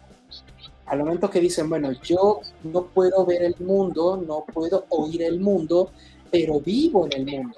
Al 0.89 1.01
momento 1.01 1.29
que 1.29 1.41
dicen, 1.41 1.69
bueno, 1.69 1.93
yo 2.03 2.41
no 2.63 2.87
puedo 2.87 3.25
ver 3.27 3.43
el 3.43 3.57
mundo, 3.59 4.23
no 4.27 4.45
puedo 4.53 4.87
oír 4.89 5.23
el 5.23 5.39
mundo, 5.39 5.91
pero 6.31 6.61
vivo 6.61 7.07
en 7.07 7.13
el 7.13 7.27
mundo. 7.27 7.57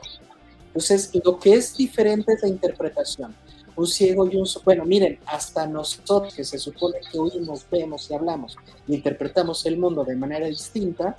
Entonces, 0.67 1.11
lo 1.25 1.39
que 1.39 1.55
es 1.55 1.77
diferente 1.77 2.33
es 2.33 2.43
la 2.43 2.49
interpretación. 2.49 3.35
Un 3.77 3.87
ciego 3.87 4.29
y 4.29 4.37
un 4.37 4.47
bueno 4.65 4.85
miren 4.85 5.19
hasta 5.27 5.67
nosotros 5.67 6.35
que 6.35 6.45
se 6.45 6.59
supone 6.59 6.99
que 7.11 7.19
oímos 7.19 7.65
vemos 7.71 8.11
y 8.11 8.15
hablamos 8.15 8.57
y 8.87 8.97
interpretamos 8.97 9.65
el 9.65 9.79
mundo 9.79 10.05
de 10.05 10.17
manera 10.17 10.47
distinta 10.47 11.17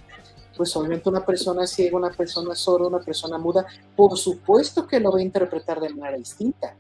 pues 0.58 0.76
obviamente 0.76 1.10
una 1.10 1.26
persona 1.26 1.66
ciega 1.66 1.98
una 1.98 2.12
persona 2.12 2.54
sorda 2.54 2.88
una 2.88 3.00
persona 3.00 3.38
muda 3.38 3.66
por 3.96 4.18
supuesto 4.18 4.86
que 4.86 5.00
lo 5.00 5.12
va 5.12 5.20
a 5.20 5.24
interpretar 5.24 5.80
de 5.80 5.90
manera 5.90 6.18
distinta. 6.18 6.76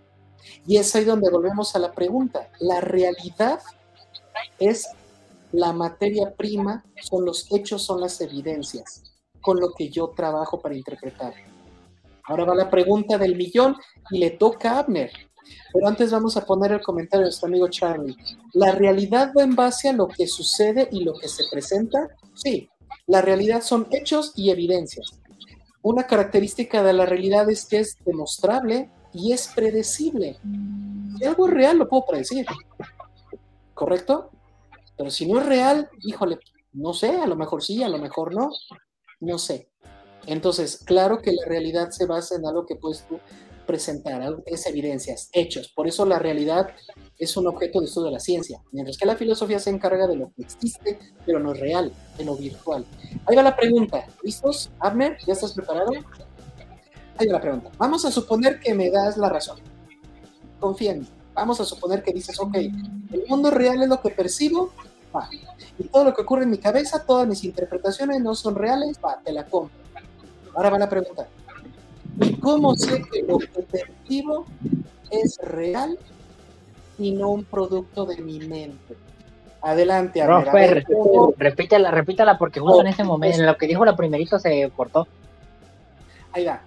Y 0.67 0.77
es 0.77 0.95
ahí 0.95 1.05
donde 1.05 1.29
volvemos 1.29 1.75
a 1.75 1.79
la 1.79 1.91
pregunta. 1.91 2.49
La 2.59 2.81
realidad 2.81 3.59
es 4.59 4.87
la 5.51 5.73
materia 5.73 6.33
prima 6.35 6.83
son 7.01 7.25
los 7.25 7.51
hechos 7.51 7.83
son 7.83 8.01
las 8.01 8.19
evidencias 8.21 9.03
con 9.41 9.59
lo 9.59 9.73
que 9.73 9.89
yo 9.89 10.09
trabajo 10.15 10.61
para 10.61 10.75
interpretar 10.75 11.33
Ahora 12.31 12.45
va 12.45 12.55
la 12.55 12.69
pregunta 12.69 13.17
del 13.17 13.35
millón 13.35 13.75
y 14.09 14.19
le 14.19 14.31
toca 14.31 14.73
a 14.73 14.79
Abner. 14.79 15.11
Pero 15.73 15.87
antes 15.87 16.11
vamos 16.11 16.37
a 16.37 16.45
poner 16.45 16.71
el 16.71 16.81
comentario 16.81 17.23
de 17.23 17.29
nuestro 17.29 17.47
amigo 17.47 17.67
Charlie. 17.67 18.15
¿La 18.53 18.71
realidad 18.71 19.33
va 19.37 19.43
en 19.43 19.55
base 19.55 19.89
a 19.89 19.93
lo 19.93 20.07
que 20.07 20.27
sucede 20.27 20.87
y 20.91 21.03
lo 21.03 21.13
que 21.13 21.27
se 21.27 21.43
presenta? 21.51 22.07
Sí, 22.35 22.69
la 23.07 23.21
realidad 23.21 23.61
son 23.61 23.87
hechos 23.91 24.33
y 24.35 24.49
evidencias. 24.49 25.19
Una 25.81 26.05
característica 26.05 26.83
de 26.83 26.93
la 26.93 27.05
realidad 27.05 27.49
es 27.49 27.65
que 27.65 27.79
es 27.79 27.97
demostrable 28.05 28.89
y 29.13 29.33
es 29.33 29.47
predecible. 29.47 30.37
Si 31.17 31.25
algo 31.25 31.47
es 31.47 31.53
real, 31.53 31.79
lo 31.79 31.89
puedo 31.89 32.05
predecir. 32.05 32.45
¿Correcto? 33.73 34.29
Pero 35.01 35.09
si 35.09 35.25
no 35.25 35.39
es 35.39 35.47
real, 35.47 35.89
híjole, 36.03 36.37
no 36.73 36.93
sé, 36.93 37.09
a 37.09 37.25
lo 37.25 37.35
mejor 37.35 37.63
sí, 37.63 37.81
a 37.81 37.89
lo 37.89 37.97
mejor 37.97 38.35
no, 38.35 38.51
no 39.19 39.39
sé. 39.39 39.71
Entonces, 40.27 40.77
claro 40.85 41.23
que 41.23 41.31
la 41.31 41.43
realidad 41.47 41.89
se 41.89 42.05
basa 42.05 42.35
en 42.35 42.45
algo 42.45 42.67
que 42.67 42.75
puedes 42.75 43.07
tú 43.07 43.19
presentar, 43.65 44.21
es 44.45 44.67
evidencias, 44.67 45.29
hechos. 45.33 45.69
Por 45.75 45.87
eso 45.87 46.05
la 46.05 46.19
realidad 46.19 46.67
es 47.17 47.35
un 47.35 47.47
objeto 47.47 47.79
de 47.79 47.87
estudio 47.87 48.09
de 48.09 48.11
la 48.11 48.19
ciencia, 48.19 48.61
mientras 48.71 48.95
que 48.95 49.07
la 49.07 49.15
filosofía 49.15 49.57
se 49.57 49.71
encarga 49.71 50.05
de 50.05 50.17
lo 50.17 50.31
que 50.35 50.43
existe, 50.43 50.99
pero 51.25 51.39
no 51.39 51.53
es 51.53 51.59
real, 51.59 51.91
de 52.19 52.23
lo 52.23 52.35
virtual. 52.35 52.85
Ahí 53.25 53.35
va 53.35 53.41
la 53.41 53.55
pregunta. 53.55 54.05
¿Listos? 54.21 54.69
Abner, 54.77 55.17
¿ya 55.25 55.33
estás 55.33 55.53
preparado? 55.53 55.89
Ahí 57.17 57.25
va 57.25 57.33
la 57.33 57.41
pregunta. 57.41 57.71
Vamos 57.79 58.05
a 58.05 58.11
suponer 58.11 58.59
que 58.59 58.75
me 58.75 58.91
das 58.91 59.17
la 59.17 59.29
razón. 59.29 59.57
Confía 60.59 60.91
en 60.91 60.99
mí. 60.99 61.07
Vamos 61.33 61.59
a 61.61 61.65
suponer 61.65 62.03
que 62.03 62.13
dices, 62.13 62.39
ok, 62.39 62.55
el 62.55 63.25
mundo 63.27 63.51
real 63.51 63.81
es 63.81 63.89
lo 63.89 64.01
que 64.01 64.09
percibo, 64.09 64.71
va. 65.15 65.29
Y 65.77 65.83
todo 65.85 66.05
lo 66.05 66.13
que 66.13 66.21
ocurre 66.21 66.43
en 66.43 66.49
mi 66.49 66.57
cabeza, 66.57 67.05
todas 67.05 67.27
mis 67.27 67.43
interpretaciones 67.43 68.21
no 68.21 68.35
son 68.35 68.55
reales, 68.55 68.99
va, 69.03 69.19
te 69.23 69.31
la 69.31 69.45
compro. 69.45 69.75
Ahora 70.55 70.69
va 70.69 70.79
la 70.79 70.89
pregunta. 70.89 71.27
¿Y 72.19 72.35
cómo 72.35 72.75
sé 72.75 73.03
que 73.11 73.23
lo 73.23 73.39
que 73.39 73.63
percibo 73.63 74.45
es 75.11 75.37
real 75.43 75.97
y 76.97 77.11
no 77.11 77.29
un 77.29 77.43
producto 77.43 78.05
de 78.05 78.17
mi 78.17 78.39
mente. 78.39 78.95
Adelante, 79.61 80.21
Amber. 80.21 80.85
repítela, 81.37 81.91
repítela, 81.91 82.37
porque 82.37 82.59
justo 82.59 82.81
en 82.81 82.87
ese 82.87 83.03
momento, 83.03 83.39
en 83.39 83.45
lo 83.45 83.57
que 83.57 83.67
dijo 83.67 83.85
la 83.85 83.95
primerito 83.95 84.39
se 84.39 84.71
cortó. 84.75 85.07
Ahí 86.31 86.45
va. 86.45 86.61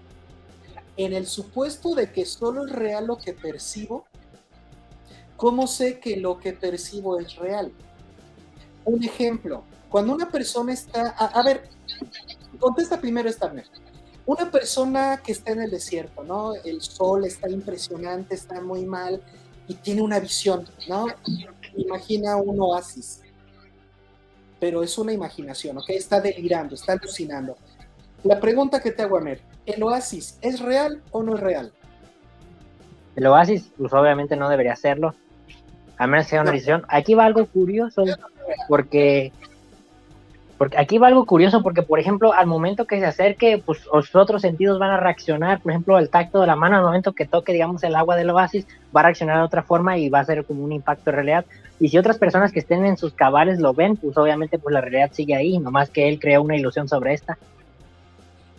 En 0.96 1.12
el 1.12 1.26
supuesto 1.26 1.94
de 1.94 2.12
que 2.12 2.24
solo 2.24 2.66
es 2.66 2.72
real 2.72 3.06
lo 3.06 3.16
que 3.16 3.32
percibo, 3.32 4.04
¿cómo 5.36 5.66
sé 5.66 5.98
que 5.98 6.16
lo 6.16 6.38
que 6.38 6.52
percibo 6.52 7.18
es 7.18 7.34
real? 7.34 7.72
Un 8.84 9.02
ejemplo, 9.02 9.64
cuando 9.88 10.12
una 10.12 10.28
persona 10.28 10.72
está, 10.72 11.10
a, 11.10 11.42
ver, 11.42 11.68
contesta 12.58 13.00
primero 13.00 13.28
esta 13.28 13.48
vez. 13.48 13.70
Una 14.26 14.50
persona 14.50 15.20
que 15.24 15.32
está 15.32 15.52
en 15.52 15.62
el 15.62 15.70
desierto, 15.70 16.24
¿no? 16.24 16.54
El 16.64 16.80
sol 16.80 17.24
está 17.24 17.48
impresionante, 17.48 18.34
está 18.34 18.60
muy 18.60 18.86
mal 18.86 19.22
y 19.68 19.74
tiene 19.74 20.02
una 20.02 20.18
visión, 20.18 20.66
¿no? 20.88 21.06
Imagina 21.76 22.36
un 22.36 22.60
oasis. 22.60 23.20
Pero 24.58 24.82
es 24.82 24.96
una 24.98 25.12
imaginación, 25.12 25.78
¿ok? 25.78 25.90
Está 25.90 26.20
delirando, 26.20 26.74
está 26.74 26.92
alucinando. 26.92 27.56
La 28.22 28.40
pregunta 28.40 28.80
que 28.80 28.92
te 28.92 29.02
hago, 29.02 29.18
Amer, 29.18 29.42
¿el 29.66 29.82
oasis 29.82 30.38
es 30.40 30.60
real 30.60 31.02
o 31.10 31.22
no 31.22 31.34
es 31.34 31.40
real? 31.40 31.72
El 33.16 33.26
oasis, 33.26 33.70
pues 33.76 33.92
obviamente 33.92 34.34
no 34.34 34.48
debería 34.48 34.74
serlo, 34.74 35.14
a 35.96 36.06
menos 36.06 36.26
que 36.26 36.30
sea 36.30 36.42
una 36.42 36.50
visión. 36.50 36.84
Aquí 36.88 37.14
va 37.14 37.24
algo 37.24 37.46
curioso, 37.46 38.04
porque 38.68 39.32
porque 40.58 40.78
aquí 40.78 40.98
va 40.98 41.08
algo 41.08 41.26
curioso, 41.26 41.62
porque 41.62 41.82
por 41.82 41.98
ejemplo, 41.98 42.32
al 42.32 42.46
momento 42.46 42.86
que 42.86 43.00
se 43.00 43.06
acerque, 43.06 43.62
pues 43.64 43.80
los 43.92 44.14
otros 44.14 44.42
sentidos 44.42 44.78
van 44.78 44.90
a 44.90 45.00
reaccionar. 45.00 45.60
Por 45.60 45.72
ejemplo, 45.72 45.98
el 45.98 46.10
tacto 46.10 46.40
de 46.40 46.46
la 46.46 46.54
mano, 46.54 46.76
al 46.76 46.84
momento 46.84 47.12
que 47.12 47.26
toque, 47.26 47.52
digamos, 47.52 47.82
el 47.82 47.96
agua 47.96 48.16
del 48.16 48.30
oasis, 48.30 48.66
va 48.96 49.00
a 49.00 49.04
reaccionar 49.04 49.38
de 49.38 49.44
otra 49.44 49.62
forma 49.62 49.98
y 49.98 50.08
va 50.08 50.20
a 50.20 50.24
ser 50.24 50.44
como 50.44 50.62
un 50.62 50.72
impacto 50.72 51.10
de 51.10 51.16
realidad. 51.16 51.44
Y 51.80 51.88
si 51.88 51.98
otras 51.98 52.18
personas 52.18 52.52
que 52.52 52.60
estén 52.60 52.86
en 52.86 52.96
sus 52.96 53.12
cabales 53.12 53.58
lo 53.58 53.74
ven, 53.74 53.96
pues 53.96 54.16
obviamente 54.16 54.58
pues 54.58 54.72
la 54.72 54.80
realidad 54.80 55.10
sigue 55.12 55.34
ahí, 55.34 55.58
nomás 55.58 55.90
que 55.90 56.08
él 56.08 56.20
creó 56.20 56.42
una 56.42 56.56
ilusión 56.56 56.88
sobre 56.88 57.14
esta. 57.14 57.36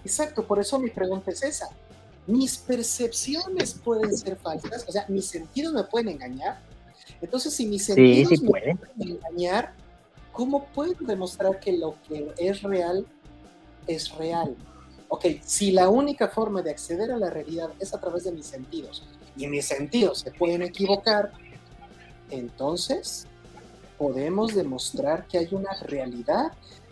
Exacto, 0.04 0.44
por 0.44 0.60
eso 0.60 0.78
mi 0.78 0.90
pregunta 0.90 1.32
es 1.32 1.44
esa. 1.44 1.70
Mis 2.28 2.58
percepciones 2.58 3.74
pueden 3.74 4.16
ser 4.18 4.36
falsas, 4.36 4.86
o 4.88 4.92
sea, 4.92 5.06
mis 5.08 5.28
sentidos 5.28 5.74
me 5.74 5.84
pueden 5.84 6.10
engañar. 6.10 6.60
Entonces, 7.26 7.56
si 7.56 7.66
mis 7.66 7.84
sentidos 7.84 8.40
me 8.40 8.48
pueden 8.48 8.80
engañar, 9.00 9.74
¿cómo 10.32 10.66
puedo 10.66 10.94
demostrar 11.00 11.60
que 11.60 11.74
lo 11.74 11.96
que 12.08 12.32
es 12.38 12.62
real 12.62 13.04
es 13.88 14.12
real? 14.12 14.56
Ok, 15.08 15.26
si 15.44 15.72
la 15.72 15.90
única 15.90 16.28
forma 16.28 16.62
de 16.62 16.70
acceder 16.70 17.12
a 17.12 17.18
la 17.18 17.32
realidad 17.32 17.72
es 17.80 17.96
a 17.96 18.00
través 18.00 18.26
de 18.26 18.32
mis 18.32 18.46
sentidos 18.46 19.04
y 19.36 19.48
mis 19.48 19.66
sentidos 19.66 20.20
se 20.20 20.30
pueden 20.30 20.62
equivocar, 20.62 21.32
entonces 22.30 23.26
podemos 23.98 24.54
demostrar 24.54 25.26
que 25.26 25.40
hay 25.40 25.48
una 25.52 25.74
realidad. 25.82 26.52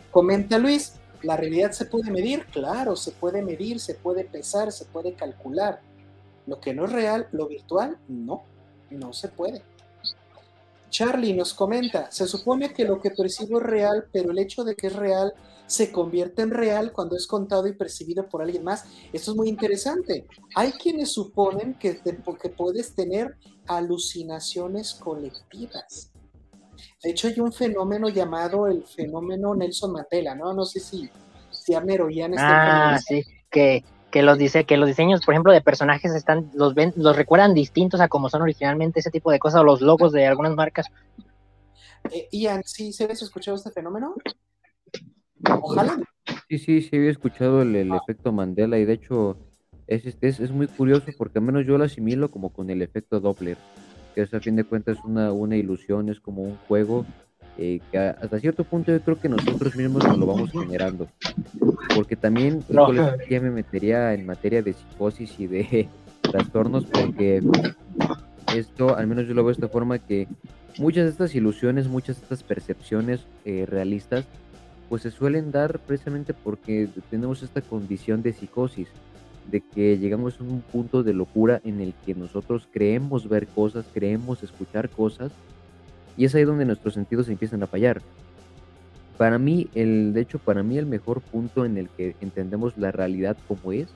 Comenta 0.09 0.57
Luis, 0.57 0.93
¿la 1.21 1.37
realidad 1.37 1.73
se 1.73 1.85
puede 1.85 2.09
medir? 2.09 2.47
Claro, 2.47 2.95
se 2.95 3.11
puede 3.11 3.43
medir, 3.43 3.79
se 3.79 3.93
puede 3.93 4.25
pesar, 4.25 4.71
se 4.71 4.85
puede 4.85 5.13
calcular. 5.13 5.79
Lo 6.47 6.59
que 6.59 6.73
no 6.73 6.85
es 6.85 6.91
real, 6.91 7.27
lo 7.31 7.47
virtual, 7.47 7.99
no, 8.07 8.41
no 8.89 9.13
se 9.13 9.27
puede. 9.27 9.61
Charlie 10.93 11.33
nos 11.33 11.55
comenta, 11.55 12.11
se 12.11 12.27
supone 12.27 12.71
que 12.71 12.85
lo 12.85 13.01
que 13.01 13.09
percibo 13.09 13.57
es 13.57 13.65
real, 13.65 14.05
pero 14.13 14.29
el 14.29 14.37
hecho 14.37 14.63
de 14.63 14.75
que 14.75 14.87
es 14.87 14.95
real 14.95 15.33
se 15.65 15.91
convierte 15.91 16.43
en 16.43 16.51
real 16.51 16.91
cuando 16.93 17.15
es 17.15 17.25
contado 17.25 17.65
y 17.65 17.73
percibido 17.73 18.29
por 18.29 18.43
alguien 18.43 18.63
más. 18.63 18.85
Esto 19.11 19.31
es 19.31 19.37
muy 19.37 19.49
interesante. 19.49 20.27
Hay 20.55 20.73
quienes 20.73 21.11
suponen 21.11 21.73
que, 21.79 21.99
que 21.99 22.49
puedes 22.49 22.93
tener 22.93 23.35
alucinaciones 23.65 24.93
colectivas. 24.93 26.11
De 27.01 27.09
hecho, 27.09 27.27
hay 27.27 27.39
un 27.39 27.51
fenómeno 27.51 28.09
llamado 28.09 28.67
el 28.67 28.85
fenómeno 28.85 29.55
Nelson 29.55 29.93
Mandela, 29.93 30.35
¿no? 30.35 30.53
No 30.53 30.63
sé 30.63 30.79
si, 30.79 31.09
si 31.49 31.73
han 31.73 31.89
oían 31.89 32.33
este 32.33 32.45
Ah, 32.45 32.99
sí, 33.03 33.23
que 33.49 33.83
que 34.13 34.21
los 34.21 34.37
dice 34.37 34.63
que 34.65 34.77
los 34.77 34.87
diseños, 34.87 35.25
por 35.25 35.33
ejemplo, 35.33 35.51
de 35.51 35.61
personajes 35.61 36.13
están 36.13 36.51
los 36.53 36.75
ven, 36.75 36.93
los 36.95 37.15
recuerdan 37.15 37.55
distintos 37.55 37.99
a 37.99 38.09
como 38.09 38.29
son 38.29 38.43
originalmente 38.43 38.99
ese 38.99 39.09
tipo 39.09 39.31
de 39.31 39.39
cosas 39.39 39.61
o 39.61 39.63
los 39.63 39.81
logos 39.81 40.11
de 40.11 40.27
algunas 40.27 40.53
marcas. 40.53 40.85
Eh, 42.11 42.27
Ian, 42.31 42.61
¿sí 42.63 42.93
se 42.93 43.05
habías 43.05 43.23
escuchado 43.23 43.57
este 43.57 43.71
fenómeno? 43.71 44.13
Ojalá. 45.63 45.97
Sí, 46.47 46.59
sí, 46.59 46.81
sí 46.83 46.95
había 46.95 47.09
escuchado 47.09 47.63
el, 47.63 47.91
efecto 47.91 48.31
Mandela 48.31 48.77
y 48.77 48.85
de 48.85 48.93
hecho 48.93 49.35
es, 49.87 50.05
es, 50.21 50.39
es, 50.39 50.51
muy 50.51 50.67
curioso 50.67 51.07
porque 51.17 51.39
al 51.39 51.45
menos 51.45 51.65
yo 51.65 51.79
lo 51.79 51.83
asimilo 51.83 52.29
como 52.29 52.53
con 52.53 52.69
el 52.69 52.83
efecto 52.83 53.19
Doppler, 53.19 53.57
que 54.13 54.21
es 54.21 54.33
a 54.35 54.39
fin 54.39 54.55
de 54.55 54.63
cuentas 54.63 54.99
una, 55.03 55.31
una 55.31 55.55
ilusión, 55.57 56.09
es 56.09 56.19
como 56.19 56.43
un 56.43 56.57
juego 56.67 57.03
eh, 57.57 57.79
que 57.91 57.97
hasta 57.97 58.39
cierto 58.39 58.63
punto 58.63 58.91
yo 58.91 59.01
creo 59.01 59.19
que 59.19 59.29
nosotros 59.29 59.75
mismos 59.75 60.03
nos 60.03 60.17
lo 60.17 60.25
vamos 60.25 60.51
generando. 60.51 61.07
Porque 61.95 62.15
también 62.15 62.63
ya 63.29 63.39
me 63.39 63.51
metería 63.51 64.13
en 64.13 64.25
materia 64.25 64.61
de 64.61 64.73
psicosis 64.73 65.39
y 65.39 65.47
de 65.47 65.89
trastornos, 66.21 66.85
porque 66.85 67.41
esto, 68.53 68.95
al 68.95 69.07
menos 69.07 69.27
yo 69.27 69.33
lo 69.33 69.43
veo 69.43 69.49
de 69.49 69.53
esta 69.53 69.67
forma, 69.67 69.99
que 69.99 70.27
muchas 70.79 71.05
de 71.05 71.11
estas 71.11 71.35
ilusiones, 71.35 71.87
muchas 71.87 72.17
de 72.17 72.23
estas 72.23 72.43
percepciones 72.43 73.25
eh, 73.45 73.65
realistas, 73.67 74.25
pues 74.89 75.03
se 75.03 75.11
suelen 75.11 75.51
dar 75.51 75.79
precisamente 75.79 76.33
porque 76.33 76.89
tenemos 77.09 77.43
esta 77.43 77.61
condición 77.61 78.21
de 78.21 78.33
psicosis, 78.33 78.87
de 79.51 79.61
que 79.61 79.97
llegamos 79.97 80.39
a 80.39 80.43
un 80.43 80.61
punto 80.61 81.03
de 81.03 81.13
locura 81.13 81.61
en 81.63 81.81
el 81.81 81.93
que 82.05 82.15
nosotros 82.15 82.67
creemos 82.71 83.27
ver 83.27 83.47
cosas, 83.47 83.85
creemos 83.93 84.41
escuchar 84.41 84.89
cosas, 84.89 85.31
y 86.17 86.25
es 86.25 86.35
ahí 86.35 86.43
donde 86.43 86.65
nuestros 86.65 86.93
sentidos 86.93 87.27
empiezan 87.27 87.63
a 87.63 87.67
fallar. 87.67 88.01
Para 89.17 89.37
mí, 89.39 89.67
el, 89.73 90.13
de 90.13 90.21
hecho, 90.21 90.39
para 90.39 90.63
mí 90.63 90.77
el 90.77 90.85
mejor 90.85 91.21
punto 91.21 91.65
en 91.65 91.77
el 91.77 91.89
que 91.89 92.15
entendemos 92.21 92.77
la 92.77 92.91
realidad 92.91 93.37
como 93.47 93.71
es, 93.71 93.87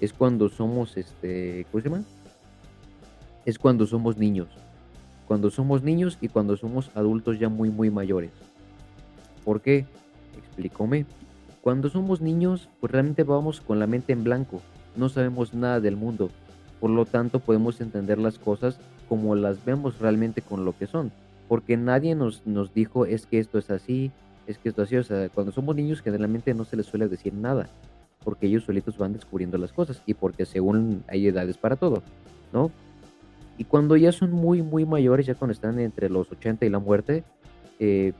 es 0.00 0.12
cuando 0.12 0.48
somos, 0.48 0.96
este, 0.96 1.66
¿cómo 1.70 1.82
se 1.82 1.88
llama? 1.88 2.04
Es 3.44 3.58
cuando 3.58 3.86
somos 3.86 4.16
niños. 4.16 4.48
Cuando 5.26 5.50
somos 5.50 5.82
niños 5.82 6.18
y 6.20 6.28
cuando 6.28 6.56
somos 6.56 6.90
adultos 6.94 7.38
ya 7.38 7.48
muy, 7.48 7.70
muy 7.70 7.90
mayores. 7.90 8.30
¿Por 9.44 9.60
qué? 9.60 9.86
Explícame. 10.36 11.06
Cuando 11.60 11.88
somos 11.88 12.20
niños, 12.20 12.68
pues 12.80 12.92
realmente 12.92 13.22
vamos 13.22 13.60
con 13.60 13.78
la 13.78 13.86
mente 13.86 14.12
en 14.12 14.24
blanco. 14.24 14.60
No 14.96 15.08
sabemos 15.08 15.54
nada 15.54 15.80
del 15.80 15.96
mundo. 15.96 16.30
Por 16.78 16.90
lo 16.90 17.06
tanto, 17.06 17.40
podemos 17.40 17.80
entender 17.80 18.18
las 18.18 18.38
cosas 18.38 18.78
como 19.08 19.34
las 19.34 19.64
vemos 19.64 19.98
realmente 19.98 20.42
con 20.42 20.64
lo 20.64 20.76
que 20.76 20.86
son 20.86 21.10
porque 21.48 21.76
nadie 21.76 22.14
nos, 22.14 22.46
nos 22.46 22.72
dijo 22.72 23.06
es 23.06 23.26
que 23.26 23.38
esto 23.38 23.58
es 23.58 23.70
así, 23.70 24.10
es 24.46 24.58
que 24.58 24.68
esto 24.68 24.82
es 24.82 24.88
así. 24.88 24.96
O 24.96 25.04
sea, 25.04 25.28
cuando 25.28 25.52
somos 25.52 25.76
niños 25.76 26.00
generalmente 26.02 26.54
no 26.54 26.64
se 26.64 26.76
les 26.76 26.86
suele 26.86 27.08
decir 27.08 27.34
nada, 27.34 27.68
porque 28.24 28.46
ellos 28.46 28.64
solitos 28.64 28.98
van 28.98 29.12
descubriendo 29.12 29.58
las 29.58 29.72
cosas 29.72 30.02
y 30.06 30.14
porque 30.14 30.46
según 30.46 31.04
hay 31.08 31.26
edades 31.26 31.58
para 31.58 31.76
todo, 31.76 32.02
¿no? 32.52 32.70
Y 33.56 33.64
cuando 33.64 33.96
ya 33.96 34.10
son 34.10 34.32
muy, 34.32 34.62
muy 34.62 34.84
mayores, 34.84 35.26
ya 35.26 35.34
cuando 35.34 35.52
están 35.52 35.78
entre 35.78 36.08
los 36.08 36.30
80 36.32 36.66
y 36.66 36.70
la 36.70 36.80
muerte, 36.80 37.22
eh, 37.78 38.12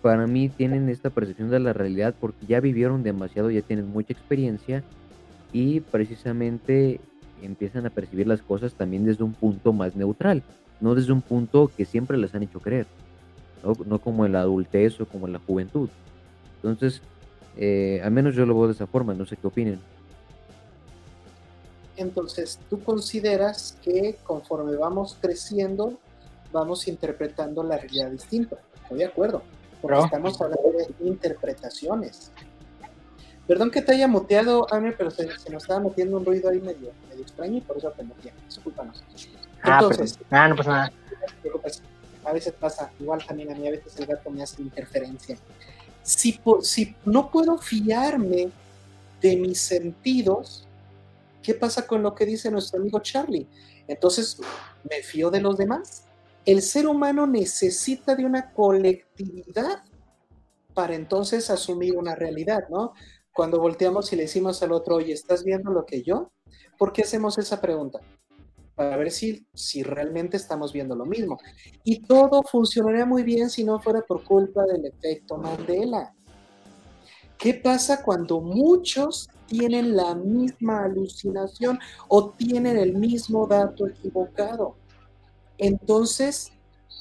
para 0.00 0.26
mí 0.26 0.48
tienen 0.48 0.88
esta 0.88 1.10
percepción 1.10 1.50
de 1.50 1.58
la 1.58 1.72
realidad 1.72 2.14
porque 2.18 2.46
ya 2.46 2.60
vivieron 2.60 3.02
demasiado, 3.02 3.50
ya 3.50 3.62
tienen 3.62 3.90
mucha 3.90 4.12
experiencia 4.12 4.82
y 5.52 5.80
precisamente 5.80 7.00
empiezan 7.42 7.86
a 7.86 7.90
percibir 7.90 8.26
las 8.26 8.40
cosas 8.40 8.74
también 8.74 9.04
desde 9.04 9.24
un 9.24 9.32
punto 9.32 9.72
más 9.72 9.96
neutral 9.96 10.42
no 10.80 10.94
desde 10.94 11.12
un 11.12 11.22
punto 11.22 11.70
que 11.76 11.84
siempre 11.84 12.16
les 12.16 12.34
han 12.34 12.42
hecho 12.42 12.60
creer, 12.60 12.86
no, 13.86 13.98
como 13.98 14.24
en 14.26 14.32
la 14.32 14.40
adultez 14.40 15.00
o 15.00 15.06
como 15.06 15.26
en 15.26 15.32
la 15.32 15.40
juventud. 15.40 15.88
Entonces, 16.56 17.02
eh, 17.56 18.00
al 18.02 18.10
menos 18.10 18.34
yo 18.34 18.46
lo 18.46 18.54
veo 18.54 18.68
de 18.68 18.74
esa 18.74 18.86
forma, 18.86 19.14
no 19.14 19.26
sé 19.26 19.36
qué 19.36 19.46
opinen. 19.46 19.80
Entonces, 21.96 22.60
¿tú 22.70 22.80
consideras 22.80 23.76
que 23.82 24.16
conforme 24.22 24.76
vamos 24.76 25.16
creciendo, 25.20 25.98
vamos 26.52 26.86
interpretando 26.86 27.64
la 27.64 27.76
realidad 27.76 28.10
distinto? 28.10 28.56
Estoy 28.82 28.98
de 28.98 29.06
acuerdo, 29.06 29.42
porque 29.82 29.98
estamos 29.98 30.40
hablando 30.40 30.72
de 30.72 31.08
interpretaciones. 31.08 32.30
Perdón 33.48 33.70
que 33.70 33.82
te 33.82 33.92
haya 33.92 34.06
muteado, 34.06 34.66
Ame, 34.72 34.92
pero 34.92 35.10
se, 35.10 35.26
nos 35.26 35.62
estaba 35.62 35.80
metiendo 35.80 36.18
un 36.18 36.24
ruido 36.24 36.50
ahí 36.50 36.60
medio, 36.60 36.92
medio 37.08 37.22
extraño 37.22 37.56
y 37.56 37.60
por 37.62 37.78
eso 37.78 37.90
te 37.90 38.04
muteé. 38.04 38.32
Discúlpanos. 38.46 39.02
Ah, 39.62 39.80
Entonces, 39.82 40.18
ah, 40.30 40.48
no 40.48 40.56
pasa 40.56 40.70
nada. 40.70 40.92
A 42.24 42.32
veces 42.32 42.52
pasa, 42.52 42.90
igual 43.00 43.24
también 43.24 43.50
a 43.50 43.54
mí, 43.54 43.66
a 43.66 43.70
veces 43.70 43.98
el 43.98 44.06
gato 44.06 44.30
me 44.30 44.42
hace 44.42 44.60
interferencia. 44.60 45.38
Si, 46.02 46.40
si 46.62 46.94
no 47.04 47.30
puedo 47.30 47.58
fiarme 47.58 48.50
de 49.20 49.36
mis 49.36 49.60
sentidos, 49.60 50.66
¿qué 51.42 51.54
pasa 51.54 51.86
con 51.86 52.02
lo 52.02 52.14
que 52.14 52.26
dice 52.26 52.50
nuestro 52.50 52.80
amigo 52.80 53.00
Charlie? 53.00 53.46
Entonces, 53.86 54.38
¿me 54.88 55.02
fío 55.02 55.30
de 55.30 55.40
los 55.40 55.56
demás? 55.56 56.04
El 56.44 56.62
ser 56.62 56.86
humano 56.86 57.26
necesita 57.26 58.14
de 58.14 58.24
una 58.24 58.52
colectividad 58.52 59.82
para 60.74 60.94
entonces 60.94 61.50
asumir 61.50 61.96
una 61.96 62.14
realidad, 62.14 62.68
¿no? 62.70 62.92
Cuando 63.32 63.58
volteamos 63.58 64.12
y 64.12 64.16
le 64.16 64.22
decimos 64.22 64.62
al 64.62 64.72
otro, 64.72 64.96
oye, 64.96 65.12
¿estás 65.12 65.44
viendo 65.44 65.70
lo 65.70 65.84
que 65.84 66.02
yo? 66.02 66.30
¿Por 66.78 66.92
qué 66.92 67.02
hacemos 67.02 67.38
esa 67.38 67.60
pregunta? 67.60 68.00
Para 68.78 68.96
ver 68.96 69.10
si, 69.10 69.44
si 69.52 69.82
realmente 69.82 70.36
estamos 70.36 70.72
viendo 70.72 70.94
lo 70.94 71.04
mismo. 71.04 71.36
Y 71.82 72.00
todo 72.02 72.44
funcionaría 72.44 73.04
muy 73.04 73.24
bien 73.24 73.50
si 73.50 73.64
no 73.64 73.80
fuera 73.80 74.02
por 74.02 74.22
culpa 74.22 74.64
del 74.66 74.86
efecto 74.86 75.36
Mandela. 75.36 76.14
¿Qué 77.36 77.54
pasa 77.54 78.04
cuando 78.04 78.40
muchos 78.40 79.28
tienen 79.48 79.96
la 79.96 80.14
misma 80.14 80.84
alucinación 80.84 81.80
o 82.06 82.30
tienen 82.30 82.76
el 82.76 82.94
mismo 82.94 83.48
dato 83.48 83.88
equivocado? 83.88 84.76
Entonces, 85.58 86.52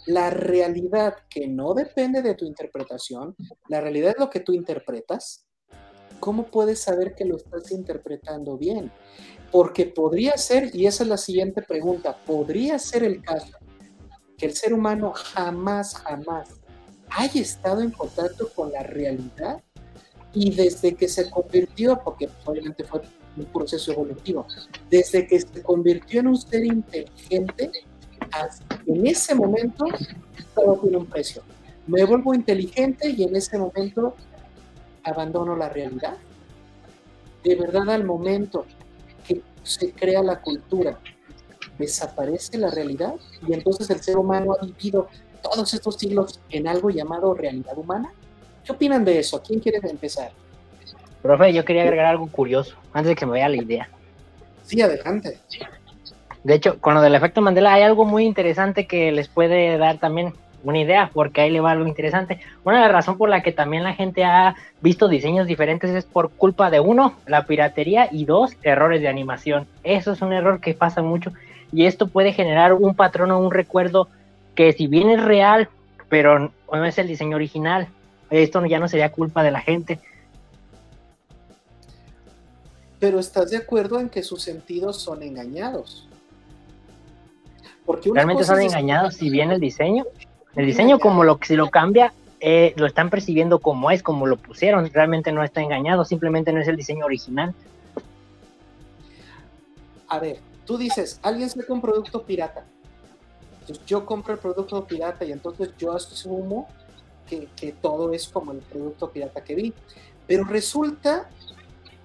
la 0.08 0.32
realidad 0.32 1.14
que 1.30 1.48
no 1.48 1.76
depende 1.76 2.24
de 2.24 2.34
tu 2.34 2.46
interpretación, 2.46 3.36
la 3.68 3.82
realidad 3.82 4.14
es 4.16 4.20
lo 4.20 4.32
que 4.32 4.40
tú 4.40 4.54
interpretas, 4.54 5.46
¿cómo 6.20 6.48
puedes 6.48 6.80
saber 6.80 7.14
que 7.14 7.26
lo 7.26 7.38
estás 7.38 7.72
interpretando 7.72 8.58
bien? 8.58 8.92
Porque 9.52 9.86
podría 9.86 10.38
ser, 10.38 10.76
y 10.76 10.88
esa 10.88 11.04
es 11.04 11.10
la 11.10 11.18
siguiente 11.18 11.62
pregunta, 11.62 12.18
podría 12.26 12.78
ser 12.80 13.04
el 13.04 13.22
caso 13.22 13.58
que 14.38 14.45
el 14.45 14.56
ser 14.56 14.74
humano 14.74 15.14
jamás, 15.14 15.95
jamás 15.95 16.50
haya 17.10 17.41
estado 17.41 17.82
en 17.82 17.91
contacto 17.91 18.50
con 18.54 18.72
la 18.72 18.84
realidad 18.84 19.64
y 20.34 20.52
desde 20.52 20.93
que 20.93 21.08
se 21.08 21.30
convirtió, 21.30 22.00
porque 22.04 22.30
obviamente 22.45 22.84
fue 22.84 23.02
un 23.36 23.45
proceso 23.45 23.91
evolutivo, 23.93 24.45
desde 24.89 25.26
que 25.26 25.39
se 25.39 25.64
convirtió 25.64 26.20
en 26.20 26.28
un 26.28 26.38
ser 26.38 26.66
inteligente, 26.66 27.72
en 28.86 29.08
ese 29.08 29.34
momento 29.34 29.86
todo 30.54 30.78
tiene 30.78 30.98
un 30.98 31.06
precio. 31.06 31.41
Me 31.88 32.04
vuelvo 32.04 32.34
inteligente 32.34 33.10
y 33.10 33.24
en 33.24 33.36
ese 33.36 33.58
momento 33.58 34.16
abandono 35.04 35.56
la 35.56 35.70
realidad. 35.70 36.18
De 37.43 37.56
verdad, 37.56 37.89
al 37.89 38.04
momento 38.04 38.66
se 39.68 39.91
crea 39.91 40.24
la 40.24 40.41
cultura, 40.41 40.97
desaparece 41.78 42.57
la 42.57 42.72
realidad 42.72 43.13
y 43.47 43.53
entonces 43.53 43.89
el 43.89 44.01
ser 44.01 44.18
humano 44.18 44.55
ha 44.59 44.65
vivido 44.65 45.07
todos 45.41 45.74
estos 45.74 45.95
siglos 45.95 46.39
en 46.49 46.68
algo 46.68 46.89
llamado 46.89 47.34
realidad 47.34 47.78
humana. 47.78 48.11
¿Qué 48.63 48.72
opinan 48.72 49.05
de 49.05 49.20
eso? 49.20 49.41
¿Quién 49.41 49.59
quiere 49.59 49.80
empezar? 49.84 50.32
Profe, 51.22 51.53
yo 51.53 51.65
quería 51.65 51.84
agregar 51.84 52.05
algo 52.05 52.28
curioso 52.28 52.76
antes 52.93 53.09
de 53.09 53.15
que 53.15 53.26
me 53.26 53.34
vaya 53.34 53.49
la 53.49 53.57
idea. 53.57 53.89
Sí, 54.63 54.82
adelante. 54.82 55.39
De 56.43 56.53
hecho, 56.53 56.80
con 56.80 56.93
lo 56.93 57.01
del 57.01 57.15
efecto 57.15 57.41
Mandela 57.41 57.74
hay 57.74 57.84
algo 57.84 58.05
muy 58.05 58.26
interesante 58.26 58.88
que 58.88 59.11
les 59.11 59.28
puede 59.28 59.78
dar 59.78 59.97
también 59.97 60.34
una 60.64 60.80
idea, 60.80 61.10
porque 61.14 61.41
ahí 61.41 61.49
le 61.49 61.60
va 61.60 61.72
algo 61.72 61.88
interesante. 61.88 62.39
Una 62.64 62.78
de 62.78 62.84
las 62.84 62.91
razones 62.91 63.18
por 63.18 63.30
la 63.30 63.41
que 63.41 63.51
también 63.51 63.84
la 63.84 63.93
gente 63.93 64.24
ha 64.24 64.55
visto 64.82 65.08
diseños 65.08 65.47
diferentes 65.47 65.91
es 65.91 66.05
por 66.05 66.32
culpa 66.32 66.70
de 66.70 66.80
uno, 66.80 67.14
la 67.26 67.45
piratería 67.45 68.10
y 68.12 68.26
dos, 68.26 68.55
errores 68.64 69.01
de 69.01 69.08
animación. 69.08 69.68
Eso 69.84 70.12
es 70.12 70.22
un 70.22 70.34
error 70.34 70.60
que 70.60 70.74
pasa 70.74 71.01
mucho 71.01 71.32
y 71.72 71.86
esto 71.86 72.08
puede 72.08 72.34
generar 72.34 72.74
un 72.74 72.95
patrón 72.95 73.32
o 73.32 73.39
un 73.39 73.51
recuerdo 73.51 74.08
que 74.55 74.74
si 74.74 74.88
bien 74.88 75.10
es 75.10 75.24
real, 75.24 75.70
pero 76.10 76.51
no 76.72 76.86
es 76.86 76.97
el 76.97 77.08
diseño 77.08 77.36
original. 77.36 77.88
Esto 78.30 78.66
ya 78.66 78.80
no 78.80 78.88
sería 78.88 79.12
culpa 79.12 79.43
de 79.43 79.51
la 79.51 79.62
gente. 79.62 79.99
Pero 82.99 83.20
estás 83.20 83.51
de 83.51 83.58
acuerdo 83.58 83.99
en 83.99 84.10
que 84.10 84.24
sus 84.24 84.41
sentidos 84.41 84.97
son 84.97 85.22
engañados. 85.22 86.08
Porque 87.86 88.10
Realmente 88.12 88.43
son 88.43 88.60
engañados 88.60 89.16
si 89.16 89.30
bien 89.30 89.51
el 89.51 89.60
diseño 89.60 90.05
el 90.58 90.66
diseño, 90.66 90.97
como 90.97 91.24
lo 91.24 91.38
que 91.38 91.47
si 91.47 91.55
lo 91.55 91.70
cambia, 91.70 92.14
eh, 92.39 92.74
lo 92.78 92.88
están 92.88 93.12
percibiendo 93.12 93.60
como 93.60 93.91
es, 93.91 94.01
como 94.01 94.26
lo 94.26 94.38
pusieron. 94.38 94.89
Realmente 94.91 95.32
no 95.32 95.43
está 95.43 95.62
engañado, 95.62 96.03
simplemente 96.03 96.51
no 96.51 96.60
es 96.60 96.68
el 96.68 96.76
diseño 96.76 97.05
original. 97.05 97.53
A 100.08 100.18
ver, 100.18 100.39
tú 100.66 100.80
dices, 100.80 101.20
alguien 101.22 101.47
saca 101.47 101.72
un 101.72 101.80
producto 101.80 102.24
pirata. 102.24 102.66
Entonces 103.62 103.86
yo 103.86 104.03
compro 104.03 104.34
el 104.34 104.39
producto 104.39 104.84
pirata 104.86 105.26
y 105.26 105.32
entonces 105.32 105.70
yo 105.78 105.91
asumo 105.91 106.68
que, 107.30 107.49
que 107.55 107.74
todo 107.74 108.12
es 108.12 108.28
como 108.28 108.51
el 108.51 108.60
producto 108.60 109.12
pirata 109.12 109.43
que 109.43 109.53
vi. 109.53 109.74
Pero 110.26 110.43
resulta 110.43 111.30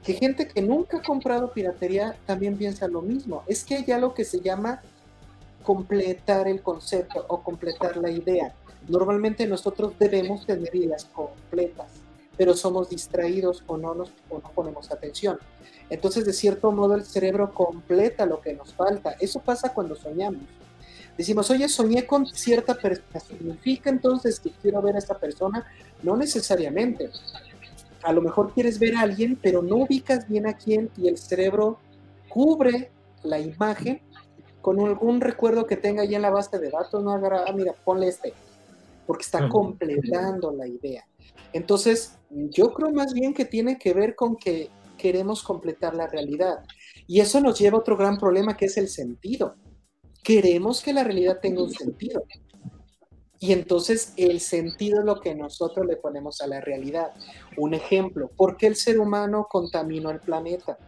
que 0.05 0.13
gente 0.13 0.47
que 0.47 0.61
nunca 0.61 0.99
ha 0.99 1.03
comprado 1.03 1.53
piratería 1.53 2.17
también 2.27 2.59
piensa 2.59 2.87
lo 2.87 3.01
mismo. 3.01 3.45
Es 3.47 3.65
que 3.65 3.77
hay 3.77 3.91
algo 3.93 4.13
que 4.13 4.25
se 4.27 4.41
llama 4.41 4.83
completar 5.63 6.49
el 6.49 6.63
concepto 6.63 7.25
o 7.29 7.43
completar 7.43 7.97
la 7.97 8.11
idea. 8.11 8.55
Normalmente 8.89 9.47
nosotros 9.47 9.95
debemos 9.99 10.45
tener 10.47 10.75
ideas 10.75 11.05
completas, 11.05 11.89
pero 12.37 12.55
somos 12.55 12.89
distraídos 12.89 13.63
o 13.67 13.77
no, 13.77 13.95
nos, 13.95 14.11
o 14.29 14.39
no 14.39 14.51
ponemos 14.51 14.91
atención. 14.91 15.39
Entonces, 15.89 16.25
de 16.25 16.33
cierto 16.33 16.73
modo, 16.73 16.95
el 16.95 17.05
cerebro 17.05 17.53
completa 17.53 18.27
lo 18.27 18.41
que 18.41 18.55
nos 18.55 18.73
falta. 18.75 19.15
Eso 19.21 19.41
pasa 19.41 19.73
cuando 19.73 19.95
soñamos. 19.95 20.43
Decimos, 21.17 21.51
oye, 21.51 21.69
soñé 21.69 22.07
con 22.07 22.27
cierta 22.27 22.75
persona. 22.75 23.21
¿Significa 23.21 23.91
entonces 23.91 24.41
que 24.41 24.51
quiero 24.51 24.81
ver 24.81 24.97
a 24.97 24.99
esta 24.99 25.19
persona? 25.19 25.67
No 26.03 26.17
necesariamente. 26.17 27.11
A 28.03 28.13
lo 28.13 28.23
mejor 28.23 28.53
quieres 28.55 28.79
ver 28.79 28.97
a 28.97 29.03
alguien, 29.03 29.39
pero 29.41 29.63
no 29.63 29.77
ubicas 29.77 30.27
bien 30.29 30.47
a 30.47 30.55
quién 30.55 30.91
y 30.97 31.09
el 31.09 31.19
cerebro 31.19 31.79
cubre 32.29 32.91
la 33.23 33.39
imagen 33.39 34.01
con 34.63 34.81
algún 34.81 35.21
recuerdo 35.21 35.67
que 35.67 35.77
tenga 35.77 36.03
ahí 36.03 36.15
en 36.15 36.23
la 36.23 36.31
base 36.31 36.59
de 36.59 36.71
datos, 36.71 37.03
no 37.03 37.13
agarra, 37.13 37.45
ah, 37.47 37.53
mira, 37.53 37.75
ponle 37.85 38.09
este, 38.09 38.33
porque 39.07 39.25
está 39.25 39.49
completando 39.49 40.53
la 40.53 40.67
idea. 40.67 41.05
Entonces, 41.53 42.17
yo 42.31 42.73
creo 42.73 42.91
más 42.93 43.13
bien 43.13 43.35
que 43.35 43.45
tiene 43.45 43.79
que 43.79 43.93
ver 43.93 44.15
con 44.15 44.37
que 44.37 44.71
queremos 44.97 45.43
completar 45.43 45.95
la 45.95 46.07
realidad. 46.07 46.65
Y 47.09 47.21
eso 47.21 47.41
nos 47.41 47.59
lleva 47.59 47.77
a 47.77 47.81
otro 47.81 47.97
gran 47.97 48.19
problema 48.19 48.57
que 48.57 48.67
es 48.67 48.77
el 48.77 48.89
sentido. 48.89 49.57
Queremos 50.23 50.81
que 50.81 50.93
la 50.93 51.03
realidad 51.03 51.41
tenga 51.43 51.65
un 51.65 51.73
sentido. 51.73 52.25
Y 53.41 53.53
entonces 53.53 54.15
el 54.17 54.39
sentido 54.39 55.01
es 55.01 55.05
lo 55.05 55.21
que 55.21 55.35
nosotros 55.35 55.85
le 55.85 55.97
ponemos 55.97 56.41
a 56.41 56.47
la 56.47 56.61
realidad. 56.61 57.13
Un 57.57 57.75
ejemplo, 57.75 58.31
¿por 58.37 58.57
qué 58.57 58.69
el 58.69 58.77
ser 58.77 59.01
humano 59.01 59.49
contaminó 59.51 60.11
el 60.11 60.21
planeta? 60.21 60.79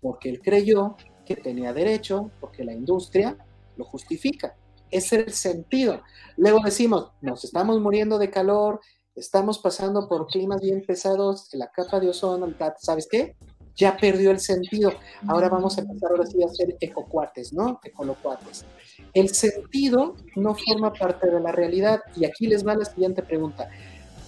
Porque 0.00 0.30
él 0.30 0.40
creyó 0.40 0.96
que 1.26 1.36
tenía 1.36 1.74
derecho, 1.74 2.30
porque 2.40 2.64
la 2.64 2.72
industria 2.72 3.36
lo 3.76 3.84
justifica. 3.84 4.56
Es 4.90 5.12
el 5.12 5.32
sentido. 5.32 6.02
Luego 6.36 6.60
decimos, 6.64 7.10
nos 7.20 7.44
estamos 7.44 7.80
muriendo 7.80 8.18
de 8.18 8.30
calor, 8.30 8.80
estamos 9.14 9.58
pasando 9.58 10.08
por 10.08 10.26
climas 10.26 10.60
bien 10.60 10.84
pesados, 10.86 11.48
la 11.52 11.70
capa 11.70 12.00
de 12.00 12.08
ozono, 12.08 12.52
¿sabes 12.78 13.08
qué? 13.10 13.36
Ya 13.74 13.96
perdió 13.96 14.30
el 14.30 14.40
sentido. 14.40 14.92
Ahora 15.26 15.50
vamos 15.50 15.76
a 15.76 15.82
empezar 15.82 16.10
ahora 16.10 16.24
sí 16.24 16.42
a 16.42 16.46
hacer 16.46 16.76
ecocuates, 16.80 17.52
¿no? 17.52 17.78
Ecolocuates. 17.84 18.64
El 19.12 19.28
sentido 19.30 20.14
no 20.34 20.54
forma 20.54 20.92
parte 20.92 21.30
de 21.30 21.40
la 21.40 21.52
realidad. 21.52 22.00
Y 22.16 22.24
aquí 22.24 22.46
les 22.46 22.66
va 22.66 22.74
la 22.74 22.86
siguiente 22.86 23.22
pregunta. 23.22 23.68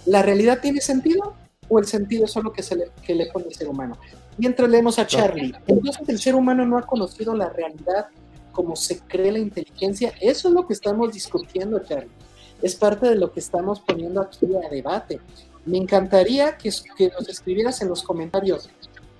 ¿La 0.04 0.22
realidad 0.22 0.60
tiene 0.60 0.80
sentido 0.80 1.34
o 1.68 1.78
el 1.78 1.86
sentido 1.86 2.26
es 2.26 2.30
solo 2.30 2.52
que, 2.52 2.62
se 2.62 2.76
le, 2.76 2.90
que 3.06 3.14
le 3.14 3.26
pone 3.26 3.46
el 3.46 3.54
ser 3.54 3.68
humano? 3.68 3.96
Mientras 4.38 4.70
leemos 4.70 4.98
a 4.98 5.06
Charlie, 5.06 5.52
entonces 5.66 6.08
el 6.08 6.18
ser 6.20 6.36
humano 6.36 6.64
no 6.64 6.78
ha 6.78 6.82
conocido 6.82 7.34
la 7.34 7.48
realidad 7.48 8.06
como 8.52 8.76
se 8.76 9.00
cree 9.00 9.32
la 9.32 9.38
inteligencia. 9.40 10.12
Eso 10.20 10.48
es 10.48 10.54
lo 10.54 10.66
que 10.66 10.72
estamos 10.72 11.12
discutiendo, 11.12 11.80
Charlie. 11.80 12.10
Es 12.62 12.74
parte 12.74 13.08
de 13.08 13.16
lo 13.16 13.32
que 13.32 13.40
estamos 13.40 13.80
poniendo 13.80 14.20
aquí 14.20 14.46
a 14.54 14.68
debate. 14.68 15.20
Me 15.64 15.78
encantaría 15.78 16.56
que, 16.56 16.70
que 16.96 17.08
nos 17.08 17.28
escribieras 17.28 17.82
en 17.82 17.88
los 17.88 18.02
comentarios 18.02 18.68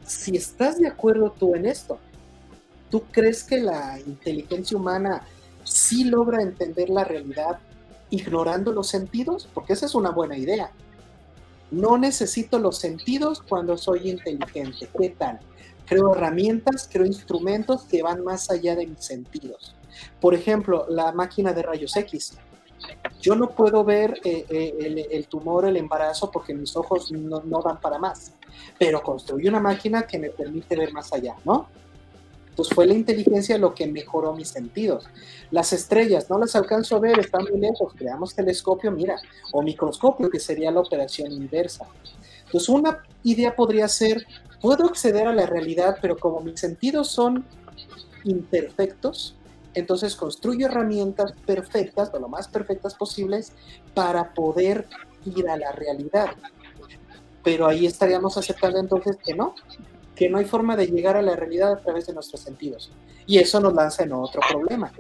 si 0.05 0.37
estás 0.37 0.79
de 0.79 0.89
acuerdo 0.89 1.35
tú 1.39 1.55
en 1.55 1.67
esto. 1.67 1.99
¿Tú 2.91 3.03
crees 3.11 3.45
que 3.45 3.61
la 3.61 4.01
inteligencia 4.01 4.77
humana 4.77 5.23
sí 5.65 6.05
logra 6.05 6.43
entender 6.43 6.89
la 6.89 7.05
realidad 7.05 7.59
ignorando 8.11 8.73
los 8.73 8.89
sentidos? 8.89 9.49
Porque 9.53 9.75
esa 9.75 9.87
es 9.87 9.95
una 9.95 10.11
buena 10.11 10.39
idea. 10.39 10.73
No 11.71 11.99
necesito 11.99 12.59
los 12.59 12.79
sentidos 12.79 13.43
cuando 13.43 13.77
soy 13.77 14.11
inteligente. 14.11 14.89
¿Qué 14.99 15.11
tal? 15.11 15.41
Creo 15.87 16.15
herramientas, 16.15 16.89
creo 16.91 17.07
instrumentos 17.07 17.85
que 17.85 18.03
van 18.03 18.23
más 18.25 18.51
allá 18.51 18.75
de 18.75 18.87
mis 18.87 19.05
sentidos. 19.05 19.75
Por 20.21 20.35
ejemplo, 20.35 20.87
la 20.89 21.13
máquina 21.13 21.53
de 21.53 21.63
rayos 21.63 21.97
X. 21.97 22.39
Yo 23.21 23.35
no 23.35 23.51
puedo 23.51 23.85
ver 23.85 24.21
eh, 24.25 24.47
eh, 24.49 25.09
el, 25.11 25.27
tumor, 25.27 25.65
el 25.67 25.77
embarazo, 25.77 26.31
porque 26.31 26.55
mis 26.55 26.77
ojos 26.77 27.11
no, 27.11 27.43
no 27.45 27.61
dan 27.63 27.81
para 27.81 27.99
más. 27.99 28.33
Pero 28.79 29.03
construí 29.03 29.49
una 29.49 29.61
máquina 29.61 30.03
que 30.03 30.19
me 30.19 30.31
permite 30.31 30.77
ver 30.77 30.93
más 30.93 31.13
allá, 31.13 31.35
¿no? 31.45 31.69
Pues 32.59 32.71
fue 32.71 32.87
la 32.87 32.95
inteligencia 32.95 33.57
lo 33.57 33.73
que 33.73 33.87
mejoró 33.87 34.35
mis 34.35 34.49
sentidos. 34.49 35.07
Las 35.53 35.73
estrellas, 35.73 36.29
no 36.29 36.41
las 36.41 36.57
alcanzo 36.57 36.97
a 36.97 36.99
ver, 36.99 37.17
están 37.21 37.45
muy 37.49 37.61
lejos, 37.61 37.95
creamos 37.97 38.35
telescopio, 38.35 38.91
mira, 38.91 39.15
o 39.53 39.63
microscopio, 39.63 40.29
que 40.29 40.41
sería 40.41 40.73
la 40.73 40.81
operación 40.81 41.31
inversa. 41.31 41.87
Entonces 42.47 42.69
una 42.69 43.05
idea 43.23 43.55
podría 43.55 43.87
ser, 43.87 44.27
puedo 44.61 44.87
acceder 44.87 45.29
a 45.29 45.33
la 45.33 45.47
realidad, 45.47 45.99
pero 46.03 46.17
como 46.17 46.41
mis 46.41 46.59
sentidos 46.59 47.13
son 47.13 47.45
imperfectos, 48.25 49.37
entonces 49.75 50.17
construyo 50.17 50.67
herramientas 50.67 51.35
perfectas, 51.47 52.11
o 52.13 52.19
lo 52.19 52.29
más 52.29 52.49
perfectas 52.49 52.97
posibles, 52.97 53.53
para 53.95 54.35
poder 54.35 54.89
ir 55.25 55.49
a 55.49 55.57
la 55.57 55.71
realidad. 55.71 56.31
Pero 57.45 57.69
ahí 57.69 57.87
estaríamos 57.87 58.37
aceptando 58.37 58.81
entonces 58.81 59.17
que 59.25 59.37
no, 59.37 59.55
que 60.19 60.29
no 60.29 60.39
hay 60.39 60.45
forma 60.45 60.75
de 60.75 60.89
llegar 60.89 61.17
a 61.17 61.23
la 61.23 61.37
realidad 61.37 61.71
a 61.71 61.77
través 61.77 62.09
de 62.09 62.13
nuestros 62.13 62.41
sentidos. 62.41 62.91
Y 63.25 63.39
eso 63.39 63.61
nos 63.61 63.73
lanza 63.73 64.03
en 64.03 64.13
otro 64.13 64.41
problema. 64.51 64.91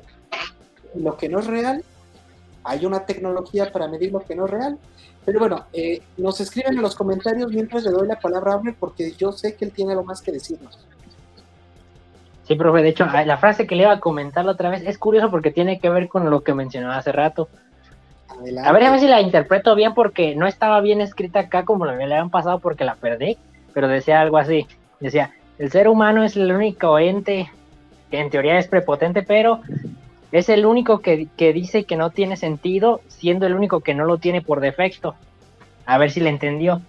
Lo 0.94 1.16
que 1.16 1.28
no 1.28 1.40
es 1.40 1.46
real, 1.48 1.82
hay 2.62 2.86
una 2.86 3.04
tecnología 3.04 3.72
para 3.72 3.88
medir 3.88 4.12
lo 4.12 4.20
que 4.20 4.36
no 4.36 4.44
es 4.44 4.50
real. 4.52 4.78
Pero 5.24 5.40
bueno, 5.40 5.66
eh, 5.72 6.00
nos 6.18 6.40
escriben 6.40 6.74
en 6.74 6.82
los 6.82 6.94
comentarios 6.94 7.50
mientras 7.50 7.82
le 7.82 7.90
doy 7.90 8.06
la 8.06 8.20
palabra 8.20 8.52
a 8.52 8.54
Abner, 8.54 8.76
porque 8.78 9.10
yo 9.18 9.32
sé 9.32 9.56
que 9.56 9.64
él 9.64 9.72
tiene 9.72 9.90
algo 9.90 10.04
más 10.04 10.22
que 10.22 10.30
decirnos. 10.30 10.78
Sí, 12.44 12.54
profe, 12.54 12.80
de 12.80 12.90
hecho, 12.90 13.04
la 13.04 13.38
frase 13.38 13.66
que 13.66 13.74
le 13.74 13.82
iba 13.82 13.92
a 13.92 14.00
comentar 14.00 14.44
la 14.44 14.52
otra 14.52 14.70
vez 14.70 14.82
es 14.86 14.98
curioso 14.98 15.32
porque 15.32 15.50
tiene 15.50 15.80
que 15.80 15.90
ver 15.90 16.08
con 16.08 16.30
lo 16.30 16.44
que 16.44 16.54
mencionaba 16.54 16.96
hace 16.96 17.10
rato. 17.10 17.48
A 18.28 18.72
ver, 18.72 18.84
a 18.84 18.90
ver 18.92 19.00
si 19.00 19.08
la 19.08 19.20
interpreto 19.20 19.74
bien 19.74 19.94
porque 19.94 20.36
no 20.36 20.46
estaba 20.46 20.80
bien 20.80 21.00
escrita 21.00 21.40
acá 21.40 21.64
como 21.64 21.84
la 21.86 21.96
le 21.96 22.04
habían 22.04 22.30
pasado 22.30 22.60
porque 22.60 22.84
la 22.84 22.94
perdí, 22.94 23.36
pero 23.74 23.88
decía 23.88 24.20
algo 24.20 24.38
así. 24.38 24.66
Decía, 25.00 25.34
el 25.58 25.70
ser 25.70 25.88
humano 25.88 26.24
es 26.24 26.36
el 26.36 26.50
único 26.50 26.98
ente 26.98 27.50
que 28.10 28.20
en 28.20 28.30
teoría 28.30 28.58
es 28.58 28.68
prepotente, 28.68 29.22
pero 29.22 29.60
es 30.32 30.48
el 30.48 30.66
único 30.66 31.00
que, 31.00 31.28
dice 31.36 31.84
que 31.84 31.96
no 31.96 32.10
tiene 32.10 32.36
sentido, 32.36 33.00
siendo 33.08 33.46
el 33.46 33.54
único 33.54 33.80
que 33.80 33.94
no 33.94 34.04
lo 34.04 34.18
tiene 34.18 34.42
por 34.42 34.60
defecto. 34.60 35.14
A 35.86 35.98
ver 35.98 36.10
si 36.10 36.20
le 36.20 36.30
entendió. 36.30 36.82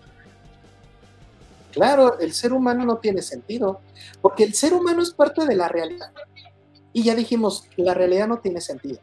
Claro, 1.72 2.20
el 2.20 2.34
ser 2.34 2.53
humano 2.53 2.86
no 2.86 2.97
tiene 2.97 3.22
sentido, 3.22 3.80
porque 4.22 4.43
el 4.43 4.53
ser 4.53 4.74
humano 4.74 5.01
es 5.01 5.12
parte 5.12 5.45
de 5.45 5.55
la 5.55 5.68
realidad. 5.68 6.12
Y 6.91 7.03
ya 7.03 7.16
dijimos, 7.16 7.66
la 7.78 7.93
realidad 7.93 8.28
no 8.28 8.39
tiene 8.39 8.60
sentido. 8.60 8.99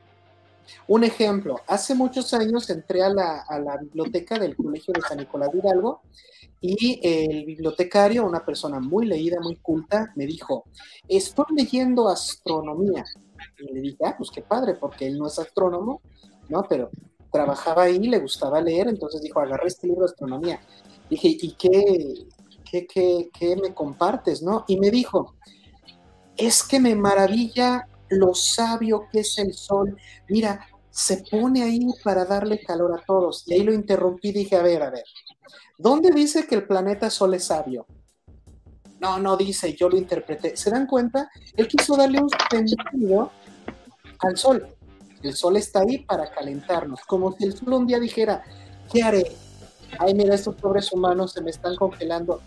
Un 0.88 1.04
ejemplo, 1.04 1.60
hace 1.66 1.94
muchos 1.94 2.32
años 2.34 2.68
entré 2.70 3.02
a 3.02 3.08
la, 3.08 3.78
biblioteca 3.80 4.38
del 4.38 4.56
Colegio 4.56 4.92
de 4.94 5.02
San 5.02 5.18
Nicolás 5.18 5.52
de 5.52 5.58
Hidalgo 5.58 6.02
y 6.60 7.00
el 7.02 7.44
bibliotecario, 7.44 8.26
una 8.26 8.44
persona 8.44 8.80
muy 8.80 9.06
leída, 9.06 9.38
muy 9.40 9.56
culta, 9.56 10.12
me 10.16 10.26
dijo, 10.26 10.64
estoy 11.06 11.46
leyendo 11.54 12.08
astronomía. 12.08 13.04
Y 13.58 13.72
le 13.72 13.80
dije, 13.80 13.98
ah, 14.04 14.14
pues 14.16 14.30
qué 14.30 14.42
padre, 14.42 14.74
porque 14.74 15.06
él 15.06 15.18
no 15.18 15.26
es 15.26 15.38
astrónomo, 15.38 16.00
¿no? 16.48 16.64
Pero 16.68 16.90
trabajaba 17.30 17.82
ahí, 17.82 17.98
le 17.98 18.18
gustaba 18.18 18.60
leer, 18.60 18.88
entonces 18.88 19.20
dijo, 19.20 19.40
agarré 19.40 19.68
este 19.68 19.86
libro 19.86 20.06
de 20.06 20.12
astronomía. 20.12 20.60
Dije, 21.10 21.28
¿y 21.28 21.52
qué, 21.52 22.26
qué, 22.68 22.86
qué, 22.86 23.30
qué 23.38 23.56
me 23.56 23.74
compartes, 23.74 24.42
no? 24.42 24.64
Y 24.66 24.78
me 24.78 24.90
dijo, 24.90 25.34
es 26.36 26.62
que 26.62 26.80
me 26.80 26.94
maravilla 26.94 27.88
lo 28.08 28.34
sabio 28.34 29.06
que 29.10 29.20
es 29.20 29.38
el 29.38 29.54
sol. 29.54 29.96
Mira, 30.28 30.66
se 30.96 31.22
pone 31.30 31.62
ahí 31.62 31.86
para 32.02 32.24
darle 32.24 32.60
calor 32.62 32.98
a 32.98 33.04
todos. 33.04 33.44
Y 33.46 33.52
ahí 33.52 33.62
lo 33.62 33.74
interrumpí, 33.74 34.32
dije, 34.32 34.56
a 34.56 34.62
ver, 34.62 34.82
a 34.82 34.90
ver, 34.90 35.04
¿dónde 35.76 36.10
dice 36.10 36.46
que 36.46 36.54
el 36.54 36.66
planeta 36.66 37.10
Sol 37.10 37.34
es 37.34 37.44
sabio? 37.44 37.86
No, 38.98 39.18
no 39.18 39.36
dice, 39.36 39.74
yo 39.74 39.90
lo 39.90 39.98
interpreté. 39.98 40.56
¿Se 40.56 40.70
dan 40.70 40.86
cuenta? 40.86 41.30
Él 41.54 41.68
quiso 41.68 41.96
darle 41.96 42.20
un 42.20 42.30
sentido 42.50 43.30
al 44.20 44.38
Sol. 44.38 44.66
El 45.22 45.34
Sol 45.34 45.58
está 45.58 45.80
ahí 45.80 45.98
para 45.98 46.30
calentarnos, 46.30 47.00
como 47.06 47.32
si 47.32 47.44
el 47.44 47.52
Sol 47.52 47.74
un 47.74 47.86
día 47.86 48.00
dijera, 48.00 48.42
¿qué 48.90 49.02
haré? 49.02 49.32
Ay, 49.98 50.14
mira, 50.14 50.34
estos 50.34 50.54
pobres 50.54 50.90
humanos 50.92 51.32
se 51.32 51.42
me 51.42 51.50
están 51.50 51.76
congelando. 51.76 52.40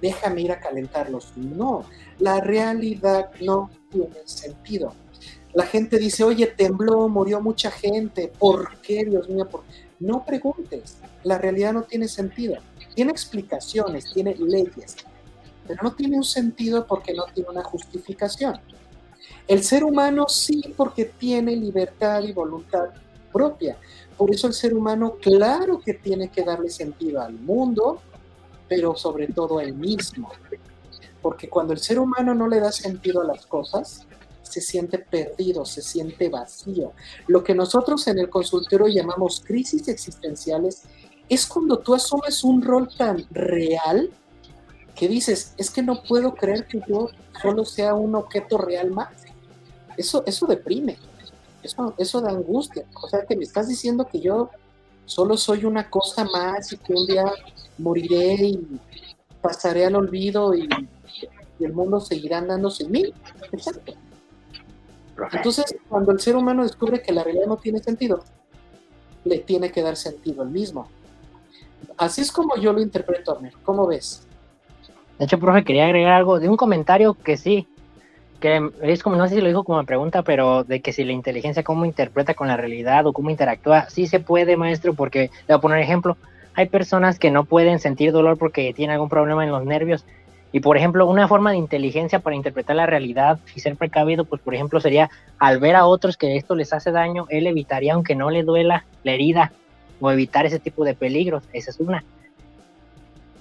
Déjame 0.00 0.40
ir 0.40 0.52
a 0.52 0.60
calentarlos. 0.60 1.36
No, 1.36 1.84
la 2.18 2.40
realidad 2.40 3.30
no 3.42 3.70
tiene 4.04 4.28
sentido. 4.28 4.94
La 5.54 5.66
gente 5.66 5.98
dice, 5.98 6.22
oye, 6.22 6.46
tembló, 6.46 7.08
murió 7.08 7.40
mucha 7.40 7.70
gente, 7.70 8.30
¿por 8.38 8.78
qué, 8.82 9.04
Dios 9.04 9.28
mío? 9.28 9.48
No 9.98 10.24
preguntes, 10.24 10.98
la 11.24 11.38
realidad 11.38 11.72
no 11.72 11.82
tiene 11.82 12.08
sentido. 12.08 12.56
Tiene 12.94 13.10
explicaciones, 13.10 14.12
tiene 14.12 14.34
leyes, 14.34 14.96
pero 15.66 15.82
no 15.82 15.94
tiene 15.94 16.16
un 16.16 16.24
sentido 16.24 16.86
porque 16.86 17.14
no 17.14 17.24
tiene 17.32 17.50
una 17.50 17.62
justificación. 17.62 18.60
El 19.48 19.62
ser 19.62 19.84
humano 19.84 20.28
sí 20.28 20.74
porque 20.76 21.04
tiene 21.04 21.54
libertad 21.56 22.22
y 22.22 22.32
voluntad 22.32 22.90
propia. 23.32 23.76
Por 24.16 24.34
eso 24.34 24.46
el 24.46 24.54
ser 24.54 24.74
humano 24.74 25.16
claro 25.20 25.78
que 25.78 25.94
tiene 25.94 26.28
que 26.28 26.42
darle 26.42 26.70
sentido 26.70 27.20
al 27.20 27.34
mundo, 27.34 28.00
pero 28.68 28.96
sobre 28.96 29.28
todo 29.28 29.60
a 29.60 29.74
mismo. 29.74 30.30
Porque 31.22 31.48
cuando 31.48 31.72
el 31.72 31.78
ser 31.78 31.98
humano 31.98 32.34
no 32.34 32.48
le 32.48 32.60
da 32.60 32.72
sentido 32.72 33.22
a 33.22 33.24
las 33.24 33.46
cosas, 33.46 34.06
se 34.42 34.60
siente 34.60 34.98
perdido, 34.98 35.64
se 35.64 35.82
siente 35.82 36.28
vacío. 36.28 36.92
Lo 37.26 37.42
que 37.42 37.54
nosotros 37.54 38.06
en 38.06 38.18
el 38.18 38.30
consultorio 38.30 38.86
llamamos 38.86 39.42
crisis 39.44 39.88
existenciales 39.88 40.84
es 41.28 41.46
cuando 41.46 41.78
tú 41.78 41.94
asumes 41.94 42.44
un 42.44 42.62
rol 42.62 42.88
tan 42.96 43.26
real 43.30 44.10
que 44.94 45.08
dices, 45.08 45.52
es 45.58 45.70
que 45.70 45.82
no 45.82 46.02
puedo 46.02 46.34
creer 46.34 46.66
que 46.66 46.80
yo 46.88 47.10
solo 47.42 47.64
sea 47.64 47.94
un 47.94 48.14
objeto 48.14 48.56
real 48.56 48.90
más. 48.90 49.24
Eso, 49.96 50.22
eso 50.26 50.46
deprime, 50.46 50.96
eso, 51.62 51.94
eso 51.98 52.20
da 52.20 52.30
angustia. 52.30 52.86
O 53.02 53.08
sea, 53.08 53.26
que 53.26 53.36
me 53.36 53.44
estás 53.44 53.68
diciendo 53.68 54.06
que 54.10 54.20
yo 54.20 54.50
solo 55.04 55.36
soy 55.36 55.64
una 55.64 55.90
cosa 55.90 56.24
más 56.24 56.72
y 56.72 56.78
que 56.78 56.94
un 56.94 57.06
día 57.06 57.30
moriré 57.78 58.34
y 58.34 58.80
pasaré 59.42 59.84
al 59.84 59.96
olvido 59.96 60.54
y, 60.54 60.68
el 61.64 61.72
mundo 61.72 62.00
seguirá 62.00 62.38
andando 62.38 62.70
sin 62.70 62.90
mí. 62.90 63.12
Exacto. 63.52 63.94
Entonces, 65.32 65.76
cuando 65.88 66.12
el 66.12 66.20
ser 66.20 66.36
humano 66.36 66.62
descubre 66.62 67.00
que 67.00 67.12
la 67.12 67.24
realidad 67.24 67.46
no 67.46 67.56
tiene 67.56 67.78
sentido, 67.78 68.22
le 69.24 69.38
tiene 69.38 69.70
que 69.70 69.82
dar 69.82 69.96
sentido 69.96 70.42
al 70.42 70.50
mismo. 70.50 70.88
Así 71.96 72.20
es 72.20 72.30
como 72.30 72.56
yo 72.56 72.72
lo 72.72 72.80
interpreto, 72.80 73.36
Amir. 73.36 73.54
¿Cómo 73.64 73.86
ves? 73.86 74.26
De 75.18 75.24
hecho, 75.24 75.38
profe, 75.38 75.64
quería 75.64 75.86
agregar 75.86 76.12
algo 76.12 76.38
de 76.38 76.48
un 76.48 76.56
comentario 76.56 77.14
que 77.14 77.38
sí, 77.38 77.66
que 78.40 78.70
es 78.82 79.02
como, 79.02 79.16
no 79.16 79.26
sé 79.26 79.36
si 79.36 79.40
lo 79.40 79.48
dijo 79.48 79.64
como 79.64 79.82
pregunta, 79.84 80.22
pero 80.22 80.62
de 80.64 80.80
que 80.82 80.92
si 80.92 81.04
la 81.04 81.12
inteligencia 81.12 81.62
cómo 81.62 81.86
interpreta 81.86 82.34
con 82.34 82.48
la 82.48 82.56
realidad 82.58 83.06
o 83.06 83.14
cómo 83.14 83.30
interactúa, 83.30 83.88
sí 83.88 84.06
se 84.06 84.20
puede, 84.20 84.58
maestro, 84.58 84.92
porque 84.92 85.30
le 85.48 85.54
voy 85.54 85.56
a 85.56 85.60
poner 85.60 85.78
ejemplo, 85.80 86.18
hay 86.54 86.68
personas 86.68 87.18
que 87.18 87.30
no 87.30 87.44
pueden 87.44 87.78
sentir 87.78 88.12
dolor 88.12 88.36
porque 88.36 88.74
tienen 88.74 88.94
algún 88.94 89.08
problema 89.08 89.44
en 89.44 89.50
los 89.50 89.64
nervios. 89.64 90.04
Y 90.52 90.60
por 90.60 90.76
ejemplo, 90.76 91.06
una 91.06 91.28
forma 91.28 91.50
de 91.50 91.58
inteligencia 91.58 92.20
para 92.20 92.36
interpretar 92.36 92.76
la 92.76 92.86
realidad 92.86 93.38
y 93.54 93.60
ser 93.60 93.76
precavido, 93.76 94.24
pues 94.24 94.40
por 94.40 94.54
ejemplo 94.54 94.80
sería 94.80 95.10
al 95.38 95.58
ver 95.58 95.76
a 95.76 95.86
otros 95.86 96.16
que 96.16 96.36
esto 96.36 96.54
les 96.54 96.72
hace 96.72 96.92
daño, 96.92 97.26
él 97.28 97.46
evitaría, 97.46 97.94
aunque 97.94 98.14
no 98.14 98.30
le 98.30 98.42
duela, 98.42 98.84
la 99.02 99.12
herida 99.12 99.52
o 100.00 100.10
evitar 100.10 100.46
ese 100.46 100.58
tipo 100.58 100.84
de 100.84 100.94
peligros. 100.94 101.42
Esa 101.52 101.70
es 101.70 101.80
una. 101.80 102.04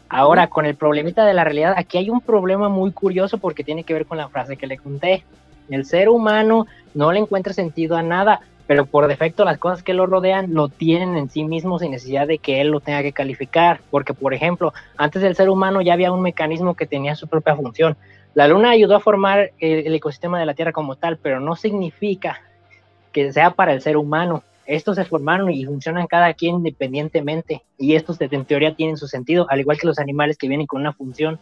Ahora, 0.10 0.48
con 0.48 0.66
el 0.66 0.76
problemita 0.76 1.26
de 1.26 1.34
la 1.34 1.44
realidad, 1.44 1.74
aquí 1.78 1.98
hay 1.98 2.10
un 2.10 2.22
problema 2.22 2.70
muy 2.70 2.92
curioso 2.92 3.38
porque 3.38 3.64
tiene 3.64 3.84
que 3.84 3.94
ver 3.94 4.06
con 4.06 4.18
la 4.18 4.30
frase 4.30 4.58
que 4.58 4.68
le 4.68 4.78
conté. 4.78 5.24
El 5.70 5.86
ser 5.86 6.10
humano 6.10 6.68
no 6.94 7.12
le 7.12 7.20
encuentra 7.20 7.54
sentido 7.54 7.98
a 7.98 8.04
nada, 8.04 8.42
pero 8.68 8.86
por 8.86 9.08
defecto 9.08 9.46
las 9.46 9.58
cosas 9.58 9.84
que 9.84 9.94
lo 9.94 10.06
rodean 10.06 10.54
lo 10.54 10.70
tienen 10.70 11.18
en 11.18 11.30
sí 11.30 11.44
mismo 11.44 11.80
sin 11.80 11.92
necesidad 11.92 12.28
de 12.28 12.40
que 12.40 12.62
él 12.62 12.70
lo 12.70 12.80
tenga 12.80 13.04
que 13.04 13.14
calificar. 13.14 13.82
Porque, 13.92 14.14
por 14.14 14.34
ejemplo, 14.34 14.74
antes 14.98 15.22
del 15.22 15.36
ser 15.36 15.50
humano 15.50 15.82
ya 15.82 15.94
había 15.94 16.12
un 16.12 16.22
mecanismo 16.22 16.76
que 16.76 16.88
tenía 16.88 17.16
su 17.16 17.28
propia 17.28 17.56
función. 17.56 17.96
La 18.34 18.48
luna 18.48 18.72
ayudó 18.72 18.96
a 18.96 19.00
formar 19.00 19.52
el, 19.60 19.88
el 19.88 19.96
ecosistema 19.96 20.40
de 20.40 20.46
la 20.46 20.54
Tierra 20.54 20.72
como 20.72 20.96
tal, 20.96 21.18
pero 21.18 21.40
no 21.40 21.56
significa 21.56 22.42
que 23.12 23.32
sea 23.32 23.52
para 23.52 23.74
el 23.74 23.82
ser 23.82 23.98
humano 23.98 24.44
estos 24.66 24.96
se 24.96 25.06
formaron 25.06 25.52
y 25.52 25.66
funcionan 25.66 26.08
cada 26.08 26.34
quien 26.34 26.56
independientemente 26.56 27.64
y 27.78 27.96
estos 27.96 28.20
en 28.20 28.46
teoría 28.46 28.76
tienen 28.76 28.98
su 28.98 29.08
sentido, 29.08 29.46
al 29.50 29.60
igual 29.60 29.78
que 29.78 29.88
los 29.88 30.00
animales 30.00 30.38
que 30.38 30.48
vienen 30.48 30.66
con 30.66 30.82
una 30.82 30.94
función. 30.94 31.40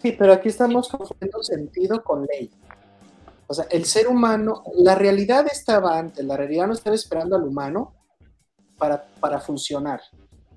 Sí, 0.00 0.12
pero 0.18 0.32
aquí 0.32 0.48
estamos 0.48 0.88
confundiendo 0.88 1.42
sentido 1.44 2.02
con 2.02 2.26
ley. 2.26 2.50
O 3.52 3.54
sea, 3.54 3.66
el 3.70 3.84
ser 3.84 4.08
humano, 4.08 4.62
la 4.76 4.94
realidad 4.94 5.46
estaba 5.50 5.98
antes, 5.98 6.24
la 6.24 6.38
realidad 6.38 6.66
no 6.66 6.72
estaba 6.72 6.96
esperando 6.96 7.36
al 7.36 7.44
humano 7.44 7.94
para, 8.78 9.04
para 9.20 9.40
funcionar, 9.40 10.00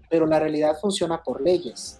pero 0.09 0.25
la 0.25 0.39
realidad 0.39 0.77
funciona 0.79 1.21
por 1.21 1.41
leyes. 1.41 1.99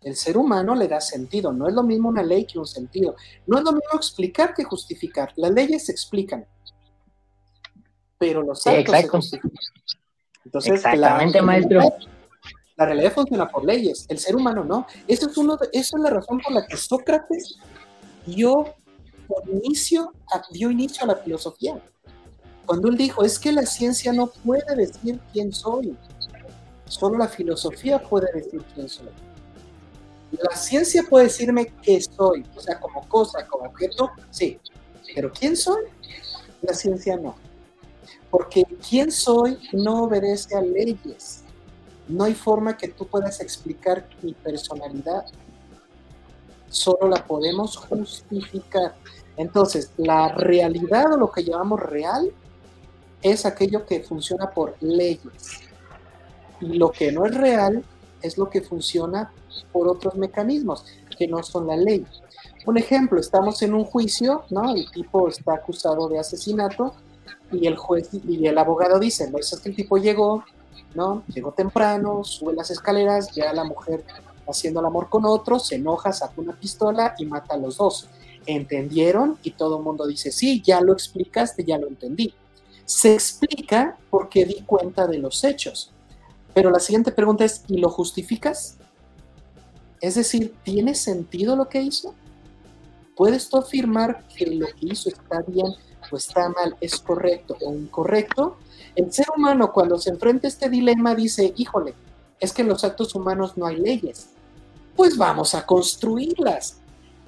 El 0.00 0.16
ser 0.16 0.38
humano 0.38 0.74
le 0.74 0.88
da 0.88 0.98
sentido. 0.98 1.52
No 1.52 1.68
es 1.68 1.74
lo 1.74 1.82
mismo 1.82 2.08
una 2.08 2.22
ley 2.22 2.46
que 2.46 2.58
un 2.58 2.66
sentido. 2.66 3.16
No 3.46 3.58
es 3.58 3.64
lo 3.64 3.72
mismo 3.72 3.96
explicar 3.96 4.54
que 4.54 4.64
justificar. 4.64 5.34
Las 5.36 5.50
leyes 5.50 5.84
se 5.84 5.92
explican, 5.92 6.46
pero 8.16 8.42
los 8.42 8.66
actos 8.66 8.96
se 8.96 9.08
justifican. 9.08 9.58
Entonces, 10.42 10.72
Exactamente, 10.72 11.42
maestro. 11.42 11.80
La 12.76 12.86
realidad 12.86 13.12
funciona 13.12 13.46
por 13.46 13.62
leyes, 13.62 14.06
el 14.08 14.18
ser 14.18 14.36
humano 14.36 14.64
no. 14.64 14.86
Eso 15.06 15.28
es, 15.28 15.36
uno 15.36 15.58
eso 15.70 15.96
es 15.98 16.02
la 16.02 16.08
razón 16.08 16.40
por 16.40 16.52
la 16.52 16.66
que 16.66 16.78
Sócrates 16.78 17.58
dio, 18.24 18.74
inicio 19.52 20.12
dio 20.52 20.70
inicio 20.70 21.04
a 21.04 21.08
la 21.08 21.16
filosofía. 21.16 21.80
Cuando 22.64 22.88
él 22.88 22.96
dijo, 22.96 23.24
es 23.24 23.38
que 23.38 23.52
la 23.52 23.64
ciencia 23.64 24.12
no 24.12 24.26
puede 24.26 24.74
decir 24.74 25.20
quién 25.32 25.52
soy, 25.52 25.96
solo 26.86 27.18
la 27.18 27.28
filosofía 27.28 28.02
puede 28.02 28.32
decir 28.32 28.62
quién 28.74 28.88
soy. 28.88 29.08
La 30.32 30.56
ciencia 30.56 31.04
puede 31.08 31.26
decirme 31.26 31.72
qué 31.82 32.00
soy, 32.00 32.44
o 32.56 32.60
sea, 32.60 32.80
como 32.80 33.08
cosa, 33.08 33.46
como 33.46 33.66
objeto, 33.66 34.10
sí. 34.30 34.58
Pero 35.14 35.32
¿quién 35.32 35.56
soy? 35.56 35.84
La 36.62 36.74
ciencia 36.74 37.16
no. 37.16 37.36
Porque 38.30 38.64
quién 38.88 39.12
soy 39.12 39.58
no 39.72 40.04
obedece 40.04 40.56
a 40.56 40.60
leyes. 40.60 41.42
No 42.08 42.24
hay 42.24 42.34
forma 42.34 42.76
que 42.76 42.88
tú 42.88 43.06
puedas 43.06 43.40
explicar 43.40 44.08
mi 44.22 44.34
personalidad. 44.34 45.26
Solo 46.68 47.08
la 47.08 47.24
podemos 47.24 47.76
justificar. 47.76 48.94
Entonces, 49.36 49.90
la 49.96 50.28
realidad 50.28 51.12
o 51.12 51.16
lo 51.16 51.30
que 51.30 51.44
llamamos 51.44 51.80
real 51.80 52.30
es 53.22 53.44
aquello 53.44 53.84
que 53.84 54.00
funciona 54.00 54.50
por 54.50 54.76
leyes. 54.80 55.60
Y 56.60 56.78
lo 56.78 56.90
que 56.90 57.12
no 57.12 57.26
es 57.26 57.34
real 57.34 57.84
es 58.22 58.38
lo 58.38 58.48
que 58.48 58.62
funciona 58.62 59.30
por 59.72 59.88
otros 59.88 60.14
mecanismos, 60.16 60.84
que 61.18 61.28
no 61.28 61.42
son 61.42 61.66
la 61.66 61.76
ley. 61.76 62.06
Un 62.66 62.78
ejemplo, 62.78 63.20
estamos 63.20 63.62
en 63.62 63.74
un 63.74 63.84
juicio, 63.84 64.44
¿no? 64.50 64.74
El 64.74 64.90
tipo 64.90 65.28
está 65.28 65.54
acusado 65.54 66.08
de 66.08 66.18
asesinato 66.18 66.94
y 67.52 67.66
el 67.66 67.76
juez 67.76 68.08
y 68.12 68.46
el 68.46 68.58
abogado 68.58 68.98
dicen, 68.98 69.32
no, 69.32 69.38
es 69.38 69.58
que 69.60 69.68
el 69.68 69.76
tipo 69.76 69.98
llegó, 69.98 70.44
¿no? 70.94 71.22
Llegó 71.28 71.52
temprano, 71.52 72.24
sube 72.24 72.54
las 72.54 72.70
escaleras, 72.70 73.30
ya 73.32 73.52
la 73.52 73.64
mujer 73.64 74.04
haciendo 74.48 74.80
el 74.80 74.86
amor 74.86 75.08
con 75.08 75.24
otro, 75.24 75.58
se 75.58 75.76
enoja, 75.76 76.12
saca 76.12 76.40
una 76.40 76.52
pistola 76.52 77.14
y 77.18 77.26
mata 77.26 77.54
a 77.54 77.58
los 77.58 77.76
dos. 77.76 78.08
¿Entendieron? 78.46 79.38
Y 79.42 79.52
todo 79.52 79.78
el 79.78 79.82
mundo 79.82 80.06
dice, 80.06 80.30
sí, 80.30 80.62
ya 80.64 80.80
lo 80.80 80.92
explicaste, 80.92 81.64
ya 81.64 81.78
lo 81.78 81.88
entendí. 81.88 82.32
Se 82.84 83.14
explica 83.14 83.98
porque 84.10 84.44
di 84.44 84.62
cuenta 84.66 85.06
de 85.06 85.18
los 85.18 85.42
hechos. 85.42 85.90
Pero 86.54 86.70
la 86.70 86.78
siguiente 86.78 87.12
pregunta 87.12 87.44
es, 87.44 87.64
¿y 87.68 87.78
lo 87.78 87.90
justificas? 87.90 88.78
Es 90.00 90.14
decir, 90.14 90.54
¿tiene 90.62 90.94
sentido 90.94 91.56
lo 91.56 91.68
que 91.68 91.82
hizo? 91.82 92.14
¿Puedes 93.16 93.48
tú 93.48 93.56
afirmar 93.56 94.26
que 94.28 94.46
lo 94.46 94.66
que 94.66 94.86
hizo 94.86 95.08
está 95.08 95.42
bien 95.42 95.66
o 96.10 96.16
está 96.16 96.48
mal, 96.50 96.76
es 96.80 97.00
correcto 97.00 97.56
o 97.60 97.74
incorrecto? 97.74 98.58
El 98.94 99.12
ser 99.12 99.26
humano 99.36 99.72
cuando 99.72 99.98
se 99.98 100.10
enfrenta 100.10 100.46
a 100.46 100.50
este 100.50 100.68
dilema 100.68 101.14
dice, 101.14 101.52
híjole, 101.56 101.94
es 102.40 102.52
que 102.52 102.62
en 102.62 102.68
los 102.68 102.84
actos 102.84 103.14
humanos 103.14 103.56
no 103.56 103.66
hay 103.66 103.76
leyes. 103.76 104.28
Pues 104.96 105.16
vamos 105.16 105.54
a 105.54 105.66
construirlas. 105.66 106.78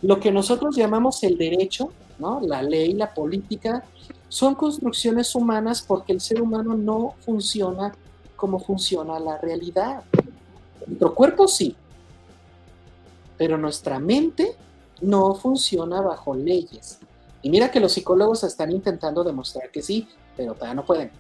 Lo 0.00 0.18
que 0.18 0.32
nosotros 0.32 0.74
llamamos 0.74 1.22
el 1.22 1.36
derecho, 1.36 1.92
¿no? 2.18 2.40
la 2.40 2.62
ley, 2.62 2.94
la 2.94 3.12
política, 3.12 3.84
son 4.28 4.54
construcciones 4.54 5.34
humanas 5.34 5.82
porque 5.86 6.12
el 6.12 6.20
ser 6.20 6.40
humano 6.40 6.74
no 6.74 7.14
funciona 7.24 7.94
como 8.36 8.58
funciona 8.58 9.18
la 9.18 9.38
realidad. 9.38 10.04
Nuestro 10.86 11.14
cuerpo 11.14 11.48
sí, 11.48 11.74
pero 13.36 13.58
nuestra 13.58 13.98
mente 13.98 14.54
no 15.00 15.34
funciona 15.34 16.00
bajo 16.00 16.34
leyes. 16.34 16.98
Y 17.42 17.50
mira 17.50 17.70
que 17.70 17.80
los 17.80 17.92
psicólogos 17.92 18.44
están 18.44 18.70
intentando 18.72 19.24
demostrar 19.24 19.70
que 19.70 19.82
sí, 19.82 20.08
pero 20.36 20.54
todavía 20.54 20.74
no 20.74 20.84
pueden. 20.84 21.10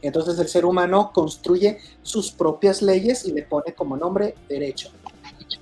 Entonces 0.00 0.38
el 0.38 0.48
ser 0.48 0.64
humano 0.64 1.10
construye 1.12 1.78
sus 2.02 2.32
propias 2.32 2.82
leyes 2.82 3.24
y 3.24 3.32
le 3.32 3.42
pone 3.42 3.74
como 3.74 3.96
nombre 3.96 4.34
derecho. 4.48 4.90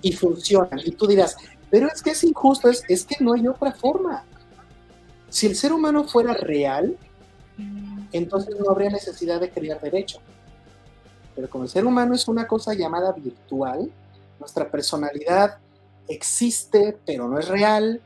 Y 0.03 0.13
funcionan. 0.13 0.81
Y 0.85 0.93
tú 0.93 1.07
dirás, 1.07 1.37
pero 1.71 1.89
es 1.89 2.03
que 2.03 2.11
es 2.11 2.25
injusto, 2.25 2.69
es, 2.69 2.83
es 2.89 3.05
que 3.05 3.17
no 3.23 3.35
hay 3.35 3.47
otra 3.47 3.73
forma. 3.73 4.25
Si 5.29 5.47
el 5.47 5.55
ser 5.55 5.73
humano 5.73 6.05
fuera 6.05 6.35
real, 6.35 6.97
entonces 8.13 8.57
no 8.59 8.71
habría 8.71 8.91
necesidad 8.91 9.41
de 9.41 9.51
crear 9.51 9.81
derecho. 9.81 10.19
Pero 11.35 11.49
como 11.49 11.65
el 11.65 11.71
ser 11.71 11.87
humano 11.87 12.15
es 12.15 12.27
una 12.29 12.47
cosa 12.47 12.75
llamada 12.75 13.13
virtual, 13.13 13.91
nuestra 14.39 14.71
personalidad 14.71 15.59
existe, 16.09 16.99
pero 17.07 17.29
no 17.29 17.39
es 17.39 17.49
real, 17.49 18.01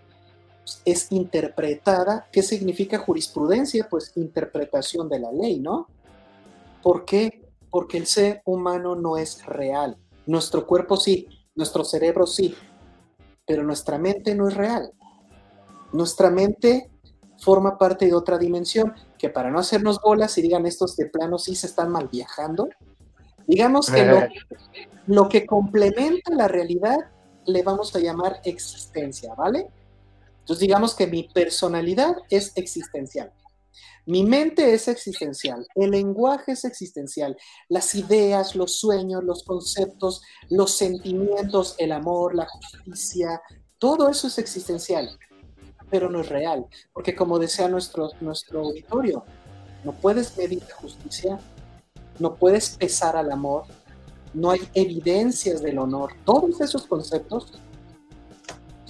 es 0.85 1.11
interpretada. 1.11 2.27
¿Qué 2.31 2.43
significa 2.43 2.99
jurisprudencia? 2.99 3.89
Pues 3.89 4.13
interpretación 4.17 5.09
de 5.09 5.21
la 5.21 5.33
ley, 5.33 5.59
¿no? 5.59 5.89
¿Por 6.83 7.05
qué? 7.05 7.49
Porque 7.71 7.97
el 7.97 8.07
ser 8.07 8.43
humano 8.45 8.95
no 8.95 9.17
es 9.17 9.45
real. 9.47 9.97
Nuestro 10.27 10.67
cuerpo 10.67 10.97
sí, 10.97 11.29
nuestro 11.55 11.85
cerebro 11.85 12.27
sí, 12.27 12.55
pero 13.47 13.63
nuestra 13.63 13.99
mente 13.99 14.35
no 14.35 14.49
es 14.49 14.55
real. 14.55 14.93
Nuestra 15.93 16.31
mente 16.31 16.91
forma 17.39 17.79
parte 17.79 18.07
de 18.07 18.15
otra 18.15 18.39
dimensión, 18.39 18.95
que 19.19 19.29
para 19.29 19.51
no 19.51 19.59
hacernos 19.59 20.01
bolas 20.01 20.37
y 20.39 20.43
digan 20.43 20.67
estos 20.67 20.97
de 20.97 21.07
plano 21.07 21.39
sí 21.39 21.55
se 21.55 21.67
están 21.67 21.91
mal 21.91 22.09
viajando, 22.09 22.69
digamos 23.47 23.91
que 23.91 24.05
lo, 24.05 24.21
lo 25.07 25.29
que 25.29 25.47
complementa 25.47 26.33
la 26.33 26.49
realidad 26.49 26.99
le 27.47 27.63
vamos 27.63 27.95
a 27.95 27.99
llamar 27.99 28.41
existencia, 28.45 29.35
¿vale? 29.35 29.69
Entonces 30.41 30.61
digamos 30.61 30.95
que 30.95 31.07
mi 31.07 31.29
personalidad 31.29 32.17
es 32.31 32.53
existencial. 32.57 33.33
Mi 34.07 34.25
mente 34.25 34.75
es 34.75 34.89
existencial, 34.89 35.67
el 35.75 35.91
lenguaje 35.91 36.53
es 36.53 36.65
existencial, 36.65 37.37
las 37.69 37.95
ideas, 37.95 38.55
los 38.55 38.79
sueños, 38.79 39.25
los 39.25 39.45
conceptos, 39.45 40.23
los 40.51 40.73
sentimientos, 40.77 41.75
el 41.79 41.93
amor, 41.93 42.35
la 42.35 42.47
justicia, 42.47 43.41
todo 43.79 44.09
eso 44.09 44.27
es 44.27 44.39
existencial, 44.39 45.19
pero 45.91 46.11
no 46.11 46.21
es 46.21 46.29
real, 46.29 46.67
porque 46.93 47.15
como 47.15 47.39
decía 47.39 47.69
nuestro, 47.69 48.11
nuestro 48.21 48.61
auditorio, 48.61 49.25
no 49.85 49.93
puedes 49.93 50.37
medir 50.37 50.63
la 50.69 50.75
justicia, 50.77 51.39
no 52.19 52.35
puedes 52.37 52.77
pesar 52.77 53.17
al 53.17 53.31
amor, 53.31 53.65
no 54.33 54.51
hay 54.51 54.61
evidencias 54.75 55.63
del 55.63 55.79
honor, 55.79 56.13
todos 56.25 56.61
esos 56.61 56.87
conceptos 56.87 57.53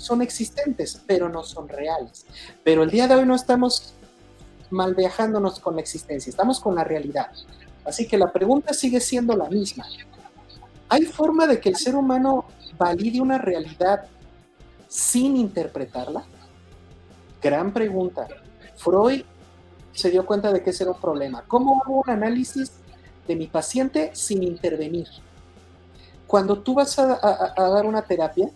son 0.05 0.23
existentes, 0.23 1.01
pero 1.07 1.29
no 1.29 1.43
son 1.43 1.69
reales. 1.69 2.27
Pero 2.63 2.83
el 2.83 2.91
día 2.91 3.09
de 3.09 3.17
hoy 3.17 3.27
no 3.27 3.35
estamos 3.35 3.95
mal 4.75 4.95
viajándonos 4.95 5.61
con 5.61 5.77
la 5.77 5.81
existencia, 5.81 6.29
estamos 6.29 6.61
con 6.61 6.75
la 6.75 6.85
realidad. 6.85 7.31
Así 7.85 8.07
que 8.07 8.19
la 8.19 8.33
pregunta 8.33 8.75
sigue 8.75 9.01
siendo 9.01 9.37
la 9.37 9.49
misma. 9.49 9.87
¿Hay 10.89 11.05
forma 11.05 11.47
de 11.47 11.61
que 11.61 11.71
el 11.71 11.77
ser 11.77 11.97
humano 11.97 12.47
valide 12.79 13.21
una 13.21 13.39
realidad 13.39 14.07
sin 14.89 15.37
interpretarla? 15.37 16.25
Gran 17.43 17.73
pregunta. 17.73 18.27
Freud 18.77 19.23
se 19.93 20.11
dio 20.11 20.27
cuenta 20.27 20.53
de 20.53 20.63
que 20.63 20.71
ese 20.71 20.85
era 20.85 20.93
un 20.93 21.01
problema. 21.01 21.45
¿Cómo 21.47 21.83
hago 21.83 22.03
un 22.05 22.11
análisis 22.11 22.73
de 23.27 23.37
mi 23.37 23.47
paciente 23.47 24.11
sin 24.15 24.43
intervenir? 24.43 25.07
Cuando 26.27 26.59
tú 26.59 26.75
vas 26.75 26.99
a, 26.99 27.19
a 27.57 27.69
dar 27.69 27.87
una 27.87 28.03
terapia, 28.03 28.51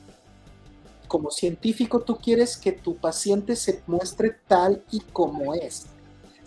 como 1.07 1.31
científico 1.31 2.01
tú 2.01 2.17
quieres 2.17 2.57
que 2.57 2.73
tu 2.73 2.97
paciente 2.97 3.57
se 3.57 3.83
muestre 3.87 4.37
tal 4.47 4.83
y 4.91 5.01
como 5.01 5.55
es 5.55 5.87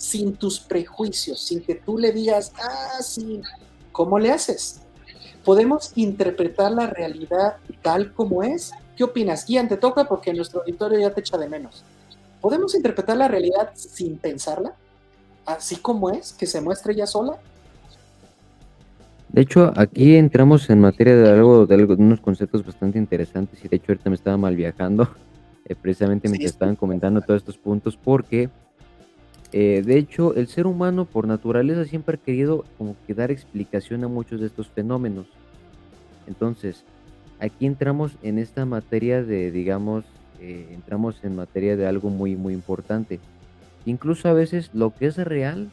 sin 0.01 0.33
tus 0.33 0.59
prejuicios, 0.59 1.39
sin 1.39 1.61
que 1.61 1.75
tú 1.75 1.99
le 1.99 2.11
digas, 2.11 2.51
ah, 2.59 3.01
sí, 3.03 3.39
¿cómo 3.91 4.17
le 4.17 4.31
haces? 4.31 4.81
¿Podemos 5.45 5.91
interpretar 5.95 6.71
la 6.71 6.87
realidad 6.87 7.57
tal 7.83 8.11
como 8.11 8.41
es? 8.41 8.71
¿Qué 8.97 9.03
opinas? 9.03 9.47
Ian, 9.47 9.69
te 9.69 9.77
toca 9.77 10.05
porque 10.05 10.33
nuestro 10.33 10.61
auditorio 10.61 10.99
ya 10.99 11.11
te 11.11 11.19
echa 11.19 11.37
de 11.37 11.47
menos. 11.47 11.83
¿Podemos 12.41 12.73
interpretar 12.73 13.15
la 13.15 13.27
realidad 13.27 13.69
sin 13.75 14.17
pensarla? 14.17 14.73
Así 15.45 15.75
como 15.75 16.09
es, 16.09 16.33
que 16.33 16.47
se 16.47 16.61
muestre 16.61 16.95
ya 16.95 17.05
sola. 17.05 17.37
De 19.29 19.41
hecho, 19.41 19.71
aquí 19.75 20.15
entramos 20.15 20.67
en 20.71 20.79
materia 20.81 21.15
de 21.15 21.29
algo, 21.29 21.67
de, 21.67 21.83
unos 21.83 22.21
conceptos 22.21 22.65
bastante 22.65 22.97
interesantes 22.97 23.63
y 23.63 23.67
de 23.67 23.75
hecho 23.75 23.91
ahorita 23.91 24.09
me 24.09 24.15
estaba 24.15 24.35
mal 24.35 24.55
viajando, 24.55 25.09
eh, 25.65 25.75
precisamente 25.79 26.27
mientras 26.27 26.53
estaban 26.53 26.75
comentando 26.75 27.21
todos 27.21 27.41
estos 27.41 27.57
puntos, 27.57 27.95
porque 27.95 28.49
eh, 29.53 29.83
de 29.85 29.97
hecho, 29.97 30.33
el 30.35 30.47
ser 30.47 30.65
humano 30.65 31.05
por 31.05 31.27
naturaleza 31.27 31.85
siempre 31.85 32.15
ha 32.15 32.25
querido 32.25 32.63
como 32.77 32.95
que 33.05 33.13
dar 33.13 33.31
explicación 33.31 34.03
a 34.03 34.07
muchos 34.07 34.39
de 34.39 34.47
estos 34.47 34.69
fenómenos. 34.69 35.27
Entonces, 36.27 36.85
aquí 37.39 37.65
entramos 37.65 38.13
en 38.23 38.37
esta 38.37 38.65
materia 38.65 39.23
de, 39.23 39.51
digamos, 39.51 40.05
eh, 40.39 40.69
entramos 40.71 41.23
en 41.23 41.35
materia 41.35 41.75
de 41.75 41.85
algo 41.85 42.09
muy, 42.09 42.35
muy 42.35 42.53
importante. 42.53 43.19
Incluso 43.85 44.29
a 44.29 44.33
veces 44.33 44.69
lo 44.73 44.95
que 44.95 45.07
es 45.07 45.17
real, 45.17 45.69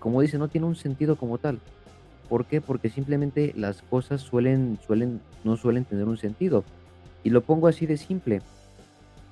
como 0.00 0.20
dice, 0.20 0.38
no 0.38 0.48
tiene 0.48 0.66
un 0.66 0.76
sentido 0.76 1.16
como 1.16 1.38
tal. 1.38 1.60
¿Por 2.28 2.46
qué? 2.46 2.60
Porque 2.60 2.88
simplemente 2.88 3.52
las 3.56 3.82
cosas 3.82 4.22
suelen, 4.22 4.78
suelen, 4.84 5.20
no 5.44 5.56
suelen 5.56 5.84
tener 5.84 6.06
un 6.06 6.16
sentido. 6.16 6.64
Y 7.22 7.30
lo 7.30 7.42
pongo 7.42 7.68
así 7.68 7.86
de 7.86 7.96
simple. 7.96 8.40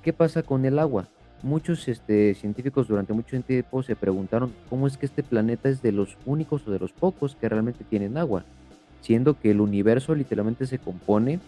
¿Qué 0.03 0.13
pasa 0.13 0.43
con 0.43 0.63
el 0.65 0.79
agua? 0.79 1.07
Muchos 1.43 1.87
este, 1.89 2.33
científicos 2.35 2.87
durante 2.87 3.13
mucho 3.13 3.39
tiempo 3.41 3.83
se 3.83 3.95
preguntaron 3.95 4.53
cómo 4.69 4.87
es 4.87 4.97
que 4.97 5.05
este 5.05 5.21
planeta 5.23 5.69
es 5.69 5.81
de 5.81 5.91
los 5.91 6.17
únicos 6.25 6.65
o 6.67 6.71
de 6.71 6.79
los 6.79 6.93
pocos 6.93 7.35
que 7.35 7.49
realmente 7.49 7.83
tienen 7.83 8.17
agua, 8.17 8.45
siendo 9.01 9.37
que 9.39 9.51
el 9.51 9.61
universo 9.61 10.15
literalmente 10.15 10.65
se 10.65 10.79
compone 10.79 11.39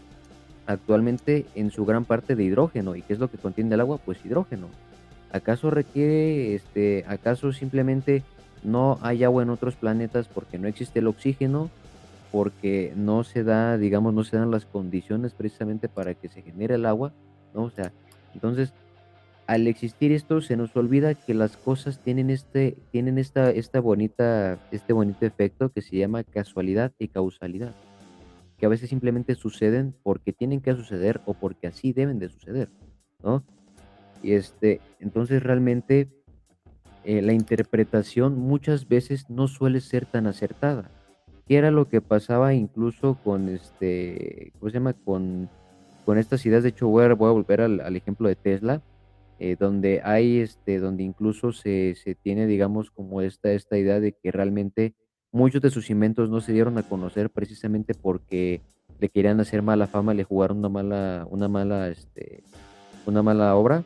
actualmente 0.68 1.46
en 1.56 1.72
su 1.72 1.86
gran 1.86 2.06
parte 2.06 2.36
de 2.36 2.43
hidrógeno. 2.43 2.96
¿Y 2.96 3.02
qué 3.02 3.14
es 3.14 3.20
lo 3.20 3.30
que 3.30 3.38
contiene 3.38 3.74
el 3.74 3.82
agua? 3.82 3.98
Pues 3.98 4.24
hidrógeno. 4.26 4.68
¿Acaso 5.32 5.70
requiere, 5.70 6.56
este, 6.56 7.06
acaso 7.08 7.52
simplemente 7.52 8.24
no 8.64 9.00
hay 9.02 9.24
agua 9.24 9.43
en 9.43 9.50
otros 9.50 9.76
planetas 9.76 10.28
porque 10.28 10.58
no 10.58 10.68
existe 10.68 11.00
el 11.00 11.08
oxígeno? 11.08 11.70
Porque 12.32 12.91
no 12.96 13.24
se 13.24 13.43
da, 13.43 13.78
digamos, 13.78 14.14
no 14.14 14.24
se 14.26 14.38
dan 14.38 14.52
las 14.52 14.66
condiciones 14.66 15.34
precisamente 15.34 15.88
para 15.88 16.16
que 16.16 16.28
se 16.28 16.41
genere 16.41 16.76
el 16.76 16.86
agua, 16.86 17.14
¿no? 17.54 17.64
O 17.64 17.70
sea, 17.70 17.93
entonces 18.34 18.74
al 19.48 19.68
existir 19.68 20.12
esto 20.12 20.41
se 20.41 20.58
nos 20.58 20.76
olvida 20.76 21.14
que 21.14 21.34
las 21.34 21.58
cosas 21.58 22.00
tienen 22.00 22.30
este 22.30 22.78
tienen 22.91 23.18
esta 23.18 23.52
esta 23.52 23.80
bonita 23.80 24.60
este 24.72 24.93
bonito 24.93 25.26
efecto 25.26 25.70
que 25.70 25.82
se 25.82 25.98
llama 25.98 26.24
casualidad 26.24 26.93
y 26.98 27.10
causalidad, 27.10 27.74
que 28.58 28.66
a 28.66 28.70
veces 28.70 28.89
simplemente 28.89 29.36
suceden 29.36 29.93
porque 30.04 30.34
tienen 30.34 30.62
que 30.62 30.74
suceder 30.74 31.22
o 31.26 31.34
porque 31.34 31.68
así 31.68 31.93
deben 31.93 32.20
de 32.20 32.30
suceder, 32.30 32.70
¿no? 33.24 33.43
Y, 34.24 34.34
este, 34.34 34.82
entonces 35.00 35.43
realmente, 35.43 36.10
eh, 37.04 37.22
la 37.22 37.34
interpretación 37.34 38.39
muchas 38.39 38.88
veces 38.88 39.30
no 39.30 39.48
suele 39.48 39.82
ser 39.82 40.06
tan 40.06 40.28
acertada, 40.28 40.89
¿Qué 41.48 41.58
era 41.58 41.70
lo 41.70 41.88
que 41.88 42.02
pasaba 42.02 42.56
incluso 42.56 43.20
con, 43.24 43.50
este, 43.50 44.52
¿cómo 44.58 44.72
se 44.72 44.74
llama? 44.74 44.93
Con 44.93 45.48
con 46.06 46.20
estas 46.20 46.46
ideas, 46.46 46.64
de 46.64 46.70
hecho 46.70 46.88
voy 46.88 47.04
a 47.04 47.14
volver 47.14 47.62
al 47.62 47.96
ejemplo 47.96 48.30
de 48.30 48.36
Tesla, 48.36 48.82
eh, 49.40 49.58
donde 49.60 50.02
hay, 50.04 50.40
este, 50.40 50.80
donde 50.80 51.04
incluso 51.04 51.52
se 51.52 51.96
se 51.96 52.16
tiene, 52.16 52.48
digamos, 52.48 52.92
como 52.92 53.22
esta 53.22 53.52
esta 53.52 53.78
idea 53.78 54.00
de 54.00 54.14
que 54.14 54.32
realmente 54.32 54.94
muchos 55.32 55.62
de 55.62 55.70
sus 55.70 55.90
inventos 55.90 56.30
no 56.30 56.40
se 56.40 56.54
dieron 56.54 56.78
a 56.78 56.84
conocer 56.84 57.30
precisamente 57.30 57.94
porque 57.94 58.62
le 59.00 59.10
querían 59.10 59.40
hacer 59.42 59.62
mala 59.62 59.88
fama, 59.88 60.14
le 60.14 60.24
jugaron 60.24 60.60
una 60.60 60.70
mala 60.70 61.28
una 61.30 61.48
mala, 61.50 61.90
este, 61.90 62.44
una 63.06 63.22
mala 63.22 63.56
obra. 63.56 63.84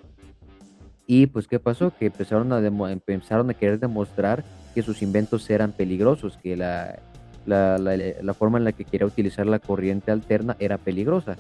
Y, 1.07 1.25
pues, 1.25 1.47
¿qué 1.47 1.59
pasó? 1.59 1.91
Que 1.97 2.05
empezaron 2.05 2.53
a 2.53 2.61
demo 2.61 2.87
empezaron 2.87 3.49
a 3.49 3.55
querer 3.55 3.79
demostrar 3.79 4.43
que 4.75 4.83
sus 4.83 5.01
inventos 5.01 5.49
eran 5.49 5.71
peligrosos, 5.71 6.37
que 6.37 6.55
la 6.55 6.99
la 7.47 7.79
la 7.79 7.97
la 7.97 8.33
forma 8.35 8.59
en 8.59 8.65
la 8.65 8.73
que 8.73 8.85
quería 8.85 9.07
utilizar 9.07 9.47
la 9.47 9.57
corriente 9.57 10.11
alterna 10.11 10.55
era 10.59 10.77
peligrosa, 10.77 11.37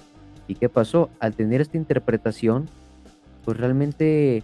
¿y 0.47 0.55
qué 0.55 0.69
pasó? 0.69 1.11
Al 1.19 1.35
tener 1.35 1.61
esta 1.61 1.77
interpretación, 1.77 2.67
pues, 3.49 3.59
realmente, 3.59 4.43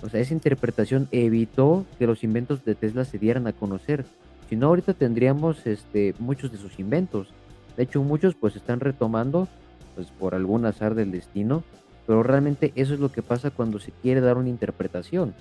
o 0.00 0.08
sea, 0.08 0.18
esa 0.18 0.32
interpretación 0.32 1.06
evitó 1.12 1.84
que 1.98 2.06
los 2.06 2.24
inventos 2.24 2.64
de 2.64 2.74
Tesla 2.74 3.04
se 3.04 3.18
dieran 3.18 3.46
a 3.46 3.52
conocer, 3.52 4.06
si 4.48 4.56
no, 4.56 4.68
ahorita 4.68 4.94
tendríamos, 4.94 5.66
este, 5.66 6.14
muchos 6.18 6.50
de 6.50 6.56
sus 6.56 6.78
inventos, 6.78 7.28
de 7.76 7.82
hecho, 7.82 8.02
muchos, 8.02 8.34
pues, 8.34 8.56
están 8.56 8.80
retomando, 8.80 9.48
pues, 9.94 10.06
por 10.18 10.34
algún 10.34 10.64
azar 10.64 10.94
del 10.94 11.12
destino, 11.12 11.62
pero 12.06 12.22
realmente 12.22 12.72
eso 12.74 12.94
es 12.94 13.00
lo 13.00 13.12
que 13.12 13.20
pasa 13.20 13.50
cuando 13.50 13.78
se 13.78 13.92
quiere 14.00 14.22
dar 14.22 14.38
una 14.38 14.48
interpretación. 14.48 15.34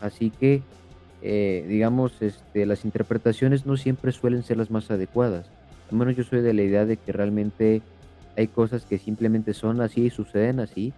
Así 0.00 0.30
que, 0.30 0.62
eh, 1.20 1.66
digamos, 1.68 2.22
este, 2.22 2.64
las 2.64 2.86
interpretaciones 2.86 3.66
no 3.66 3.76
siempre 3.76 4.12
suelen 4.12 4.44
ser 4.44 4.56
las 4.56 4.70
más 4.70 4.90
adecuadas. 4.90 5.44
Al 5.90 5.98
menos 5.98 6.16
yo 6.16 6.24
soy 6.24 6.40
de 6.40 6.54
la 6.54 6.62
idea 6.62 6.86
de 6.86 6.96
que 6.96 7.12
realmente 7.12 7.82
hay 8.34 8.46
cosas 8.46 8.86
que 8.86 8.96
simplemente 8.96 9.52
son 9.52 9.82
así, 9.82 10.08
suceden 10.08 10.58
así, 10.58 10.94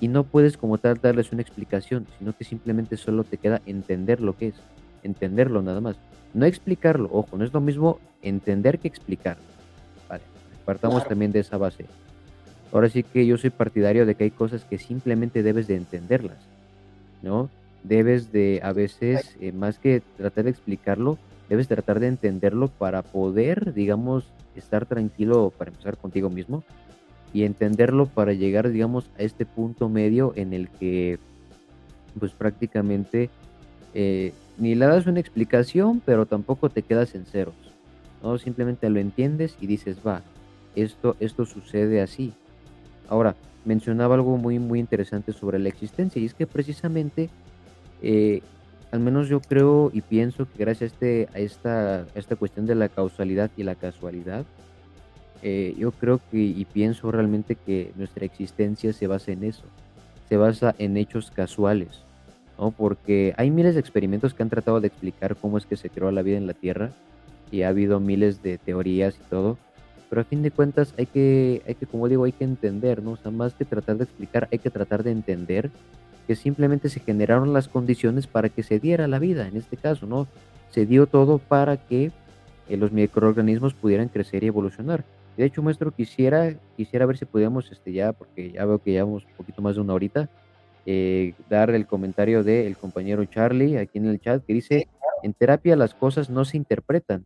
y 0.00 0.08
no 0.08 0.24
puedes 0.24 0.56
como 0.56 0.78
tal 0.78 0.98
darles 1.00 1.32
una 1.32 1.42
explicación, 1.42 2.06
sino 2.18 2.34
que 2.36 2.44
simplemente 2.44 2.96
solo 2.96 3.24
te 3.24 3.36
queda 3.36 3.60
entender 3.66 4.20
lo 4.20 4.36
que 4.36 4.48
es, 4.48 4.54
entenderlo 5.02 5.62
nada 5.62 5.80
más. 5.80 5.96
No 6.32 6.46
explicarlo, 6.46 7.08
ojo, 7.12 7.36
no 7.36 7.44
es 7.44 7.52
lo 7.52 7.60
mismo 7.60 7.98
entender 8.22 8.78
que 8.78 8.88
explicar. 8.88 9.36
Vale, 10.08 10.22
partamos 10.64 11.00
Claro. 11.00 11.08
también 11.10 11.32
de 11.32 11.40
esa 11.40 11.58
base. 11.58 11.86
Ahora 12.72 12.88
sí 12.88 13.02
que 13.02 13.26
yo 13.26 13.36
soy 13.36 13.50
partidario 13.50 14.06
de 14.06 14.14
que 14.14 14.24
hay 14.24 14.30
cosas 14.30 14.64
que 14.64 14.78
simplemente 14.78 15.42
debes 15.42 15.66
de 15.66 15.76
entenderlas, 15.76 16.38
¿no? 17.22 17.50
Debes 17.82 18.30
de, 18.32 18.60
a 18.62 18.72
veces, 18.72 19.36
eh, 19.40 19.52
más 19.52 19.78
que 19.78 20.02
tratar 20.16 20.44
de 20.44 20.50
explicarlo, 20.50 21.18
debes 21.48 21.66
tratar 21.66 21.98
de 21.98 22.06
entenderlo 22.06 22.68
para 22.68 23.02
poder, 23.02 23.74
digamos, 23.74 24.24
estar 24.54 24.86
tranquilo 24.86 25.52
para 25.56 25.70
empezar 25.70 25.96
contigo 25.96 26.30
mismo 26.30 26.62
y 27.32 27.44
entenderlo 27.44 28.06
para 28.06 28.32
llegar, 28.32 28.70
digamos, 28.70 29.10
a 29.18 29.22
este 29.22 29.46
punto 29.46 29.88
medio 29.88 30.32
en 30.36 30.52
el 30.52 30.68
que, 30.68 31.18
pues 32.18 32.32
prácticamente, 32.32 33.30
eh, 33.94 34.32
ni 34.58 34.74
le 34.74 34.86
das 34.86 35.06
una 35.06 35.20
explicación, 35.20 36.02
pero 36.04 36.26
tampoco 36.26 36.70
te 36.70 36.82
quedas 36.82 37.14
en 37.14 37.24
ceros, 37.24 37.54
¿no? 38.22 38.36
Simplemente 38.38 38.90
lo 38.90 39.00
entiendes 39.00 39.56
y 39.60 39.66
dices, 39.66 39.98
va, 40.06 40.22
esto, 40.74 41.16
esto 41.20 41.46
sucede 41.46 42.00
así. 42.00 42.32
Ahora, 43.08 43.36
mencionaba 43.64 44.14
algo 44.14 44.36
muy, 44.36 44.58
muy 44.58 44.78
interesante 44.80 45.32
sobre 45.32 45.58
la 45.58 45.68
existencia 45.68 46.20
y 46.20 46.26
es 46.26 46.34
que 46.34 46.46
precisamente, 46.46 47.30
eh, 48.02 48.42
al 48.90 49.00
menos 49.00 49.28
yo 49.28 49.40
creo 49.40 49.90
y 49.92 50.00
pienso 50.00 50.46
que 50.46 50.64
gracias 50.64 50.92
a, 50.92 50.94
este, 50.94 51.28
a, 51.34 51.38
esta, 51.38 51.94
a 52.00 52.06
esta 52.14 52.36
cuestión 52.36 52.66
de 52.66 52.74
la 52.74 52.88
causalidad 52.88 53.50
y 53.56 53.62
la 53.62 53.74
casualidad, 53.74 54.44
eh, 55.42 55.74
yo 55.78 55.92
creo 55.92 56.20
que 56.30 56.38
y 56.38 56.64
pienso 56.66 57.10
realmente 57.10 57.54
que 57.54 57.92
nuestra 57.96 58.24
existencia 58.24 58.92
se 58.92 59.06
basa 59.06 59.32
en 59.32 59.44
eso, 59.44 59.64
se 60.28 60.36
basa 60.36 60.74
en 60.78 60.96
hechos 60.96 61.30
casuales, 61.30 62.02
¿no? 62.58 62.70
Porque 62.70 63.34
hay 63.36 63.50
miles 63.50 63.74
de 63.74 63.80
experimentos 63.80 64.34
que 64.34 64.42
han 64.42 64.50
tratado 64.50 64.80
de 64.80 64.88
explicar 64.88 65.36
cómo 65.36 65.58
es 65.58 65.66
que 65.66 65.76
se 65.76 65.90
creó 65.90 66.10
la 66.10 66.22
vida 66.22 66.36
en 66.36 66.46
la 66.46 66.54
Tierra 66.54 66.90
y 67.50 67.62
ha 67.62 67.68
habido 67.68 68.00
miles 68.00 68.42
de 68.42 68.58
teorías 68.58 69.16
y 69.16 69.28
todo, 69.30 69.58
pero 70.10 70.22
a 70.22 70.24
fin 70.24 70.42
de 70.42 70.50
cuentas 70.50 70.92
hay 70.98 71.06
que, 71.06 71.62
hay 71.66 71.74
que, 71.74 71.86
como 71.86 72.08
digo, 72.08 72.24
hay 72.24 72.32
que 72.32 72.44
entender, 72.44 73.02
¿no? 73.02 73.16
O 73.22 73.30
más 73.30 73.54
que 73.54 73.64
tratar 73.64 73.96
de 73.96 74.04
explicar, 74.04 74.48
hay 74.52 74.58
que 74.58 74.70
tratar 74.70 75.02
de 75.02 75.12
entender 75.12 75.70
que 76.26 76.36
simplemente 76.36 76.88
se 76.88 77.00
generaron 77.00 77.52
las 77.52 77.68
condiciones 77.68 78.26
para 78.26 78.50
que 78.50 78.62
se 78.62 78.78
diera 78.78 79.08
la 79.08 79.18
vida, 79.18 79.48
en 79.48 79.56
este 79.56 79.76
caso, 79.76 80.06
¿no? 80.06 80.28
Se 80.70 80.84
dio 80.84 81.06
todo 81.06 81.38
para 81.38 81.76
que 81.76 82.12
eh, 82.68 82.76
los 82.76 82.92
microorganismos 82.92 83.74
pudieran 83.74 84.08
crecer 84.08 84.44
y 84.44 84.48
evolucionar. 84.48 85.02
De 85.40 85.46
hecho, 85.46 85.62
maestro, 85.62 85.90
quisiera, 85.90 86.54
quisiera 86.76 87.06
ver 87.06 87.16
si 87.16 87.24
podíamos, 87.24 87.72
este, 87.72 87.94
ya, 87.94 88.12
porque 88.12 88.52
ya 88.52 88.66
veo 88.66 88.78
que 88.78 88.90
llevamos 88.90 89.24
un 89.24 89.32
poquito 89.38 89.62
más 89.62 89.74
de 89.74 89.80
una 89.80 89.94
horita, 89.94 90.28
eh, 90.84 91.32
dar 91.48 91.70
el 91.70 91.86
comentario 91.86 92.44
del 92.44 92.76
compañero 92.76 93.24
Charlie 93.24 93.78
aquí 93.78 93.96
en 93.96 94.04
el 94.04 94.20
chat 94.20 94.44
que 94.44 94.52
dice, 94.52 94.88
en 95.22 95.32
terapia 95.32 95.76
las 95.76 95.94
cosas 95.94 96.28
no 96.28 96.44
se 96.44 96.58
interpretan, 96.58 97.24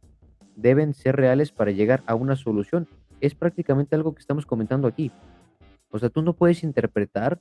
deben 0.55 0.95
ser 0.95 1.17
reales 1.17 1.51
para 1.51 1.73
llegar 1.73 2.05
a 2.07 2.15
una 2.15 2.37
solución. 2.37 2.87
Es 3.21 3.35
prácticamente 3.35 3.97
algo 3.97 4.15
que 4.15 4.21
estamos 4.21 4.47
comentando 4.47 4.87
aquí. 4.87 5.11
O 5.91 5.99
sea, 5.99 6.09
tú 6.09 6.23
no 6.23 6.35
puedes 6.35 6.62
interpretar 6.62 7.41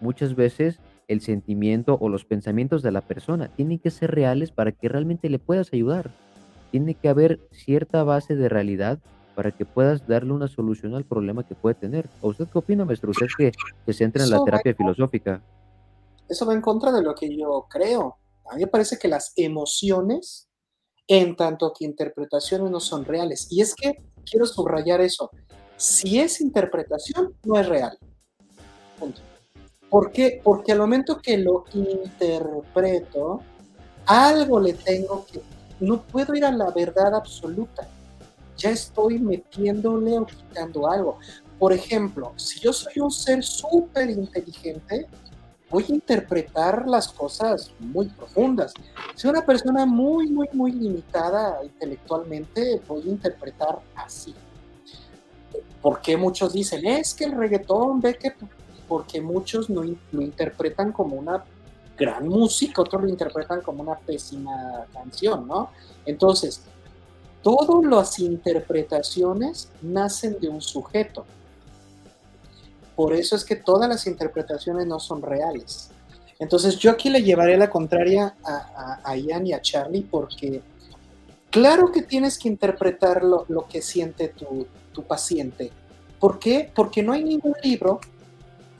muchas 0.00 0.34
veces 0.34 0.80
el 1.06 1.20
sentimiento 1.20 1.98
o 2.00 2.08
los 2.08 2.24
pensamientos 2.24 2.82
de 2.82 2.92
la 2.92 3.02
persona. 3.02 3.48
Tienen 3.48 3.78
que 3.78 3.90
ser 3.90 4.14
reales 4.14 4.52
para 4.52 4.72
que 4.72 4.88
realmente 4.88 5.28
le 5.28 5.38
puedas 5.38 5.70
ayudar. 5.74 6.12
Tiene 6.70 6.94
que 6.94 7.10
haber 7.10 7.40
cierta 7.50 8.04
base 8.04 8.36
de 8.36 8.48
realidad 8.48 9.00
para 9.34 9.50
que 9.50 9.64
puedas 9.64 10.06
darle 10.06 10.32
una 10.32 10.48
solución 10.48 10.94
al 10.94 11.04
problema 11.04 11.46
que 11.46 11.54
puede 11.54 11.74
tener. 11.74 12.08
¿O 12.20 12.28
usted 12.28 12.46
qué 12.52 12.58
opina, 12.58 12.84
maestro? 12.84 13.10
Usted 13.10 13.26
que, 13.36 13.52
que 13.84 13.92
se 13.92 14.04
entra 14.04 14.24
en 14.24 14.30
la 14.30 14.42
terapia 14.44 14.70
en- 14.70 14.76
filosófica. 14.76 15.42
Eso 16.28 16.46
va 16.46 16.54
en 16.54 16.60
contra 16.60 16.90
de 16.92 17.02
lo 17.02 17.14
que 17.14 17.36
yo 17.36 17.66
creo. 17.68 18.16
A 18.50 18.54
mí 18.54 18.62
me 18.62 18.66
parece 18.68 18.98
que 18.98 19.08
las 19.08 19.32
emociones, 19.36 20.48
en 21.06 21.36
tanto 21.36 21.72
que 21.76 21.84
interpretaciones, 21.84 22.70
no 22.70 22.80
son 22.80 23.04
reales. 23.04 23.48
Y 23.50 23.60
es 23.60 23.74
que 23.74 23.96
quiero 24.24 24.46
subrayar 24.46 25.00
eso. 25.00 25.30
Si 25.76 26.18
es 26.20 26.40
interpretación, 26.40 27.34
no 27.44 27.58
es 27.58 27.68
real. 27.68 27.98
Punto. 28.98 29.20
¿Por 29.90 30.12
qué? 30.12 30.40
Porque 30.42 30.72
al 30.72 30.78
momento 30.78 31.18
que 31.20 31.36
lo 31.38 31.64
interpreto, 31.74 33.42
algo 34.06 34.60
le 34.60 34.74
tengo 34.74 35.26
que... 35.30 35.40
No 35.80 36.02
puedo 36.02 36.34
ir 36.34 36.44
a 36.44 36.52
la 36.52 36.70
verdad 36.70 37.14
absoluta. 37.14 37.88
Ya 38.56 38.70
estoy 38.70 39.18
metiéndole 39.18 40.18
o 40.18 40.26
quitando 40.26 40.88
algo. 40.88 41.18
Por 41.58 41.72
ejemplo, 41.72 42.32
si 42.36 42.60
yo 42.60 42.72
soy 42.72 43.00
un 43.00 43.10
ser 43.10 43.42
súper 43.42 44.10
inteligente, 44.10 45.06
voy 45.70 45.84
a 45.88 45.92
interpretar 45.92 46.86
las 46.86 47.08
cosas 47.08 47.72
muy 47.78 48.08
profundas. 48.08 48.72
Si 49.14 49.26
una 49.26 49.44
persona 49.44 49.86
muy, 49.86 50.28
muy, 50.28 50.48
muy 50.52 50.72
limitada 50.72 51.58
intelectualmente, 51.64 52.80
voy 52.86 53.02
a 53.02 53.10
interpretar 53.10 53.80
así. 53.96 54.34
¿Por 55.82 56.00
qué 56.00 56.16
muchos 56.16 56.52
dicen, 56.52 56.86
es 56.86 57.14
que 57.14 57.24
el 57.24 57.32
reggaetón, 57.32 58.00
ve 58.00 58.14
que 58.14 58.34
porque 58.88 59.20
muchos 59.20 59.70
no 59.70 59.82
lo 59.82 60.22
interpretan 60.22 60.92
como 60.92 61.16
una 61.16 61.44
gran 61.96 62.28
música, 62.28 62.82
otros 62.82 63.02
lo 63.02 63.08
interpretan 63.08 63.60
como 63.60 63.82
una 63.82 63.98
pésima 63.98 64.86
canción, 64.92 65.46
¿no? 65.46 65.70
Entonces, 66.04 66.62
todas 67.44 67.84
las 67.84 68.18
interpretaciones 68.18 69.68
nacen 69.82 70.38
de 70.40 70.48
un 70.48 70.62
sujeto. 70.62 71.26
Por 72.96 73.12
eso 73.12 73.36
es 73.36 73.44
que 73.44 73.54
todas 73.54 73.86
las 73.88 74.06
interpretaciones 74.06 74.86
no 74.86 74.98
son 74.98 75.20
reales. 75.20 75.90
Entonces, 76.38 76.78
yo 76.78 76.90
aquí 76.90 77.10
le 77.10 77.22
llevaré 77.22 77.56
la 77.58 77.68
contraria 77.68 78.34
a, 78.42 79.16
Ian 79.16 79.46
y 79.46 79.52
a 79.52 79.60
Charlie 79.60 80.02
porque 80.10 80.62
claro 81.50 81.92
que 81.92 82.02
tienes 82.02 82.38
que 82.38 82.48
interpretar 82.48 83.22
lo, 83.22 83.68
que 83.68 83.82
siente 83.82 84.28
tu, 84.28 84.66
paciente. 85.02 85.70
¿Por 86.18 86.38
qué? 86.38 86.72
Porque 86.74 87.02
no 87.02 87.12
hay 87.12 87.24
ningún 87.24 87.54
libro 87.62 88.00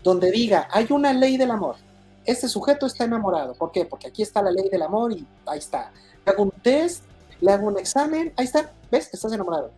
donde 0.03 0.31
diga, 0.31 0.69
hay 0.71 0.87
una 0.91 1.13
ley 1.13 1.37
del 1.37 1.51
amor. 1.51 1.77
Este 2.25 2.49
sujeto 2.49 2.87
está 2.87 3.05
enamorado. 3.05 3.53
¿Por 3.55 3.71
qué? 3.71 3.85
Porque 3.85 4.07
aquí 4.07 4.23
está 4.23 4.41
la 4.41 4.51
ley 4.51 4.71
del 4.71 4.83
amor 4.83 5.13
y 5.13 5.27
ahí 5.45 5.59
está. 5.59 5.93
Hago 6.25 6.45
un 6.45 6.53
le 7.45 7.53
hago 7.53 7.67
un 7.67 7.79
examen, 7.79 8.33
ahí 8.37 8.47
está. 8.47 8.73
¿Ves? 8.91 9.11
Estás 9.13 9.31
enamorado. 9.33 9.71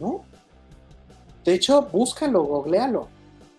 No. 0.00 0.24
De 1.44 1.54
hecho, 1.54 1.82
búscalo, 1.82 2.42
googlealo. 2.42 3.08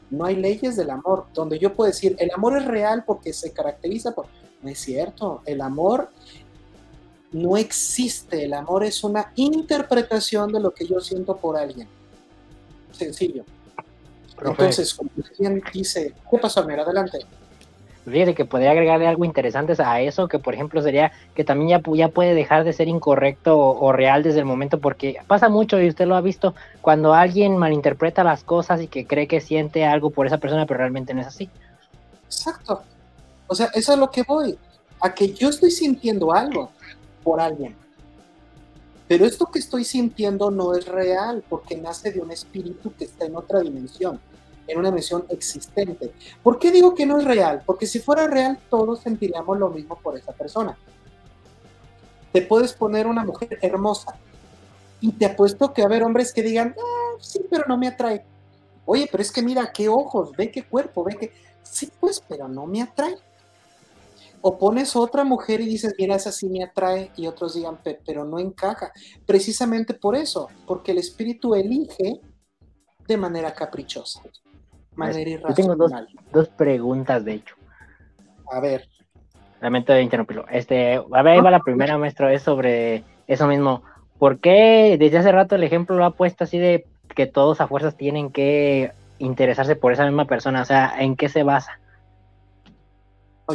no 0.10 0.26
hay 0.26 0.36
leyes 0.36 0.76
del 0.76 0.90
amor, 0.90 1.26
donde 1.34 1.58
yo 1.58 1.74
puedo 1.74 1.90
decir, 1.90 2.18
el 2.20 2.30
amor 2.36 2.58
es 2.58 2.66
real 2.66 3.04
porque 3.06 3.32
se 3.32 3.54
caracteriza 3.54 4.12
por... 4.12 4.26
No 4.62 4.70
es 4.70 4.80
cierto, 4.80 5.42
el 5.46 5.62
amor 5.62 6.10
no 7.32 7.56
existe, 7.58 8.44
el 8.44 8.54
amor 8.54 8.84
es 8.84 9.04
una 9.04 9.32
interpretación 9.36 10.52
de 10.52 10.60
lo 10.60 10.74
que 10.74 10.86
yo 10.86 11.00
siento 11.00 11.38
por 11.38 11.58
alguien. 11.58 11.88
Sencillo. 12.92 13.46
Entonces, 14.44 14.94
como 14.94 15.10
dice, 15.74 16.14
¿qué 16.30 16.38
pasó, 16.38 16.60
Amir? 16.60 16.80
Adelante. 16.80 17.20
Fíjate 18.06 18.36
que 18.36 18.44
podría 18.44 18.72
agregarle 18.72 19.08
algo 19.08 19.24
interesante 19.24 19.76
a 19.82 20.02
eso, 20.02 20.28
que 20.28 20.38
por 20.38 20.54
ejemplo 20.54 20.82
sería 20.82 21.14
que 21.36 21.46
también 21.46 21.70
ya, 21.70 21.82
ya 21.96 22.10
puede 22.10 22.34
dejar 22.34 22.66
de 22.66 22.74
ser 22.74 22.90
incorrecto 22.90 23.58
o, 23.58 23.92
real 23.94 24.24
desde 24.24 24.40
el 24.40 24.46
momento, 24.46 24.80
porque 24.80 25.18
pasa 25.26 25.48
mucho 25.48 25.80
y 25.80 25.88
usted 25.88 26.06
lo 26.06 26.16
ha 26.16 26.22
visto, 26.22 26.54
cuando 26.82 27.14
alguien 27.14 27.56
malinterpreta 27.58 28.24
las 28.26 28.44
cosas 28.44 28.82
y 28.82 28.88
que 28.88 29.08
cree 29.08 29.28
que 29.28 29.40
siente 29.40 29.86
algo 29.86 30.10
por 30.10 30.28
esa 30.28 30.38
persona, 30.38 30.66
pero 30.66 30.80
realmente 30.80 31.14
no 31.14 31.22
es 31.22 31.28
así. 31.28 31.50
Exacto. 32.26 32.84
O 33.48 33.56
sea, 33.56 33.68
eso 33.74 33.94
es 33.94 34.00
lo 34.00 34.12
que 34.12 34.24
voy, 34.24 34.58
a 35.00 35.14
que 35.14 35.32
yo 35.32 35.50
estoy 35.50 35.72
sintiendo 35.72 36.34
algo 36.34 36.72
por 37.24 37.40
alguien. 37.40 37.74
Pero 39.08 39.26
esto 39.26 39.46
que 39.46 39.60
estoy 39.60 39.86
sintiendo 39.86 40.52
no 40.52 40.76
es 40.76 40.88
real 40.88 41.42
porque 41.48 41.78
nace 41.78 42.12
de 42.12 42.20
un 42.20 42.32
espíritu 42.32 42.94
que 42.98 43.06
está 43.06 43.26
en 43.26 43.36
otra 43.38 43.62
dimensión 43.62 44.20
en 44.68 44.80
una 44.80 44.90
dimensión 44.90 45.26
existente. 45.30 46.14
¿Por 46.42 46.60
qué 46.60 46.72
digo 46.72 46.94
que 46.94 47.06
no 47.06 47.20
es 47.20 47.26
real? 47.26 47.64
Porque 47.66 47.86
si 47.86 48.00
fuera 48.00 48.28
real, 48.28 48.60
todos 48.70 49.02
sentiríamos 49.02 49.58
lo 49.58 49.70
mismo 49.70 49.98
por 50.00 50.18
esa 50.18 50.32
persona. 50.32 50.78
Te 52.32 52.42
puedes 52.42 52.74
poner 52.74 53.08
una 53.08 53.24
mujer 53.24 53.60
hermosa 53.62 54.16
y 55.02 55.12
te 55.12 55.26
apuesto 55.26 55.74
que 55.74 55.82
va 55.82 55.88
a 55.88 55.90
haber 55.90 56.04
hombres 56.04 56.34
que 56.34 56.42
digan, 56.42 56.76
ah, 56.80 57.18
sí, 57.20 57.42
pero 57.50 57.66
no 57.68 57.78
me 57.78 57.88
atrae. 57.88 58.26
Oye, 58.86 59.08
pero 59.12 59.22
es 59.22 59.32
que 59.32 59.42
mira 59.42 59.72
qué 59.72 59.90
ojos, 59.90 60.32
ve 60.36 60.52
qué 60.52 60.64
cuerpo, 60.64 61.04
ve 61.04 61.16
que... 61.16 61.32
Sí, 61.62 61.92
pues, 62.00 62.22
pero 62.28 62.48
no 62.48 62.66
me 62.66 62.82
atrae. 62.82 63.16
O 64.42 64.58
pones 64.58 64.96
otra 64.96 65.24
mujer 65.24 65.62
y 65.62 65.66
dices, 65.66 65.94
mira, 65.98 66.16
esa 66.16 66.32
sí 66.32 66.50
me 66.50 66.64
atrae, 66.64 67.12
y 67.16 67.28
otros 67.28 67.54
digan, 67.54 67.80
pero 68.06 68.26
no 68.26 68.40
encaja. 68.40 68.92
Precisamente 69.26 69.94
por 69.94 70.16
eso, 70.16 70.50
porque 70.68 70.92
el 70.92 70.98
espíritu 70.98 71.56
elige 71.56 72.20
de 73.08 73.18
manera 73.18 73.54
caprichosa 73.54 74.22
manera 74.96 75.42
Yo 75.48 75.54
tengo 75.54 75.76
dos, 75.76 76.50
preguntas, 76.50 77.24
de 77.24 77.34
hecho. 77.36 77.56
A 78.52 78.60
ver. 78.60 78.88
Lamento 79.62 79.94
de 79.94 80.02
interrumpirlo. 80.02 80.46
Este, 80.50 80.96
a 80.96 81.22
ver, 81.22 81.34
ahí 81.34 81.42
va 81.42 81.52
la 81.52 81.60
primera, 81.60 81.98
maestro, 81.98 82.30
es 82.30 82.42
sobre 82.42 83.04
eso 83.28 83.48
mismo. 83.48 83.84
¿Por 84.20 84.40
qué 84.40 84.98
desde 85.00 85.18
hace 85.18 85.32
rato 85.32 85.56
el 85.56 85.64
ejemplo 85.64 85.96
lo 85.96 86.06
ha 86.06 86.12
puesto 86.12 86.44
así 86.44 86.58
de 86.58 86.86
que 87.16 87.26
todos 87.28 87.62
a 87.62 87.68
fuerzas 87.68 87.96
tienen 87.96 88.32
que 88.32 88.92
interesarse 89.20 89.76
por 89.76 89.94
esa 89.94 90.06
misma 90.06 90.26
persona? 90.26 90.62
O 90.62 90.66
sea, 90.66 90.94
¿en 91.00 91.16
qué 91.16 91.30
se 91.30 91.44
basa? 91.44 91.80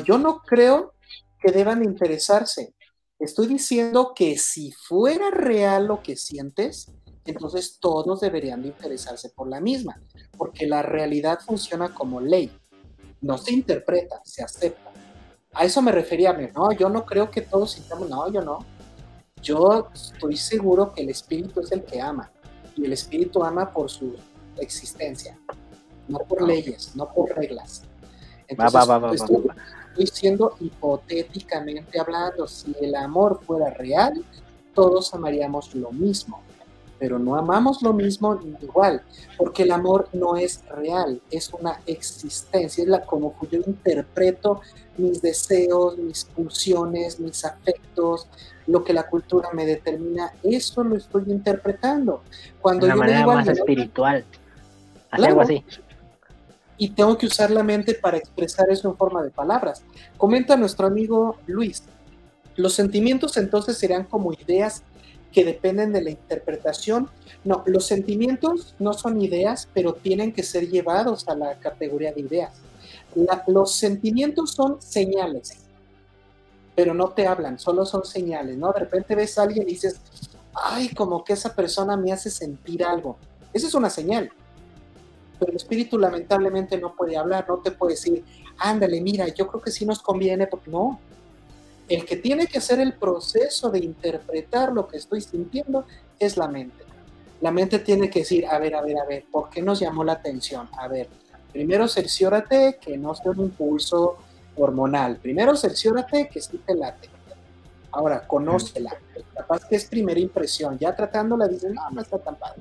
Yo 0.04 0.18
no 0.18 0.40
creo 0.40 0.94
que 1.40 1.52
deban 1.52 1.84
interesarse. 1.84 2.74
Estoy 3.18 3.46
diciendo 3.46 4.12
que 4.14 4.38
si 4.38 4.72
fuera 4.72 5.30
real 5.30 5.86
lo 5.86 6.02
que 6.02 6.16
sientes, 6.16 6.92
entonces 7.28 7.78
todos 7.78 8.20
deberían 8.20 8.62
de 8.62 8.68
interesarse 8.68 9.28
por 9.28 9.48
la 9.48 9.60
misma, 9.60 10.00
porque 10.36 10.66
la 10.66 10.82
realidad 10.82 11.38
funciona 11.44 11.94
como 11.94 12.20
ley, 12.20 12.50
no 13.20 13.36
se 13.36 13.52
interpreta, 13.52 14.20
se 14.24 14.42
acepta. 14.42 14.90
A 15.52 15.64
eso 15.64 15.82
me 15.82 15.92
refería, 15.92 16.32
no, 16.32 16.72
yo 16.72 16.88
no 16.88 17.04
creo 17.04 17.30
que 17.30 17.42
todos 17.42 17.72
sintamos, 17.72 18.08
no, 18.08 18.32
yo 18.32 18.40
no. 18.40 18.58
Yo 19.42 19.88
estoy 19.92 20.36
seguro 20.36 20.92
que 20.94 21.02
el 21.02 21.10
espíritu 21.10 21.60
es 21.60 21.70
el 21.72 21.84
que 21.84 22.00
ama, 22.00 22.30
y 22.76 22.86
el 22.86 22.92
espíritu 22.92 23.44
ama 23.44 23.72
por 23.72 23.90
su 23.90 24.14
existencia, 24.56 25.38
no 26.08 26.18
por 26.20 26.42
leyes, 26.42 26.96
no 26.96 27.12
por 27.12 27.36
reglas. 27.36 27.82
Entonces, 28.46 29.20
estoy, 29.20 29.44
estoy 29.90 30.06
siendo 30.06 30.56
hipotéticamente 30.60 32.00
hablando, 32.00 32.48
si 32.48 32.74
el 32.80 32.94
amor 32.94 33.40
fuera 33.44 33.70
real, 33.70 34.24
todos 34.74 35.12
amaríamos 35.12 35.74
lo 35.74 35.92
mismo 35.92 36.47
pero 36.98 37.18
no 37.18 37.36
amamos 37.36 37.82
lo 37.82 37.92
mismo 37.92 38.40
igual, 38.60 39.02
porque 39.36 39.62
el 39.62 39.72
amor 39.72 40.08
no 40.12 40.36
es 40.36 40.64
real, 40.68 41.20
es 41.30 41.52
una 41.52 41.80
existencia, 41.86 42.82
es 42.82 42.88
la 42.88 43.02
como 43.02 43.34
yo 43.50 43.60
interpreto 43.66 44.60
mis 44.96 45.22
deseos, 45.22 45.96
mis 45.96 46.24
pulsiones, 46.24 47.20
mis 47.20 47.44
afectos, 47.44 48.26
lo 48.66 48.84
que 48.84 48.92
la 48.92 49.08
cultura 49.08 49.50
me 49.52 49.64
determina, 49.64 50.32
eso 50.42 50.84
lo 50.84 50.96
estoy 50.96 51.24
interpretando. 51.28 52.22
Cuando 52.60 52.86
una 52.86 52.96
manera 52.96 53.26
más 53.26 53.48
espiritual, 53.48 54.24
algo 55.10 55.40
así. 55.40 55.64
Y 56.76 56.90
tengo 56.90 57.16
que 57.18 57.26
usar 57.26 57.50
la 57.50 57.62
mente 57.62 57.94
para 57.94 58.18
expresar 58.18 58.70
eso 58.70 58.88
en 58.88 58.96
forma 58.96 59.22
de 59.22 59.30
palabras. 59.30 59.82
Comenta 60.16 60.56
nuestro 60.56 60.86
amigo 60.86 61.36
Luis. 61.46 61.82
Los 62.54 62.74
sentimientos 62.74 63.36
entonces 63.36 63.78
serían 63.78 64.04
como 64.04 64.32
ideas 64.32 64.82
que 65.32 65.44
dependen 65.44 65.92
de 65.92 66.02
la 66.02 66.10
interpretación. 66.10 67.08
No, 67.44 67.62
los 67.66 67.86
sentimientos 67.86 68.74
no 68.78 68.92
son 68.92 69.20
ideas, 69.20 69.68
pero 69.72 69.94
tienen 69.94 70.32
que 70.32 70.42
ser 70.42 70.68
llevados 70.68 71.28
a 71.28 71.34
la 71.34 71.58
categoría 71.58 72.12
de 72.12 72.20
ideas. 72.20 72.52
los 73.46 73.74
sentimientos 73.74 74.52
son 74.52 74.80
señales, 74.80 75.58
pero 76.74 76.94
no 76.94 77.10
te 77.10 77.26
hablan, 77.26 77.58
solo 77.58 77.84
son 77.84 78.04
señales, 78.04 78.56
¿no? 78.56 78.72
De 78.72 78.80
repente 78.80 79.14
ves 79.14 79.38
a 79.38 79.42
alguien 79.42 79.64
y 79.64 79.72
dices, 79.72 80.00
ay, 80.54 80.90
como 80.90 81.24
que 81.24 81.32
esa 81.32 81.54
persona 81.54 81.96
me 81.96 82.12
hace 82.12 82.30
sentir 82.30 82.84
algo. 82.84 83.16
Esa 83.52 83.66
es 83.66 83.74
una 83.74 83.90
señal. 83.90 84.30
Pero 85.38 85.50
el 85.52 85.56
espíritu 85.56 85.98
lamentablemente 85.98 86.78
no 86.78 86.94
puede 86.94 87.16
hablar, 87.16 87.46
no 87.48 87.58
te 87.58 87.70
puede 87.70 87.94
decir, 87.94 88.24
ándale, 88.58 89.00
mira, 89.00 89.28
yo 89.28 89.46
creo 89.48 89.62
que 89.62 89.70
sí 89.70 89.86
nos 89.86 90.00
conviene, 90.00 90.46
porque 90.46 90.70
no, 90.70 91.00
el 91.88 92.04
que 92.04 92.16
tiene 92.16 92.46
que 92.46 92.58
hacer 92.58 92.80
el 92.80 92.94
proceso 92.94 93.70
de 93.70 93.78
interpretar 93.78 94.72
lo 94.72 94.86
que 94.86 94.98
estoy 94.98 95.20
sintiendo 95.20 95.86
es 96.18 96.36
la 96.36 96.48
mente. 96.48 96.84
La 97.40 97.50
mente 97.50 97.78
tiene 97.78 98.10
que 98.10 98.20
decir, 98.20 98.46
a 98.46 98.58
ver, 98.58 98.74
a 98.74 98.82
ver, 98.82 98.98
a 98.98 99.04
ver, 99.04 99.24
¿por 99.30 99.48
qué 99.48 99.62
nos 99.62 99.80
llamó 99.80 100.04
la 100.04 100.12
atención? 100.14 100.68
A 100.76 100.88
ver, 100.88 101.08
primero 101.52 101.88
cerciórate 101.88 102.78
que 102.80 102.98
no 102.98 103.14
sea 103.14 103.30
un 103.30 103.40
impulso 103.40 104.16
hormonal. 104.56 105.16
Primero 105.16 105.56
cerciórate 105.56 106.28
que 106.28 106.40
sí 106.42 106.58
te 106.58 106.74
late. 106.74 107.08
Ahora, 107.92 108.26
conócela. 108.26 108.94
Capaz 109.34 109.64
que 109.66 109.76
es 109.76 109.86
primera 109.86 110.20
impresión. 110.20 110.78
Ya 110.78 110.94
tratándola 110.94 111.48
dices, 111.48 111.72
no, 111.72 111.88
no 111.90 112.02
está 112.02 112.18
tan 112.18 112.34
padre. 112.36 112.60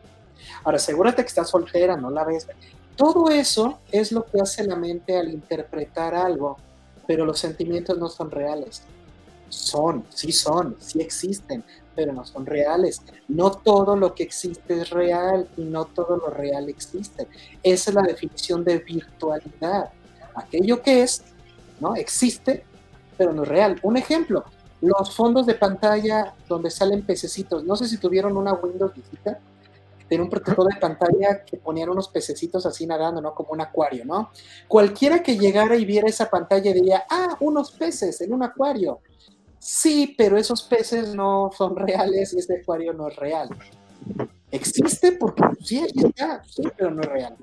Ahora, 0.63 0.77
asegúrate 0.77 1.23
que 1.23 1.27
está 1.27 1.43
soltera, 1.43 1.97
no 1.97 2.09
la 2.09 2.23
ves. 2.23 2.47
Todo 2.95 3.29
eso 3.29 3.79
es 3.91 4.11
lo 4.11 4.25
que 4.25 4.39
hace 4.39 4.63
la 4.63 4.75
mente 4.75 5.17
al 5.17 5.29
interpretar 5.29 6.15
algo, 6.15 6.57
pero 7.05 7.25
los 7.25 7.39
sentimientos 7.39 7.97
no 7.97 8.07
son 8.07 8.31
reales 8.31 8.83
son, 9.49 10.05
sí 10.09 10.31
son, 10.31 10.75
sí 10.79 11.01
existen, 11.01 11.63
pero 11.95 12.13
no 12.13 12.25
son 12.25 12.45
reales. 12.45 13.01
No 13.27 13.51
todo 13.51 13.95
lo 13.95 14.13
que 14.13 14.23
existe 14.23 14.81
es 14.81 14.89
real 14.91 15.47
y 15.57 15.63
no 15.63 15.85
todo 15.85 16.17
lo 16.17 16.29
real 16.29 16.69
existe. 16.69 17.27
Esa 17.63 17.89
es 17.89 17.95
la 17.95 18.03
definición 18.03 18.63
de 18.63 18.77
virtualidad. 18.77 19.89
Aquello 20.35 20.81
que 20.81 21.01
es, 21.01 21.23
¿no? 21.79 21.95
Existe, 21.95 22.63
pero 23.17 23.33
no 23.33 23.43
es 23.43 23.49
real. 23.49 23.79
Un 23.81 23.97
ejemplo, 23.97 24.45
los 24.81 25.15
fondos 25.15 25.45
de 25.47 25.55
pantalla 25.55 26.35
donde 26.47 26.69
salen 26.69 27.01
pececitos. 27.01 27.63
No 27.63 27.75
sé 27.75 27.87
si 27.87 27.97
tuvieron 27.97 28.37
una 28.37 28.53
Windows 28.53 28.93
visita. 28.93 29.39
Tiene 30.07 30.23
un 30.23 30.29
protocolo 30.29 30.69
de 30.69 30.79
pantalla 30.79 31.43
que 31.43 31.57
ponían 31.57 31.89
unos 31.89 32.07
pececitos 32.07 32.65
así 32.65 32.85
nadando, 32.85 33.19
¿no? 33.21 33.33
Como 33.33 33.51
un 33.51 33.61
acuario, 33.61 34.05
¿no? 34.05 34.29
Cualquiera 34.67 35.21
que 35.21 35.37
llegara 35.37 35.75
y 35.75 35.83
viera 35.83 36.07
esa 36.07 36.29
pantalla 36.29 36.71
diría, 36.71 37.03
ah, 37.09 37.35
unos 37.41 37.71
peces 37.71 38.21
en 38.21 38.33
un 38.33 38.43
acuario. 38.43 39.01
Sí, 39.59 40.15
pero 40.17 40.37
esos 40.37 40.63
peces 40.63 41.13
no 41.15 41.51
son 41.55 41.75
reales 41.75 42.33
y 42.33 42.39
este 42.39 42.61
acuario 42.61 42.93
no 42.93 43.07
es 43.07 43.15
real. 43.15 43.49
Existe 44.49 45.11
porque 45.13 45.43
sí, 45.61 45.85
está, 45.93 46.41
sí, 46.45 46.63
pero 46.77 46.91
no 46.91 47.01
es 47.01 47.09
real. 47.09 47.35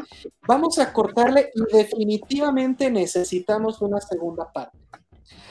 Vamos 0.47 0.79
a 0.79 0.93
cortarle 0.93 1.51
y 1.55 1.77
definitivamente 1.77 2.91
necesitamos 2.91 3.83
una 3.83 4.01
segunda 4.01 4.51
parte. 4.51 4.79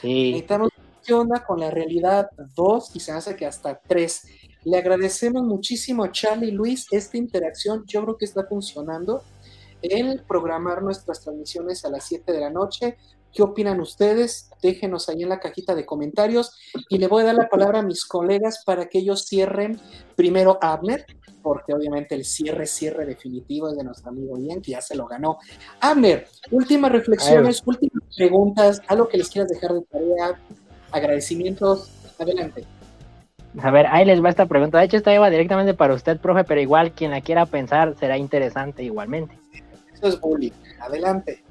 Sí. 0.00 0.32
Necesitamos 0.32 0.70
qué 1.04 1.14
onda 1.14 1.44
con 1.44 1.60
la 1.60 1.70
realidad 1.70 2.28
2 2.56 2.96
y 2.96 3.00
se 3.00 3.12
hace 3.12 3.36
que 3.36 3.46
hasta 3.46 3.78
3. 3.78 4.22
Le 4.64 4.78
agradecemos 4.78 5.42
muchísimo 5.44 6.04
a 6.04 6.10
Charlie 6.10 6.48
y 6.48 6.52
Luis 6.52 6.86
esta 6.90 7.16
interacción. 7.18 7.84
Yo 7.86 8.02
creo 8.02 8.16
que 8.16 8.24
está 8.24 8.44
funcionando. 8.46 9.22
El 9.82 10.22
programar 10.22 10.82
nuestras 10.82 11.20
transmisiones 11.20 11.84
a 11.84 11.90
las 11.90 12.04
7 12.04 12.32
de 12.32 12.40
la 12.40 12.50
noche 12.50 12.96
¿Qué 13.34 13.42
opinan 13.42 13.80
ustedes? 13.80 14.48
Déjenos 14.62 15.08
ahí 15.08 15.24
en 15.24 15.28
la 15.28 15.40
cajita 15.40 15.74
de 15.74 15.84
comentarios 15.84 16.52
y 16.88 16.98
le 16.98 17.08
voy 17.08 17.22
a 17.22 17.26
dar 17.26 17.34
la 17.34 17.48
palabra 17.48 17.80
a 17.80 17.82
mis 17.82 18.04
colegas 18.04 18.62
para 18.64 18.86
que 18.86 18.98
ellos 18.98 19.26
cierren 19.26 19.80
primero 20.14 20.56
Abner, 20.62 21.04
porque 21.42 21.74
obviamente 21.74 22.14
el 22.14 22.24
cierre, 22.24 22.66
cierre 22.66 23.04
definitivo 23.04 23.68
es 23.68 23.76
de 23.76 23.82
nuestro 23.82 24.10
amigo 24.10 24.38
Ian, 24.38 24.62
que 24.62 24.72
ya 24.72 24.80
se 24.80 24.94
lo 24.94 25.06
ganó. 25.06 25.38
Abner, 25.80 26.28
últimas 26.52 26.92
reflexiones, 26.92 27.60
últimas 27.66 28.04
preguntas, 28.16 28.80
algo 28.86 29.08
que 29.08 29.18
les 29.18 29.28
quieras 29.28 29.50
dejar 29.50 29.72
de 29.72 29.82
tarea, 29.82 30.40
agradecimientos, 30.92 31.90
adelante. 32.20 32.64
A 33.60 33.70
ver, 33.70 33.86
ahí 33.88 34.04
les 34.04 34.22
va 34.22 34.30
esta 34.30 34.46
pregunta. 34.46 34.78
De 34.78 34.84
hecho, 34.84 34.96
esta 34.96 35.12
iba 35.14 35.28
directamente 35.28 35.74
para 35.74 35.94
usted, 35.94 36.18
profe, 36.18 36.44
pero 36.44 36.60
igual 36.60 36.92
quien 36.92 37.10
la 37.10 37.20
quiera 37.20 37.46
pensar 37.46 37.96
será 37.98 38.16
interesante 38.16 38.82
igualmente. 38.82 39.36
Eso 39.92 40.08
es 40.08 40.20
bullying. 40.20 40.52
Adelante. 40.80 41.43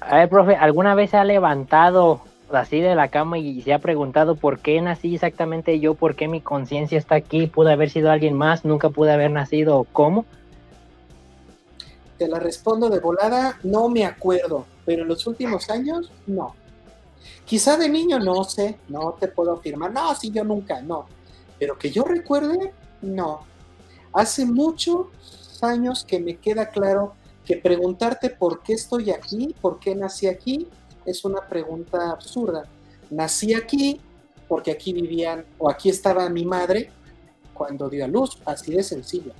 A 0.00 0.16
ver, 0.16 0.28
profe, 0.28 0.56
¿alguna 0.56 0.94
vez 0.94 1.10
se 1.10 1.16
ha 1.16 1.24
levantado 1.24 2.20
así 2.52 2.80
de 2.80 2.94
la 2.94 3.08
cama 3.08 3.38
y 3.38 3.62
se 3.62 3.72
ha 3.72 3.78
preguntado 3.78 4.36
por 4.36 4.58
qué 4.60 4.80
nací 4.80 5.14
exactamente 5.14 5.80
yo, 5.80 5.94
por 5.94 6.14
qué 6.14 6.28
mi 6.28 6.40
conciencia 6.40 6.98
está 6.98 7.14
aquí, 7.16 7.46
pude 7.46 7.72
haber 7.72 7.90
sido 7.90 8.10
alguien 8.10 8.34
más, 8.34 8.64
nunca 8.64 8.90
pude 8.90 9.12
haber 9.12 9.30
nacido, 9.30 9.86
¿cómo? 9.92 10.24
Te 12.18 12.28
la 12.28 12.38
respondo 12.38 12.90
de 12.90 13.00
volada, 13.00 13.58
no 13.62 13.88
me 13.88 14.04
acuerdo, 14.04 14.66
pero 14.84 15.02
en 15.02 15.08
los 15.08 15.26
últimos 15.26 15.70
años, 15.70 16.12
no. 16.26 16.54
Quizá 17.44 17.76
de 17.76 17.88
niño, 17.88 18.18
no 18.18 18.44
sé, 18.44 18.78
no 18.88 19.16
te 19.18 19.28
puedo 19.28 19.52
afirmar, 19.52 19.92
no, 19.92 20.14
sí, 20.14 20.30
yo 20.30 20.44
nunca, 20.44 20.80
no. 20.80 21.06
Pero 21.58 21.78
que 21.78 21.90
yo 21.90 22.04
recuerde, 22.04 22.72
no. 23.02 23.40
Hace 24.12 24.46
muchos 24.46 25.06
años 25.62 26.04
que 26.04 26.20
me 26.20 26.36
queda 26.36 26.68
claro 26.68 27.14
que 27.44 27.56
preguntarte 27.56 28.30
por 28.30 28.62
qué 28.62 28.74
estoy 28.74 29.10
aquí, 29.10 29.54
por 29.60 29.78
qué 29.78 29.94
nací 29.94 30.26
aquí, 30.26 30.68
es 31.04 31.24
una 31.24 31.46
pregunta 31.48 32.10
absurda. 32.10 32.64
Nací 33.10 33.54
aquí 33.54 34.00
porque 34.48 34.70
aquí 34.70 34.92
vivían 34.92 35.44
o 35.58 35.70
aquí 35.70 35.90
estaba 35.90 36.28
mi 36.28 36.44
madre 36.44 36.90
cuando 37.52 37.88
dio 37.88 38.04
a 38.04 38.08
luz, 38.08 38.38
así 38.44 38.72
de 38.72 38.82
sencillo. 38.82 39.32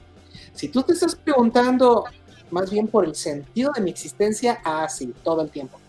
Si 0.52 0.68
tú 0.68 0.82
te 0.82 0.92
estás 0.92 1.16
preguntando 1.16 2.04
más 2.50 2.70
bien 2.70 2.88
por 2.88 3.04
el 3.04 3.14
sentido 3.14 3.72
de 3.74 3.80
mi 3.80 3.90
existencia, 3.90 4.60
así, 4.64 5.12
ah, 5.12 5.20
todo 5.24 5.42
el 5.42 5.50
tiempo. 5.50 5.80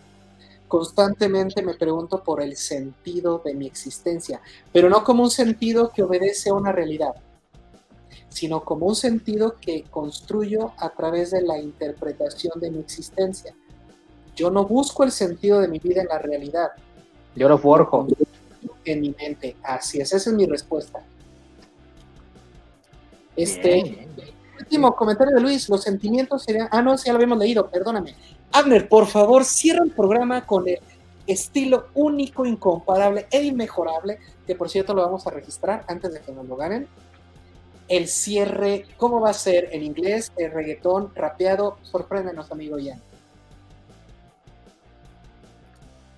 Constantemente 0.67 1.61
me 1.61 1.75
pregunto 1.75 2.23
por 2.23 2.41
el 2.41 2.57
sentido 2.57 3.41
de 3.45 3.53
mi 3.53 3.67
existencia, 3.67 4.41
pero 4.73 4.89
no 4.89 5.03
como 5.03 5.23
un 5.23 5.29
sentido 5.29 5.91
que 5.91 6.01
obedece 6.01 6.49
a 6.49 6.55
una 6.55 6.71
realidad, 6.71 7.13
sino 8.35 8.65
como 8.65 8.87
un 8.87 8.97
sentido 8.97 9.55
que 9.61 9.83
construyo 9.83 10.73
a 10.77 10.89
través 10.89 11.31
de 11.31 11.41
la 11.41 11.57
interpretación 11.57 12.59
de 12.59 12.69
mi 12.69 12.79
existencia. 12.79 13.55
Yo 14.35 14.51
no 14.51 14.65
busco 14.65 15.05
el 15.05 15.13
sentido 15.13 15.61
de 15.61 15.69
mi 15.69 15.79
vida 15.79 16.01
en 16.01 16.09
la 16.09 16.19
realidad. 16.19 16.71
Yo 17.33 17.47
lo 17.47 17.57
forjo. 17.57 18.05
En 18.83 18.99
mi 18.99 19.15
mente. 19.17 19.55
Así 19.63 20.01
es, 20.01 20.11
esa 20.11 20.29
es 20.29 20.35
mi 20.35 20.45
respuesta. 20.47 21.01
Este, 23.37 24.05
último 24.59 24.93
comentario 24.97 25.33
de 25.33 25.41
Luis, 25.41 25.69
los 25.69 25.83
sentimientos 25.83 26.43
serían, 26.43 26.67
ah, 26.71 26.81
no, 26.81 26.97
sí, 26.97 27.05
ya 27.05 27.13
lo 27.13 27.19
habíamos 27.19 27.37
leído, 27.37 27.69
perdóname. 27.69 28.15
Abner, 28.51 28.89
por 28.89 29.07
favor, 29.07 29.45
cierra 29.45 29.85
el 29.85 29.91
programa 29.91 30.45
con 30.45 30.67
el 30.67 30.79
estilo 31.25 31.87
único, 31.93 32.45
incomparable 32.45 33.27
e 33.31 33.43
inmejorable, 33.43 34.19
que 34.45 34.55
por 34.55 34.69
cierto 34.69 34.93
lo 34.93 35.03
vamos 35.03 35.25
a 35.25 35.29
registrar 35.29 35.85
antes 35.87 36.11
de 36.13 36.19
que 36.19 36.33
nos 36.33 36.45
lo 36.45 36.57
ganen. 36.57 36.85
El 37.87 38.07
cierre, 38.07 38.85
¿cómo 38.97 39.21
va 39.21 39.29
a 39.29 39.33
ser 39.33 39.69
en 39.71 39.83
inglés, 39.83 40.31
el 40.37 40.51
reggaetón, 40.51 41.11
rapeado? 41.15 41.77
Sorpréndenos, 41.83 42.51
amigo 42.51 42.79
Ian. 42.79 42.99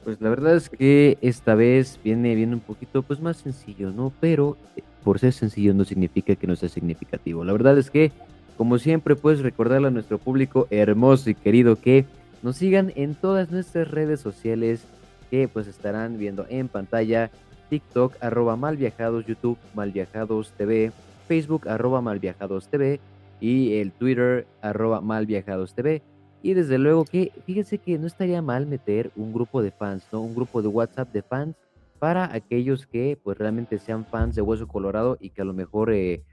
Pues 0.05 0.21
la 0.21 0.29
verdad 0.29 0.55
es 0.55 0.69
que 0.69 1.17
esta 1.21 1.53
vez 1.55 1.99
viene, 2.01 2.33
viene 2.35 2.53
un 2.53 2.61
poquito 2.61 3.03
pues 3.03 3.19
más 3.19 3.35
sencillo, 3.35 3.91
¿no? 3.91 4.13
Pero 4.21 4.55
eh, 4.77 4.83
por 5.03 5.19
ser 5.19 5.33
sencillo 5.33 5.73
no 5.73 5.83
significa 5.83 6.35
que 6.35 6.47
no 6.47 6.55
sea 6.55 6.69
significativo. 6.69 7.43
La 7.43 7.51
verdad 7.51 7.77
es 7.77 7.91
que, 7.91 8.13
como 8.55 8.79
siempre, 8.79 9.17
puedes 9.17 9.41
recordarle 9.41 9.89
a 9.89 9.91
nuestro 9.91 10.17
público 10.17 10.67
hermoso 10.69 11.29
y 11.29 11.35
querido 11.35 11.75
que 11.75 12.05
nos 12.41 12.55
sigan 12.55 12.93
en 12.95 13.15
todas 13.15 13.51
nuestras 13.51 13.91
redes 13.91 14.21
sociales 14.21 14.85
que 15.29 15.49
pues 15.49 15.67
estarán 15.67 16.17
viendo 16.17 16.45
en 16.47 16.69
pantalla. 16.69 17.29
TikTok, 17.69 18.15
arroba 18.21 18.55
malviajados, 18.55 19.25
YouTube, 19.25 19.57
malviajados 19.75 20.53
TV, 20.57 20.93
Facebook, 21.27 21.67
arroba 21.67 22.01
malviajados 22.01 22.69
TV 22.69 22.99
y 23.39 23.75
el 23.77 23.91
Twitter, 23.91 24.47
arroba 24.61 25.01
malviajados 25.01 25.73
TV. 25.73 26.01
Y 26.41 26.53
desde 26.53 26.77
luego 26.77 27.05
que, 27.05 27.31
fíjense 27.45 27.77
que 27.77 27.97
no 27.97 28.07
estaría 28.07 28.41
mal 28.41 28.67
meter 28.67 29.11
un 29.15 29.33
grupo 29.33 29.61
de 29.61 29.71
fans, 29.71 30.07
¿no? 30.11 30.21
Un 30.21 30.35
grupo 30.35 30.61
de 30.61 30.67
WhatsApp 30.67 31.11
de 31.11 31.21
fans 31.21 31.55
para 31.99 32.33
aquellos 32.33 32.85
que 32.85 33.17
pues 33.23 33.37
realmente 33.37 33.79
sean 33.79 34.05
fans 34.05 34.35
de 34.35 34.41
Hueso 34.41 34.67
Colorado 34.67 35.17
y 35.19 35.31
que 35.31 35.41
a 35.41 35.45
lo 35.45 35.53
mejor 35.53 35.91
eh, 35.91 36.23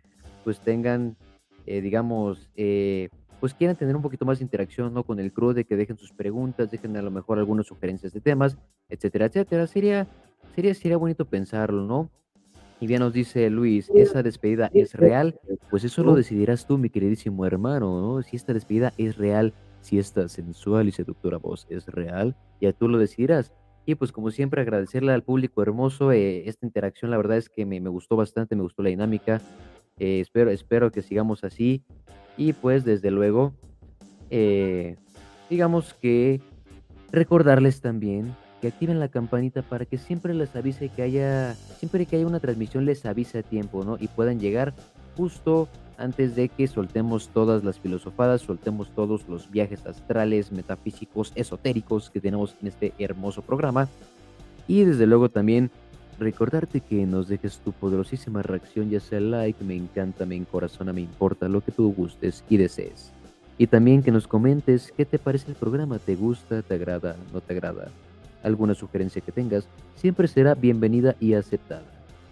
pues 0.45 0.61
tengan, 0.61 1.17
eh, 1.67 1.81
digamos, 1.81 2.51
eh, 2.55 3.09
pues 3.41 3.55
quieran 3.55 3.77
tener 3.77 3.97
un 3.97 4.03
poquito 4.03 4.25
más 4.25 4.39
de 4.39 4.45
interacción, 4.45 4.93
¿no? 4.95 5.05
Con 5.05 5.19
el 5.21 5.33
crew, 5.33 5.53
de 5.53 5.65
que 5.65 5.77
dejen 5.77 5.97
sus 5.97 6.13
preguntas, 6.13 6.71
dejen 6.71 6.97
a 6.97 7.03
lo 7.03 7.11
mejor 7.11 7.39
algunas 7.39 7.67
sugerencias 7.67 8.13
de 8.13 8.21
temas, 8.21 8.57
etcétera, 8.89 9.27
etcétera. 9.27 9.67
Sería, 9.67 10.07
sería, 10.55 10.75
sería 10.75 10.97
bonito 10.97 11.25
pensarlo, 11.25 11.85
¿no? 11.87 12.11
Y 12.81 12.87
bien 12.87 13.01
nos 13.01 13.13
dice 13.13 13.49
Luis, 13.51 13.91
¿esa 13.95 14.23
despedida 14.23 14.71
es 14.75 14.95
real? 14.95 15.39
Pues 15.71 15.85
eso 15.85 16.03
lo 16.03 16.15
decidirás 16.15 16.67
tú, 16.67 16.77
mi 16.77 16.91
queridísimo 16.91 17.47
hermano, 17.47 18.01
¿no? 18.01 18.23
Si 18.23 18.37
esta 18.37 18.53
despedida 18.53 18.93
es 18.99 19.17
real 19.17 19.55
si 19.85 19.99
esta 19.99 20.29
sensual 20.29 20.89
y 20.89 20.93
seductora 20.93 21.37
voz 21.37 21.67
es 21.69 21.87
real, 21.87 22.35
ya 22.61 22.73
tú 22.73 22.89
lo 22.89 22.99
decidirás. 22.99 23.53
Y 23.85 23.97
pues 23.97 24.13
como 24.13 24.31
siempre 24.31 24.63
agradecerle 24.63 25.13
al 25.13 25.23
público 25.23 25.61
hermoso 25.61 26.11
eh, 26.11 26.49
esta 26.49 26.65
interacción, 26.65 27.11
la 27.11 27.19
verdad 27.19 27.37
es 27.37 27.51
que 27.51 27.67
me, 27.67 27.79
gustó 27.81 28.17
bastante, 28.17 28.57
me 28.57 28.63
gustó 28.63 28.83
la 28.83 28.89
dinámica, 28.89 29.43
eh, 29.99 30.21
espero, 30.21 30.51
espero 30.51 30.91
que 30.91 31.03
sigamos 31.03 31.45
así 31.45 31.85
y 32.39 32.55
pues 32.55 32.87
desde 32.87 33.11
luego, 33.11 33.53
eh, 34.31 34.97
digamos 35.51 35.93
que 35.93 36.41
recordarles 37.13 37.83
también 37.83 38.35
activen 38.69 39.01
la 39.01 39.09
campanita 39.09 39.63
para 39.63 39.85
que 39.85 39.99
siempre 39.99 40.35
les 40.35 40.55
avise 40.57 40.89
que 40.89 41.03
haya, 41.03 41.55
siempre 41.79 42.07
que 42.07 42.17
haya 42.17 42.27
una 42.27 42.41
transmisión 42.41 42.85
les 42.85 43.05
avise 43.07 43.39
a 43.39 43.43
tiempo, 43.43 43.85
¿no? 43.85 43.97
Y 44.01 44.09
puedan 44.09 44.41
llegar 44.41 44.75
justo 45.17 45.69
antes 45.97 46.35
de 46.35 46.49
que 46.49 46.67
soltemos 46.67 47.29
todas 47.29 47.65
las 47.65 47.79
filosofadas, 47.79 48.43
soltemos 48.43 48.91
todos 48.95 49.29
los 49.29 49.51
viajes 49.51 49.87
astrales, 49.87 50.53
metafísicos, 50.53 51.33
esotéricos 51.35 52.11
que 52.11 52.21
tenemos 52.21 52.57
en 52.61 52.69
este 52.69 52.93
hermoso 52.99 53.43
programa. 53.43 53.89
Y 54.67 54.85
desde 54.85 55.07
luego 55.07 55.29
también 55.29 55.71
recordarte 56.19 56.81
que 56.81 57.07
nos 57.07 57.29
dejes 57.29 57.59
tu 57.59 57.73
poderosísima 57.73 58.43
reacción, 58.43 58.91
ya 58.91 59.01
sea 59.01 59.21
like, 59.21 59.63
me 59.65 59.77
encanta, 59.77 60.27
me 60.27 60.37
encorazona, 60.37 60.93
me 60.93 61.01
importa, 61.01 61.49
lo 61.49 61.61
que 61.61 61.73
tú 61.73 61.93
gustes 61.93 62.45
y 62.49 62.57
desees. 62.57 63.13
Y 63.57 63.67
también 63.69 64.03
que 64.03 64.11
nos 64.11 64.27
comentes 64.27 64.93
qué 64.97 65.05
te 65.05 65.19
parece 65.19 65.51
el 65.51 65.57
programa, 65.57 65.99
te 65.99 66.17
gusta, 66.17 66.63
te 66.63 66.75
agrada, 66.75 67.17
no 67.33 67.41
te 67.41 67.53
agrada. 67.53 67.89
Alguna 68.45 68.75
sugerencia 68.75 69.23
que 69.23 69.33
tengas 69.33 69.67
siempre 69.97 70.29
será 70.29 70.55
bienvenida 70.55 71.17
y 71.19 71.33
aceptada. 71.33 71.83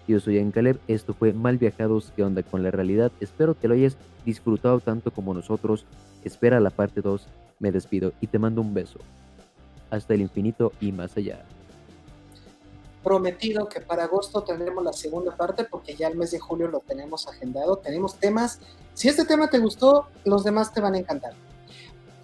Yo 0.06 0.20
soy 0.20 0.39
Encaleb, 0.39 0.78
esto 0.86 1.14
fue 1.14 1.32
Mal 1.32 1.56
Viajados, 1.56 2.12
¿qué 2.14 2.22
onda 2.22 2.43
con 2.43 2.62
la 2.62 2.70
realidad? 2.70 3.10
Espero 3.20 3.59
que 3.59 3.66
lo 3.66 3.74
hayas 3.74 3.97
disfrutado 4.26 4.80
tanto 4.80 5.10
como 5.10 5.32
nosotros. 5.32 5.86
Espera 6.22 6.60
la 6.60 6.70
parte 6.70 7.01
2, 7.01 7.26
me 7.60 7.72
despido 7.72 8.12
y 8.20 8.26
te 8.26 8.39
mando 8.39 8.60
un 8.60 8.74
beso. 8.74 8.98
Hasta 9.90 10.12
el 10.12 10.20
infinito 10.20 10.72
y 10.80 10.93
más 10.93 11.16
allá. 11.16 11.44
Prometido 13.02 13.68
que 13.68 13.80
para 13.80 14.05
agosto 14.05 14.43
tendremos 14.43 14.84
la 14.84 14.93
segunda 14.93 15.34
parte 15.34 15.64
porque 15.64 15.97
ya 15.97 16.09
el 16.09 16.16
mes 16.16 16.30
de 16.30 16.39
julio 16.39 16.68
lo 16.68 16.80
tenemos 16.80 17.26
agendado. 17.26 17.76
Tenemos 17.76 18.16
temas. 18.16 18.60
Si 18.93 19.09
este 19.09 19.24
tema 19.24 19.48
te 19.48 19.59
gustó, 19.59 20.09
los 20.24 20.44
demás 20.44 20.74
te 20.74 20.80
van 20.80 20.94
a 20.94 20.98
encantar. 20.98 21.32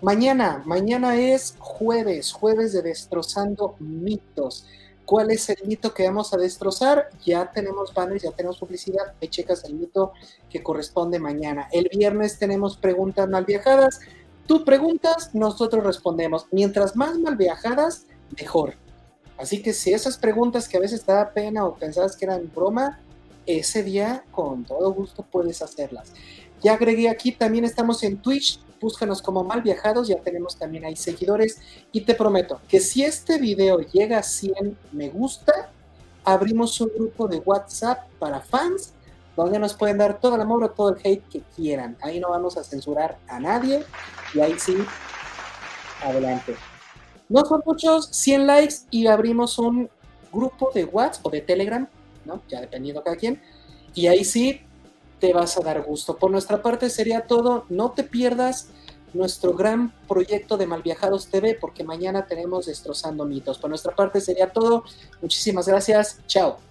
Mañana, 0.01 0.63
mañana 0.65 1.17
es 1.17 1.57
jueves, 1.59 2.33
jueves 2.33 2.73
de 2.73 2.83
Destrozando 2.83 3.75
Mitos 3.81 4.65
cuál 5.09 5.31
es 5.31 5.49
el 5.49 5.57
mito 5.67 5.95
que 5.95 6.05
vamos 6.05 6.35
a 6.35 6.37
destrozar. 6.37 7.09
Ya 7.25 7.51
tenemos 7.51 7.95
banners, 7.95 8.25
ya 8.25 8.31
tenemos 8.31 8.59
publicidad. 8.59 9.15
Ahí 9.23 9.29
checas 9.29 9.65
el 9.65 9.73
mito 9.73 10.13
que 10.51 10.63
corresponde 10.63 11.19
mañana. 11.19 11.67
El 11.73 11.89
viernes 11.91 12.39
tenemos 12.39 12.77
preguntas 12.77 13.27
mal 13.27 13.47
viajadas. 13.47 14.01
Tú 14.47 14.67
preguntas, 14.67 15.35
nosotros 15.35 15.83
respondemos. 15.83 16.47
Mientras 16.53 16.95
más 16.95 17.19
mal 17.19 17.37
viajadas, 17.37 18.05
mejor. 18.39 18.75
Así 19.39 19.63
que 19.63 19.73
si 19.73 19.95
esas 19.95 20.19
preguntas 20.19 20.69
que 20.69 20.77
a 20.77 20.81
veces 20.81 21.03
te 21.03 21.13
da 21.13 21.31
pena 21.31 21.65
o 21.65 21.75
pensabas 21.75 22.15
que 22.15 22.27
eran 22.27 22.53
broma, 22.55 23.01
ese 23.47 23.83
día 23.83 24.25
con 24.31 24.65
todo 24.65 24.93
gusto 24.93 25.23
puedes 25.23 25.63
hacerlas. 25.63 26.13
Ya 26.63 26.75
agregué 26.75 27.09
aquí, 27.09 27.33
también 27.33 27.65
estamos 27.65 28.03
en 28.03 28.19
Twitch, 28.19 28.61
búscanos 28.81 29.23
como 29.23 29.45
mal 29.45 29.63
viajados, 29.63 30.09
ya 30.09 30.21
tenemos 30.21 30.57
también 30.57 30.85
ahí 30.85 30.97
seguidores 30.97 31.61
y 31.93 32.03
te 32.03 32.15
prometo 32.15 32.61
que 32.69 32.81
si 32.81 33.05
este 33.05 33.39
video 33.39 33.81
llega 33.81 34.19
a 34.19 34.23
100 34.23 34.77
me 34.93 35.09
gusta, 35.09 35.71
abrimos 36.25 36.81
un 36.81 36.91
grupo 36.95 37.29
de 37.29 37.39
WhatsApp 37.39 38.09
para 38.19 38.41
fans 38.41 38.93
donde 39.37 39.59
nos 39.59 39.75
pueden 39.75 39.99
dar 39.99 40.19
todo 40.19 40.35
el 40.35 40.41
amor 40.41 40.65
o 40.65 40.71
todo 40.71 40.91
el 40.91 40.97
hate 41.05 41.23
que 41.29 41.43
quieran. 41.55 41.97
Ahí 42.03 42.19
no 42.19 42.31
vamos 42.31 42.57
a 42.57 42.65
censurar 42.65 43.19
a 43.29 43.39
nadie 43.39 43.85
y 44.35 44.41
ahí 44.41 44.59
sí, 44.59 44.77
adelante. 46.03 46.57
No 47.29 47.45
son 47.45 47.63
muchos, 47.65 48.07
100 48.07 48.47
likes 48.47 48.75
y 48.91 49.07
abrimos 49.07 49.59
un 49.59 49.89
grupo 50.33 50.71
de 50.75 50.85
WhatsApp 50.85 51.27
o 51.27 51.31
de 51.31 51.41
Telegram, 51.41 51.89
¿no? 52.25 52.43
Ya 52.49 52.61
dependiendo 52.61 53.01
de 53.01 53.05
cada 53.05 53.17
quien. 53.17 53.41
Y 53.95 54.09
ahí 54.09 54.25
sí, 54.25 54.61
te 55.19 55.33
vas 55.33 55.57
a 55.57 55.61
dar 55.61 55.83
gusto. 55.83 56.17
Por 56.17 56.31
nuestra 56.31 56.63
parte 56.63 56.91
sería 56.91 57.27
todo. 57.27 57.65
No 57.69 57.93
te 57.93 58.05
pierdas 58.05 58.69
nuestro 59.15 59.55
gran 59.55 59.93
proyecto 60.07 60.57
de 60.57 60.67
Malviajados 60.67 61.29
TV 61.29 61.57
porque 61.61 61.85
mañana 61.85 62.27
tenemos 62.27 62.67
Destrozando 62.67 63.25
Mitos. 63.25 63.59
Por 63.59 63.71
nuestra 63.71 63.95
parte 63.95 64.21
sería 64.21 64.53
todo. 64.53 64.85
Muchísimas 65.21 65.67
gracias. 65.67 66.21
Chao. 66.27 66.68